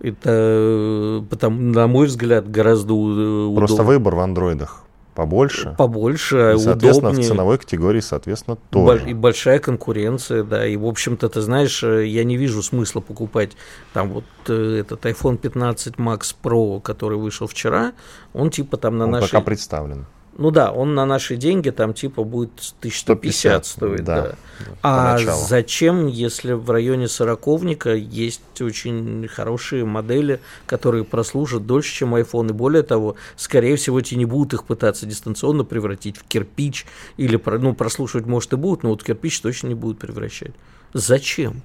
Это, 0.01 1.25
потому, 1.31 1.61
на 1.61 1.87
мой 1.87 2.07
взгляд, 2.07 2.51
гораздо 2.51 2.95
удобнее. 2.95 3.57
Просто 3.57 3.83
выбор 3.83 4.15
в 4.15 4.21
андроидах 4.21 4.87
побольше. 5.17 5.75
Побольше, 5.77 6.55
и, 6.55 6.59
соответственно, 6.59 7.09
удобнее. 7.09 7.27
в 7.27 7.29
ценовой 7.29 7.59
категории, 7.59 8.01
соответственно, 8.01 8.59
тоже. 8.71 9.11
И 9.11 9.15
большая 9.15 9.59
конкуренция, 9.59 10.45
да. 10.45 10.67
И, 10.67 10.77
в 10.77 10.87
общем-то, 10.87 11.29
ты 11.29 11.41
знаешь, 11.41 11.83
я 11.83 12.23
не 12.23 12.37
вижу 12.37 12.63
смысла 12.63 13.01
покупать 13.01 13.53
там 13.95 14.11
вот 14.11 14.25
э, 14.49 14.81
этот 14.81 15.05
iPhone 15.07 15.39
15 15.39 15.95
Max 15.95 16.35
Pro, 16.41 16.81
который 16.81 17.19
вышел 17.19 17.47
вчера. 17.47 17.95
Он 18.35 18.51
типа 18.51 18.77
там 18.77 18.99
на 18.99 19.07
Он 19.07 19.13
нашей... 19.13 19.31
пока 19.31 19.41
представлен. 19.41 20.07
Ну 20.39 20.51
да, 20.51 20.71
он 20.71 20.95
на 20.95 21.07
наши 21.07 21.37
деньги 21.37 21.71
там 21.71 21.95
типа 21.95 22.23
будет 22.23 22.51
1150 22.81 23.65
стоить. 23.65 24.05
Да, 24.05 24.23
да. 24.23 24.35
А 24.83 25.17
поначалу. 25.17 25.47
зачем, 25.47 26.07
если 26.07 26.53
в 26.53 26.71
районе 26.71 27.09
сороковника 27.09 27.95
есть 27.95 28.61
очень 28.61 29.27
хорошие 29.29 29.87
модели, 29.87 30.41
которые 30.67 31.05
прослужат 31.05 31.67
дольше, 31.67 31.95
чем 31.95 32.15
iPhone, 32.15 32.51
и 32.51 32.53
более 32.53 32.83
того, 32.83 33.17
скорее 33.37 33.77
всего, 33.77 34.01
те 34.03 34.17
не 34.17 34.27
будут 34.27 34.53
их 34.53 34.65
пытаться 34.65 35.07
дистанционно 35.07 35.65
превратить 35.65 36.19
в 36.19 36.25
кирпич, 36.25 36.87
или 37.17 37.41
ну, 37.59 37.75
прослушивать, 37.75 38.27
может, 38.27 38.53
и 38.53 38.57
будут, 38.57 38.83
но 38.83 38.91
вот 38.91 39.03
кирпич 39.03 39.41
точно 39.41 39.69
не 39.69 39.75
будут 39.75 39.99
превращать. 39.99 40.53
Зачем? 40.93 41.63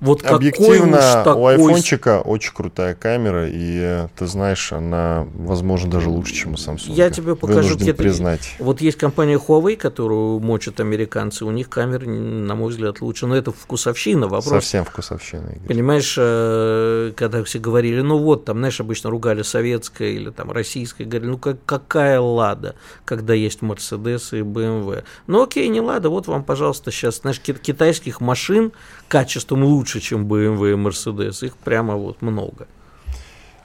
Вот 0.00 0.24
Объективно, 0.24 0.98
такой... 1.24 1.34
у 1.34 1.46
айфончика 1.46 2.20
очень 2.20 2.52
крутая 2.54 2.94
камера, 2.94 3.48
и 3.48 4.06
ты 4.16 4.26
знаешь, 4.26 4.72
она, 4.72 5.26
возможно, 5.34 5.90
даже 5.90 6.08
лучше, 6.08 6.34
чем 6.34 6.52
у 6.52 6.54
Samsung. 6.54 6.92
Я 6.92 7.10
тебе 7.10 7.34
покажу, 7.34 7.76
где 7.76 7.92
признать. 7.92 8.54
Вот 8.60 8.80
есть 8.80 8.96
компания 8.96 9.36
Huawei, 9.36 9.76
которую 9.76 10.38
мочат 10.38 10.78
американцы, 10.78 11.44
у 11.44 11.50
них 11.50 11.68
камеры, 11.68 12.06
на 12.06 12.54
мой 12.54 12.70
взгляд, 12.70 13.00
лучше. 13.00 13.26
Но 13.26 13.36
это 13.36 13.50
вкусовщина, 13.50 14.28
вопрос. 14.28 14.44
Совсем 14.46 14.84
вкусовщина. 14.84 15.48
Игорь. 15.48 15.66
Понимаешь, 15.66 16.14
э, 16.16 17.12
когда 17.16 17.42
все 17.42 17.58
говорили, 17.58 18.00
ну 18.00 18.18
вот, 18.18 18.44
там, 18.44 18.58
знаешь, 18.58 18.80
обычно 18.80 19.10
ругали 19.10 19.42
советское 19.42 20.12
или 20.12 20.30
там 20.30 20.52
российское, 20.52 21.04
говорили, 21.04 21.30
ну 21.30 21.38
как, 21.38 21.56
какая 21.66 22.20
Лада, 22.20 22.76
когда 23.04 23.34
есть 23.34 23.60
Mercedes 23.62 24.38
и 24.38 24.42
BMW. 24.42 25.02
Ну 25.26 25.42
окей, 25.42 25.66
не 25.68 25.80
Лада, 25.80 26.08
вот 26.08 26.28
вам, 26.28 26.44
пожалуйста, 26.44 26.92
сейчас, 26.92 27.20
знаешь, 27.22 27.40
китайских 27.40 28.20
машин 28.20 28.72
качеством 29.08 29.64
лучше 29.64 29.87
лучше, 29.88 30.00
чем 30.00 30.26
BMW 30.26 30.72
и 30.72 30.76
Mercedes. 30.76 31.44
Их 31.46 31.56
прямо 31.56 31.96
вот 31.96 32.20
много. 32.20 32.66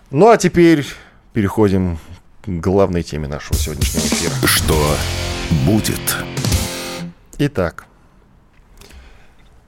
Ну 0.09 0.29
а 0.29 0.37
теперь 0.37 0.85
переходим 1.33 1.97
к 2.43 2.47
главной 2.47 3.03
теме 3.03 3.27
нашего 3.27 3.55
сегодняшнего 3.55 4.05
эфира. 4.05 4.47
Что 4.47 4.95
будет? 5.65 6.15
Итак, 7.39 7.87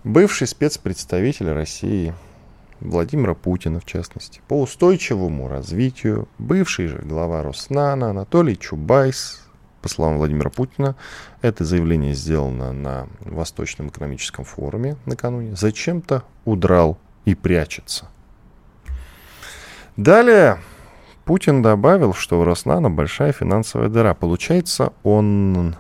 бывший 0.06 0.48
спецпредставитель 0.48 1.52
России 1.52 2.14
Владимира 2.80 3.34
Путина, 3.34 3.82
в 3.82 3.86
частности, 3.86 4.40
по 4.48 4.62
устойчивому 4.62 5.50
развитию, 5.50 6.30
бывший 6.38 6.88
же 6.88 7.00
глава 7.00 7.44
Роснана 7.44 8.12
Анатолий 8.12 8.58
Чубайс, 8.58 9.45
по 9.86 9.90
словам 9.90 10.18
Владимира 10.18 10.50
Путина, 10.50 10.96
это 11.44 11.64
заявление 11.64 12.16
сделано 12.16 12.72
на 12.72 13.08
Восточном 13.20 13.90
экономическом 13.90 14.44
форуме 14.44 14.98
накануне, 15.06 15.56
зачем-то 15.56 16.24
удрал 16.44 16.98
и 17.26 17.36
прячется. 17.36 18.08
Далее 19.96 20.58
Путин 21.24 21.62
добавил, 21.62 22.16
что 22.16 22.42
у 22.42 22.44
Роснана 22.44 22.90
большая 22.90 23.32
финансовая 23.32 23.90
дыра. 23.90 24.16
Получается, 24.16 24.92
он 25.04 25.76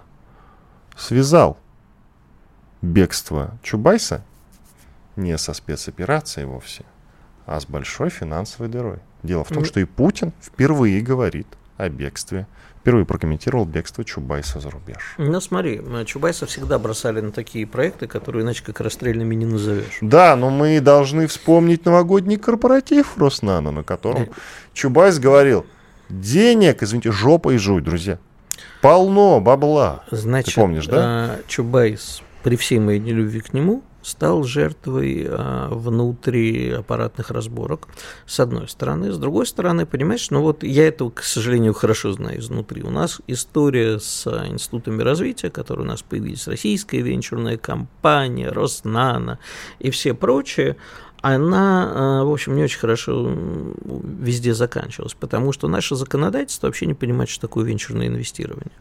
связал 0.96 1.58
бегство 2.84 3.58
Чубайса 3.64 4.24
не 5.16 5.36
со 5.40 5.54
спецоперацией 5.54 6.46
вовсе, 6.46 6.86
а 7.48 7.60
с 7.60 7.66
большой 7.66 8.12
финансовой 8.12 8.70
дырой. 8.70 9.00
Дело 9.24 9.44
в 9.44 9.48
том, 9.50 9.66
что 9.66 9.80
и 9.80 9.86
Путин 9.86 10.32
впервые 10.44 11.02
говорит 11.02 11.48
о 11.78 11.90
бегстве 11.90 12.48
впервые 12.80 13.06
прокомментировал 13.06 13.66
бегство 13.66 14.06
Чубайса 14.06 14.60
за 14.60 14.70
рубеж. 14.70 15.16
Ну 15.18 15.42
смотри, 15.42 15.82
Чубайса 16.06 16.46
всегда 16.46 16.78
бросали 16.78 17.20
на 17.20 17.32
такие 17.32 17.66
проекты, 17.66 18.06
которые 18.06 18.44
иначе 18.44 18.64
как 18.64 18.80
расстрельными 18.80 19.34
не 19.34 19.46
назовешь. 19.46 19.98
Да, 20.02 20.36
но 20.36 20.52
мы 20.52 20.80
должны 20.82 21.26
вспомнить 21.26 21.84
новогодний 21.86 22.38
корпоратив 22.38 23.18
Роснано, 23.18 23.72
на 23.72 23.84
котором 23.84 24.30
Чубайс 24.74 25.18
говорил, 25.18 25.66
денег, 26.10 26.84
извините, 26.84 27.12
жопа 27.12 27.56
и 27.56 27.58
жуй, 27.58 27.82
друзья. 27.82 28.20
Полно 28.82 29.40
бабла. 29.42 30.04
Значит, 30.12 30.54
Ты 30.54 30.62
помнишь, 30.62 30.86
да? 30.86 31.02
А, 31.04 31.40
Чубайс, 31.48 32.22
при 32.44 32.56
всей 32.56 32.78
моей 32.78 33.00
нелюбви 33.00 33.42
к 33.42 33.52
нему, 33.52 33.82
стал 34.06 34.44
жертвой 34.44 35.26
а, 35.28 35.70
внутриаппаратных 35.70 37.32
разборок, 37.32 37.88
с 38.28 38.40
одной 38.40 38.70
стороны. 38.70 39.12
С 39.12 39.18
другой 39.18 39.48
стороны, 39.48 39.88
понимаешь, 39.88 40.30
ну 40.30 40.42
вот 40.42 40.64
я 40.64 40.88
это, 40.88 41.10
к 41.10 41.24
сожалению, 41.24 41.74
хорошо 41.74 42.12
знаю 42.12 42.40
изнутри. 42.40 42.84
У 42.84 42.92
нас 42.92 43.20
история 43.26 44.00
с 44.00 44.28
институтами 44.48 45.02
развития, 45.02 45.50
которые 45.50 45.86
у 45.88 45.90
нас 45.90 46.04
появились, 46.04 46.48
российская 46.48 47.02
венчурная 47.02 47.58
компания, 47.58 48.50
Роснано 48.50 49.40
и 49.80 49.90
все 49.90 50.14
прочие, 50.14 50.78
она, 51.22 52.24
в 52.24 52.32
общем, 52.32 52.56
не 52.56 52.64
очень 52.64 52.78
хорошо 52.78 53.36
везде 53.84 54.54
заканчивалась, 54.54 55.16
потому 55.16 55.52
что 55.54 55.68
наше 55.68 55.96
законодательство 55.96 56.68
вообще 56.68 56.86
не 56.86 56.94
понимает, 56.94 57.30
что 57.30 57.42
такое 57.42 57.66
венчурное 57.66 58.06
инвестирование 58.06 58.72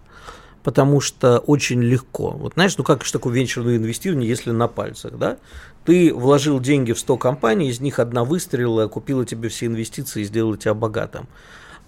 потому 0.64 1.00
что 1.00 1.38
очень 1.38 1.82
легко. 1.82 2.30
Вот 2.30 2.54
знаешь, 2.54 2.76
ну 2.76 2.82
как 2.82 3.04
же 3.04 3.12
такое 3.12 3.34
венчурное 3.34 3.76
инвестирование, 3.76 4.28
если 4.28 4.50
на 4.50 4.66
пальцах, 4.66 5.16
да? 5.16 5.36
Ты 5.84 6.12
вложил 6.12 6.58
деньги 6.58 6.92
в 6.92 6.98
100 6.98 7.18
компаний, 7.18 7.68
из 7.68 7.80
них 7.80 7.98
одна 7.98 8.24
выстрелила, 8.24 8.88
купила 8.88 9.26
тебе 9.26 9.50
все 9.50 9.66
инвестиции 9.66 10.22
и 10.22 10.24
сделала 10.24 10.56
тебя 10.56 10.72
богатым. 10.72 11.28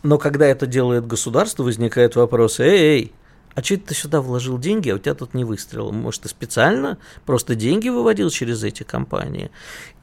Но 0.03 0.19
когда 0.19 0.47
это 0.47 0.67
делает 0.67 1.07
государство, 1.07 1.63
возникает 1.63 2.15
вопрос, 2.15 2.61
эй, 2.61 2.79
эй, 2.79 3.13
а 3.57 3.63
что 3.63 3.79
ты 3.79 3.95
сюда 3.95 4.21
вложил 4.21 4.59
деньги, 4.59 4.91
а 4.91 4.97
у 4.97 4.99
тебя 4.99 5.15
тут 5.15 5.33
не 5.33 5.43
выстрелил? 5.43 5.91
Может, 5.91 6.23
ты 6.23 6.29
специально 6.29 6.99
просто 7.25 7.55
деньги 7.55 7.89
выводил 7.89 8.29
через 8.29 8.63
эти 8.63 8.83
компании? 8.83 9.51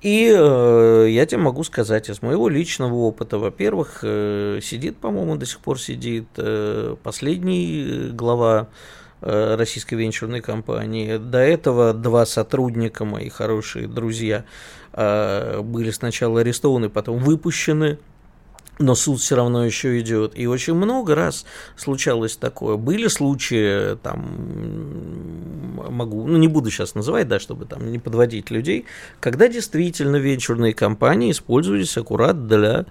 И 0.01 0.27
э, 0.35 1.07
я 1.11 1.25
тебе 1.27 1.39
могу 1.39 1.63
сказать 1.63 2.09
из 2.09 2.23
моего 2.23 2.49
личного 2.49 2.95
опыта, 2.95 3.37
во-первых, 3.37 3.99
э, 4.01 4.59
сидит, 4.63 4.97
по-моему, 4.97 5.35
до 5.35 5.45
сих 5.45 5.59
пор 5.59 5.79
сидит 5.79 6.25
э, 6.37 6.95
последний 7.03 7.85
э, 7.85 8.09
глава 8.09 8.69
э, 9.21 9.55
российской 9.55 9.93
венчурной 9.95 10.41
компании. 10.41 11.17
До 11.17 11.37
этого 11.37 11.93
два 11.93 12.25
сотрудника, 12.25 13.05
мои 13.05 13.29
хорошие 13.29 13.87
друзья, 13.87 14.45
э, 14.93 15.61
были 15.61 15.91
сначала 15.91 16.39
арестованы, 16.39 16.89
потом 16.89 17.19
выпущены 17.19 17.99
но 18.79 18.95
суд 18.95 19.19
все 19.19 19.35
равно 19.35 19.65
еще 19.65 19.99
идет. 19.99 20.33
И 20.35 20.47
очень 20.47 20.73
много 20.73 21.15
раз 21.15 21.45
случалось 21.75 22.37
такое. 22.37 22.77
Были 22.77 23.07
случаи, 23.07 23.95
там, 23.97 25.75
могу, 25.89 26.25
ну 26.25 26.37
не 26.37 26.47
буду 26.47 26.71
сейчас 26.71 26.95
называть, 26.95 27.27
да, 27.27 27.39
чтобы 27.39 27.65
там 27.65 27.91
не 27.91 27.99
подводить 27.99 28.49
людей, 28.51 28.85
когда 29.19 29.47
действительно 29.47 30.15
венчурные 30.17 30.73
компании 30.73 31.31
использовались 31.31 31.97
аккурат 31.97 32.47
для 32.47 32.85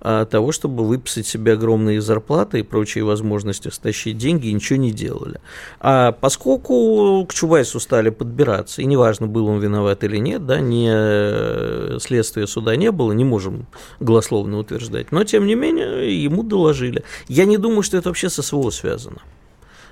а, 0.00 0.24
того, 0.24 0.52
чтобы 0.52 0.84
выписать 0.86 1.26
себе 1.26 1.54
огромные 1.54 2.00
зарплаты 2.00 2.60
и 2.60 2.62
прочие 2.62 3.04
возможности 3.04 3.68
стащить 3.68 4.16
деньги 4.16 4.48
и 4.48 4.52
ничего 4.52 4.78
не 4.78 4.92
делали. 4.92 5.40
А 5.80 6.12
поскольку 6.12 7.26
к 7.28 7.34
Чубайсу 7.34 7.80
стали 7.80 8.10
подбираться, 8.10 8.82
и 8.82 8.84
неважно, 8.84 9.26
был 9.26 9.46
он 9.46 9.58
виноват 9.58 10.04
или 10.04 10.18
нет, 10.18 10.46
да, 10.46 10.60
не 10.60 10.88
э, 10.90 11.98
следствия 12.00 12.46
суда 12.46 12.76
не 12.76 12.92
было, 12.92 13.12
не 13.12 13.24
можем 13.24 13.66
голословно 14.00 14.58
утверждать, 14.58 15.10
но 15.10 15.24
тем 15.24 15.46
не 15.46 15.54
менее 15.54 16.22
ему 16.22 16.42
доложили. 16.42 17.02
Я 17.26 17.44
не 17.44 17.56
думаю, 17.56 17.82
что 17.82 17.96
это 17.96 18.08
вообще 18.08 18.30
со 18.30 18.42
СВО 18.42 18.70
связано. 18.70 19.22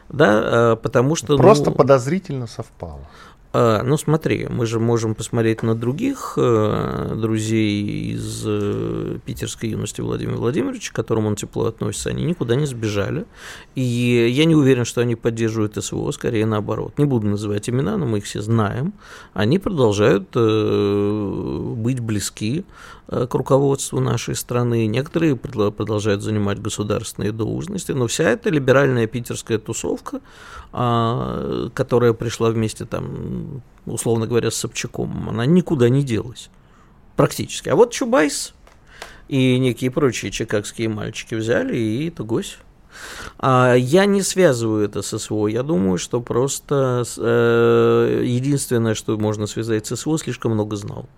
Да, 0.09 0.41
а, 0.45 0.77
потому 0.77 1.17
что... 1.17 1.37
Просто 1.37 1.71
ну, 1.71 1.77
подозрительно 1.77 2.47
совпало. 2.47 3.01
А, 3.59 3.83
ну, 3.83 3.97
смотри, 3.97 4.47
мы 4.51 4.67
же 4.67 4.79
можем 4.79 5.15
посмотреть 5.15 5.63
на 5.63 5.75
других 5.75 6.35
э, 6.37 7.15
друзей 7.17 8.13
из 8.13 8.43
э, 8.45 9.19
питерской 9.25 9.71
юности 9.71 10.03
Владимира 10.03 10.37
Владимировича, 10.37 10.93
к 10.93 10.95
которым 10.95 11.25
он 11.25 11.37
тепло 11.37 11.65
относится. 11.65 12.11
Они 12.11 12.25
никуда 12.25 12.55
не 12.55 12.67
сбежали. 12.67 13.25
И 13.75 14.29
я 14.31 14.45
не 14.45 14.55
уверен, 14.55 14.85
что 14.85 15.01
они 15.01 15.17
поддерживают 15.17 15.83
СВО, 15.83 16.11
скорее 16.11 16.45
наоборот. 16.45 16.99
Не 16.99 17.07
буду 17.07 17.29
называть 17.29 17.71
имена, 17.71 17.97
но 17.97 18.05
мы 18.05 18.19
их 18.19 18.25
все 18.25 18.43
знаем. 18.43 18.93
Они 19.33 19.59
продолжают 19.59 20.29
э, 20.35 21.75
быть 21.79 22.01
близки 22.01 22.67
к 23.09 23.35
руководству 23.35 24.01
нашей 24.01 24.35
страны. 24.35 24.87
Некоторые 24.87 25.37
продолжают 25.37 26.23
занимать 26.23 26.61
государственные 26.61 27.33
должности. 27.33 27.93
Но 27.93 28.07
вся 28.07 28.25
эта 28.25 28.51
либеральная 28.51 29.07
питерская 29.07 29.59
тусовка, 29.59 30.21
а, 30.73 31.69
которая 31.75 32.13
пришла 32.13 32.51
вместе 32.51 32.85
там, 32.85 33.63
условно 33.87 34.27
говоря, 34.27 34.51
с 34.51 34.57
Собчаком, 34.57 35.29
она 35.29 35.47
никуда 35.47 35.89
не 35.89 36.03
делась. 36.03 36.51
Практически. 37.15 37.69
А 37.69 37.77
вот 37.77 37.93
Чубайс 37.93 38.55
и 39.29 39.59
некие 39.59 39.91
прочие 39.91 40.31
чикагские 40.31 40.89
мальчики 40.89 41.35
взяли 41.35 41.77
и 41.77 42.11
тугось. 42.11 42.59
А 43.39 43.75
я 43.75 44.07
не 44.07 44.23
связываю 44.23 44.85
это 44.85 45.03
с 45.03 45.19
СВО. 45.19 45.47
Я 45.47 45.63
думаю, 45.63 45.99
что 45.99 46.21
просто 46.21 47.05
э, 47.19 48.23
единственное, 48.25 48.95
что 48.95 49.17
можно 49.19 49.47
связать 49.47 49.87
с 49.87 49.97
СВО, 49.97 50.19
слишком 50.19 50.53
много 50.53 50.77
знал. 50.77 51.09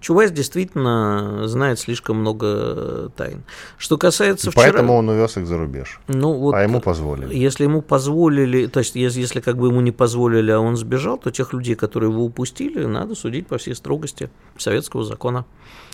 Чувайс 0.00 0.30
действительно 0.30 1.48
знает 1.48 1.78
слишком 1.78 2.18
много 2.18 3.10
тайн. 3.16 3.42
Что 3.78 3.96
касается 3.98 4.48
И 4.48 4.50
вчера... 4.50 4.64
Поэтому 4.64 4.94
он 4.94 5.08
увез 5.08 5.36
их 5.36 5.46
за 5.46 5.58
рубеж. 5.58 6.00
Ну, 6.08 6.34
вот, 6.34 6.54
а 6.54 6.62
ему 6.62 6.80
позволили. 6.80 7.34
Если 7.34 7.64
ему 7.64 7.82
позволили, 7.82 8.66
то 8.66 8.80
есть 8.80 8.94
если, 8.94 9.20
если 9.20 9.40
как 9.40 9.56
бы 9.56 9.68
ему 9.68 9.80
не 9.80 9.92
позволили, 9.92 10.50
а 10.50 10.60
он 10.60 10.76
сбежал, 10.76 11.18
то 11.18 11.30
тех 11.30 11.52
людей, 11.52 11.74
которые 11.74 12.10
его 12.10 12.24
упустили, 12.24 12.84
надо 12.84 13.14
судить 13.14 13.46
по 13.46 13.58
всей 13.58 13.74
строгости 13.74 14.30
советского 14.56 15.04
закона. 15.04 15.44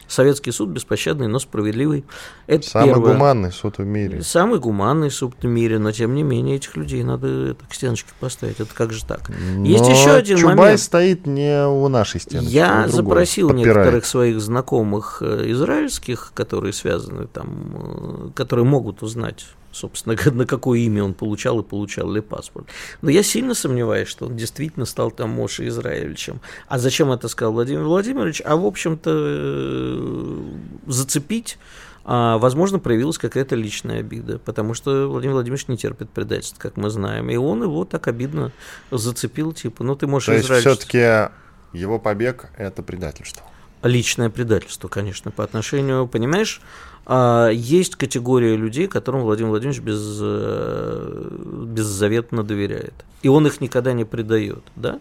Советский 0.08 0.50
суд 0.52 0.68
беспощадный, 0.68 1.26
но 1.26 1.38
справедливый. 1.38 2.04
Это 2.46 2.68
Самый 2.68 2.86
первое. 2.88 3.12
гуманный 3.14 3.52
суд 3.52 3.78
в 3.78 3.84
мире. 3.84 4.22
Самый 4.22 4.58
гуманный 4.58 5.10
суд 5.10 5.34
в 5.40 5.46
мире, 5.46 5.78
но 5.78 5.90
тем 5.92 6.14
не 6.14 6.22
менее 6.22 6.56
этих 6.56 6.76
людей 6.76 7.02
надо 7.02 7.26
это, 7.52 7.64
к 7.66 7.74
стеночке 7.74 8.10
поставить. 8.20 8.60
Это 8.60 8.74
как 8.74 8.92
же 8.92 9.04
так? 9.06 9.28
Но 9.28 9.64
Есть 9.64 9.88
еще 9.88 10.10
один 10.10 10.36
Чубай 10.38 10.56
момент. 10.56 10.80
стоит 10.80 11.26
не 11.26 11.66
у 11.66 11.88
нашей 11.88 12.20
стены. 12.20 12.44
Я 12.44 12.88
запросил 12.88 13.48
подпирает. 13.48 13.76
некоторых 13.76 14.04
своих 14.06 14.40
знакомых 14.40 15.18
э, 15.22 15.50
израильских, 15.52 16.32
которые 16.34 16.72
связаны 16.72 17.26
там, 17.26 18.26
э, 18.26 18.30
которые 18.34 18.66
могут 18.66 19.02
узнать 19.02 19.46
собственно, 19.72 20.16
на 20.32 20.46
какое 20.46 20.80
имя 20.80 21.04
он 21.04 21.14
получал 21.14 21.60
и 21.60 21.62
получал 21.62 22.10
ли 22.12 22.20
паспорт. 22.20 22.68
Но 23.00 23.10
я 23.10 23.22
сильно 23.22 23.54
сомневаюсь, 23.54 24.08
что 24.08 24.26
он 24.26 24.36
действительно 24.36 24.86
стал 24.86 25.10
там 25.10 25.30
Моше 25.30 25.66
Израилевичем. 25.68 26.40
А 26.68 26.78
зачем 26.78 27.10
это 27.10 27.28
сказал 27.28 27.52
Владимир 27.52 27.82
Владимирович? 27.82 28.42
А, 28.44 28.56
в 28.56 28.64
общем-то, 28.64 29.10
э, 29.14 30.42
зацепить 30.86 31.58
а, 32.04 32.38
возможно, 32.38 32.78
проявилась 32.78 33.18
какая-то 33.18 33.54
личная 33.54 34.00
обида, 34.00 34.38
потому 34.38 34.74
что 34.74 35.08
Владимир 35.08 35.34
Владимирович 35.34 35.68
не 35.68 35.76
терпит 35.76 36.10
предательств, 36.10 36.58
как 36.58 36.76
мы 36.76 36.90
знаем, 36.90 37.30
и 37.30 37.36
он 37.36 37.62
его 37.62 37.84
так 37.84 38.08
обидно 38.08 38.50
зацепил, 38.90 39.52
типа, 39.52 39.84
ну 39.84 39.94
ты 39.94 40.06
можешь... 40.06 40.26
То 40.26 40.32
есть 40.32 40.48
все-таки 40.48 41.30
его 41.72 41.98
побег– 41.98 42.50
это 42.58 42.82
предательство? 42.82 43.46
Личное 43.82 44.30
предательство, 44.30 44.88
конечно, 44.88 45.30
по 45.30 45.44
отношению, 45.44 46.06
понимаешь, 46.06 46.60
а, 47.04 47.48
есть 47.48 47.96
категория 47.96 48.56
людей, 48.56 48.86
которым 48.86 49.22
Владимир 49.22 49.50
Владимирович 49.50 49.82
без, 49.82 50.18
э, 50.20 51.28
беззаветно 51.66 52.42
доверяет. 52.42 52.94
И 53.22 53.28
он 53.28 53.46
их 53.46 53.60
никогда 53.60 53.92
не 53.92 54.04
предает. 54.04 54.62
Да? 54.76 55.00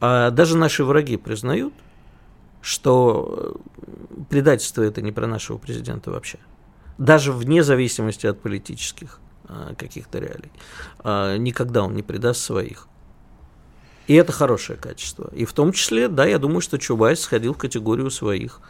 А 0.00 0.30
даже 0.30 0.56
наши 0.56 0.84
враги 0.84 1.16
признают, 1.16 1.72
что 2.60 3.60
предательство 4.28 4.82
это 4.82 5.02
не 5.02 5.12
про 5.12 5.26
нашего 5.26 5.58
президента 5.58 6.10
вообще. 6.10 6.38
Даже 6.98 7.32
вне 7.32 7.62
зависимости 7.62 8.26
от 8.26 8.40
политических 8.40 9.20
а, 9.48 9.74
каких-то 9.76 10.18
реалий. 10.18 10.50
А, 10.98 11.36
никогда 11.36 11.84
он 11.84 11.94
не 11.94 12.02
предаст 12.02 12.40
своих. 12.40 12.88
И 14.08 14.14
это 14.14 14.32
хорошее 14.32 14.78
качество. 14.78 15.30
И 15.32 15.44
в 15.44 15.52
том 15.52 15.72
числе, 15.72 16.08
да, 16.08 16.26
я 16.26 16.38
думаю, 16.38 16.60
что 16.60 16.78
Чубайс 16.78 17.20
сходил 17.20 17.54
в 17.54 17.58
категорию 17.58 18.10
своих 18.10 18.60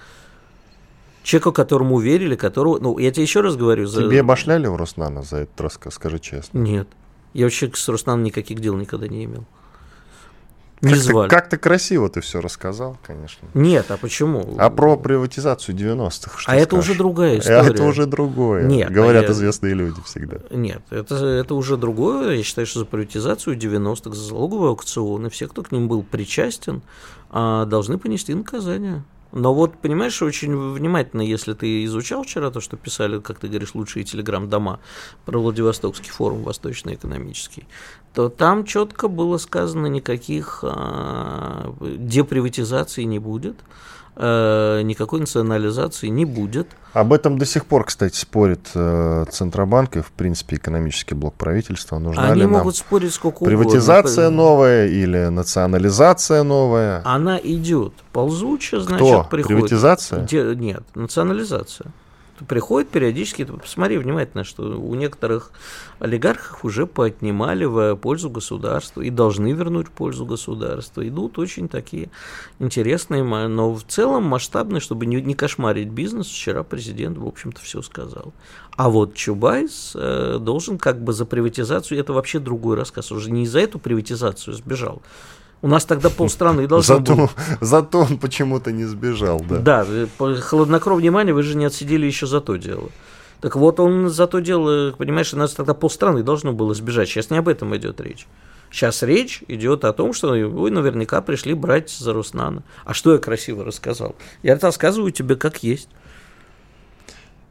человеку, 1.27 1.53
которому 1.53 1.99
верили, 1.99 2.37
которого... 2.37 2.79
Ну, 2.79 2.99
я 2.99 3.11
тебе 3.11 3.25
еще 3.25 3.41
раз 3.41 3.57
говорю... 3.57 3.87
За... 3.87 4.03
Тебе 4.03 4.23
башляли 4.23 4.67
в 4.67 4.77
Роснано 4.77 5.23
за 5.23 5.39
этот 5.39 5.61
рассказ, 5.61 5.95
скажи 5.95 6.19
честно? 6.19 6.59
Нет. 6.59 6.89
Я 7.35 7.47
вообще 7.47 7.71
с 7.75 7.89
Роснаном 7.89 8.23
никаких 8.23 8.61
дел 8.61 8.77
никогда 8.77 9.09
не 9.09 9.25
имел. 9.25 9.45
Не 10.83 10.93
как 10.93 10.99
звали. 11.03 11.29
Как 11.29 11.49
ты 11.49 11.57
красиво 11.57 12.09
ты 12.09 12.21
все 12.21 12.41
рассказал, 12.41 12.99
конечно. 13.03 13.49
Нет, 13.55 13.87
а 13.91 13.97
почему? 13.97 14.57
А 14.59 14.71
про 14.71 14.97
приватизацию 14.97 15.75
90-х 15.75 16.11
что 16.11 16.29
А 16.29 16.43
скажешь? 16.43 16.63
это 16.63 16.77
уже 16.77 16.95
другая 16.95 17.39
история. 17.39 17.71
Это 17.71 17.83
уже 17.83 18.07
другое. 18.07 18.65
Нет, 18.65 18.91
Говорят 18.91 19.25
я... 19.25 19.33
известные 19.33 19.75
люди 19.75 20.01
всегда. 20.05 20.37
Нет, 20.51 20.83
это, 20.91 21.17
это 21.17 21.55
уже 21.55 21.77
другое. 21.77 22.37
Я 22.37 22.43
считаю, 22.43 22.67
что 22.67 22.81
за 22.81 22.85
приватизацию 22.85 23.57
90-х, 23.57 24.15
за 24.15 24.23
залоговые 24.23 24.69
аукционы, 24.69 25.31
все, 25.31 25.49
кто 25.49 25.63
к 25.63 25.73
ним 25.73 25.89
был 25.89 26.03
причастен, 26.03 26.83
а, 27.31 27.65
должны 27.65 27.99
понести 27.99 28.35
наказание. 28.35 29.03
Но 29.33 29.53
вот, 29.53 29.77
понимаешь, 29.79 30.23
очень 30.23 30.57
внимательно, 30.73 31.21
если 31.21 31.53
ты 31.53 31.85
изучал 31.85 32.23
вчера 32.23 32.51
то, 32.51 32.61
что 32.61 32.77
писали, 32.77 33.21
как 33.21 33.39
ты 33.39 33.49
говоришь, 33.49 33.75
лучшие 33.75 34.05
телеграм-дома 34.05 34.81
про 35.25 35.39
Владивостокский 35.39 36.11
форум 36.11 36.43
восточно-экономический, 36.43 37.67
то 38.15 38.29
там 38.29 38.65
четко 38.65 39.09
было 39.09 39.37
сказано, 39.39 39.87
никаких 39.89 40.61
а, 40.63 41.75
деприватизаций 41.81 43.05
не 43.05 43.19
будет. 43.19 43.57
Э, 44.17 44.81
никакой 44.83 45.21
национализации 45.21 46.09
не 46.09 46.25
будет. 46.25 46.69
Об 46.93 47.13
этом 47.13 47.37
до 47.39 47.45
сих 47.45 47.67
пор, 47.67 47.85
кстати, 47.85 48.17
спорит 48.17 48.71
э, 48.75 49.25
Центробанк 49.31 49.97
и, 49.97 50.01
в 50.01 50.11
принципе, 50.13 50.57
экономический 50.57 51.15
блок 51.15 51.35
правительства. 51.35 51.99
Нужна 51.99 52.29
Они 52.31 52.41
ли 52.41 52.47
могут 52.47 52.65
нам 52.65 52.73
спорить 52.75 53.13
сколько 53.13 53.45
приватизация 53.45 54.29
угодно. 54.29 54.43
новая 54.45 54.87
или 54.89 55.27
национализация 55.29 56.43
новая? 56.43 57.03
Она 57.05 57.39
идет 57.39 57.93
ползуче, 58.13 58.81
значит, 58.81 59.07
Кто? 59.07 59.25
приходит. 59.31 59.57
Приватизация? 59.59 60.21
Де- 60.25 60.55
Нет, 60.57 60.83
национализация. 60.95 61.93
Приходит 62.49 62.91
периодически, 62.91 63.45
ты 63.45 63.53
посмотри 63.55 63.99
внимательно, 63.99 64.45
что 64.45 64.79
у 64.79 64.95
некоторых 64.95 65.51
олигархов 65.99 66.65
уже 66.65 66.87
поотнимали 66.87 67.65
в 67.65 67.97
пользу 67.97 68.29
государства 68.29 69.01
и 69.01 69.11
должны 69.11 69.53
вернуть 69.53 69.89
в 69.89 69.91
пользу 69.91 70.27
государства. 70.27 71.07
Идут 71.07 71.39
очень 71.39 71.69
такие 71.69 72.11
интересные, 72.59 73.23
но 73.23 73.73
в 73.73 73.85
целом 73.85 74.25
масштабные, 74.25 74.81
чтобы 74.81 75.07
не, 75.07 75.21
не 75.23 75.35
кошмарить 75.35 75.89
бизнес, 75.89 76.27
вчера 76.27 76.63
президент, 76.63 77.17
в 77.17 77.27
общем-то, 77.27 77.61
все 77.61 77.81
сказал. 77.81 78.35
А 78.77 78.91
вот 78.91 79.15
Чубайс 79.15 79.93
э, 79.95 80.39
должен 80.39 80.79
как 80.79 81.03
бы 81.03 81.15
за 81.15 81.25
приватизацию, 81.25 81.99
это 81.99 82.13
вообще 82.13 82.39
другой 82.39 82.77
рассказ, 82.77 83.11
уже 83.13 83.31
не 83.31 83.47
за 83.47 83.61
эту 83.61 83.79
приватизацию 83.79 84.55
сбежал. 84.55 85.03
У 85.67 85.69
нас 85.69 85.85
тогда 85.85 86.11
полстраны 86.11 86.69
должно 86.69 87.01
было 87.01 87.17
Зато, 87.17 87.31
зато 87.61 87.99
он 87.99 88.19
почему-то 88.19 88.71
не 88.71 88.85
сбежал, 88.85 89.41
да. 89.41 89.85
да, 89.85 90.39
хладнокровие 90.41 91.11
внимания 91.11 91.33
вы 91.35 91.43
же 91.43 91.57
не 91.57 91.65
отсидели 91.65 92.07
еще 92.07 92.29
за 92.29 92.41
то 92.41 92.55
дело. 92.55 92.89
Так 93.41 93.57
вот, 93.57 93.81
он 93.81 94.09
за 94.09 94.29
то 94.29 94.39
дело, 94.39 94.95
понимаешь, 94.97 95.35
у 95.35 95.37
нас 95.37 95.55
тогда 95.55 95.75
полстраны 95.75 96.23
должно 96.23 96.53
было 96.53 96.73
сбежать. 96.73 97.09
Сейчас 97.09 97.31
не 97.31 97.39
об 97.39 97.49
этом 97.49 97.77
идет 97.77 98.01
речь. 98.01 98.29
Сейчас 98.71 99.03
речь 99.03 99.43
идет 99.49 99.85
о 99.85 99.93
том, 99.93 100.13
что 100.13 100.29
вы 100.29 100.71
наверняка 100.71 101.21
пришли 101.21 101.53
брать 101.53 101.91
за 101.91 102.13
Руснана. 102.13 102.63
А 102.85 102.95
что 102.95 103.13
я 103.13 103.19
красиво 103.19 103.65
рассказал? 103.65 104.15
Я 104.45 104.57
рассказываю 104.57 105.11
тебе 105.11 105.35
как 105.35 105.65
есть. 105.65 105.89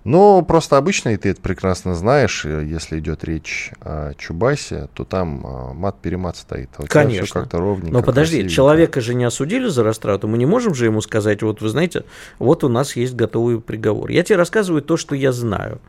Ну, 0.05 0.45
просто 0.47 0.77
обычно, 0.77 1.09
и 1.09 1.17
ты 1.17 1.29
это 1.29 1.41
прекрасно 1.41 1.95
знаешь, 1.95 2.45
э, 2.45 2.63
если 2.63 2.99
идет 2.99 3.23
речь 3.23 3.71
о 3.81 4.13
Чубайсе, 4.13 4.87
то 4.93 5.03
там 5.03 5.41
а, 5.43 5.73
мат-перемат 5.73 6.37
стоит. 6.37 6.69
А 6.77 6.83
у 6.83 6.87
тебя 6.87 7.01
всё 7.01 7.09
Конечно. 7.09 7.41
как-то 7.41 7.57
ровненько. 7.57 7.91
Но 7.91 8.03
подожди, 8.03 8.35
красивенько. 8.35 8.53
человека 8.53 9.01
же 9.01 9.15
не 9.15 9.23
осудили 9.23 9.67
за 9.67 9.83
растрату. 9.83 10.27
Мы 10.27 10.37
не 10.37 10.45
можем 10.45 10.75
же 10.75 10.85
ему 10.85 11.01
сказать, 11.01 11.41
вот 11.41 11.59
вы 11.59 11.69
знаете, 11.69 12.05
вот 12.37 12.63
у 12.63 12.69
нас 12.69 12.95
есть 12.95 13.15
готовый 13.15 13.59
приговор. 13.59 14.11
Я 14.11 14.21
тебе 14.21 14.35
рассказываю 14.35 14.83
то, 14.83 14.95
что 14.95 15.15
я 15.15 15.31
знаю. 15.31 15.81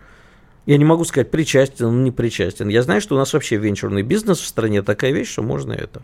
Я 0.64 0.78
не 0.78 0.86
могу 0.86 1.04
сказать, 1.04 1.30
причастен 1.30 1.84
он, 1.84 2.02
не 2.02 2.10
причастен. 2.10 2.68
Я 2.68 2.82
знаю, 2.82 3.02
что 3.02 3.16
у 3.16 3.18
нас 3.18 3.34
вообще 3.34 3.56
венчурный 3.56 4.02
бизнес 4.02 4.40
в 4.40 4.46
стране 4.46 4.80
такая 4.80 5.12
вещь, 5.12 5.30
что 5.30 5.42
можно 5.42 5.74
это. 5.74 6.00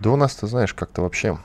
Да 0.00 0.10
у 0.10 0.16
нас, 0.16 0.34
ты 0.34 0.46
знаешь, 0.46 0.72
как-то 0.72 1.02
вообще 1.02 1.38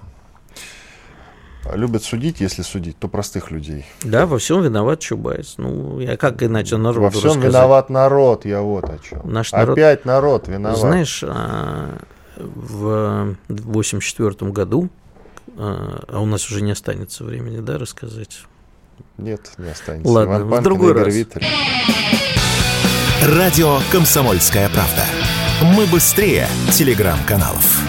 любят 1.74 2.04
судить, 2.04 2.40
если 2.40 2.62
судить, 2.62 2.98
то 2.98 3.08
простых 3.08 3.52
людей. 3.52 3.86
Да, 4.04 4.26
во 4.26 4.38
всем 4.38 4.62
виноват 4.62 5.00
Чубайс. 5.00 5.56
Ну, 5.58 6.00
я 6.00 6.18
как 6.18 6.42
иначе 6.44 6.78
народу 6.78 7.02
Во 7.02 7.10
всем 7.12 7.24
рассказать? 7.32 7.50
виноват 7.50 7.90
народ, 7.90 8.46
я 8.46 8.62
вот 8.62 8.86
о 8.86 8.98
чем. 9.00 9.22
Наш 9.32 9.52
народ- 9.52 9.78
Опять 9.78 10.06
народ 10.06 10.48
виноват. 10.48 10.78
Знаешь, 10.80 11.24
а, 11.26 11.98
в 12.38 13.36
84 13.48 14.52
году, 14.52 14.90
а 15.58 16.04
а 16.08 16.20
у 16.22 16.26
нас 16.26 16.50
уже 16.50 16.62
не 16.62 16.72
останется 16.72 17.24
времени, 17.24 17.60
да, 17.60 17.78
рассказать? 17.78 18.42
Нет, 19.18 19.52
не 19.58 19.70
останется. 19.70 20.10
Ладно, 20.12 20.32
Иван 20.36 20.44
в 20.44 20.50
Панкин, 20.50 20.64
другой 20.64 20.92
Игорь 20.92 21.04
раз. 21.06 21.14
Виттель. 21.14 21.46
Радио 23.24 23.80
«Комсомольская 23.92 24.70
правда». 24.70 25.04
Мы 25.76 25.86
быстрее 25.88 26.48
телеграм-каналов. 26.72 27.89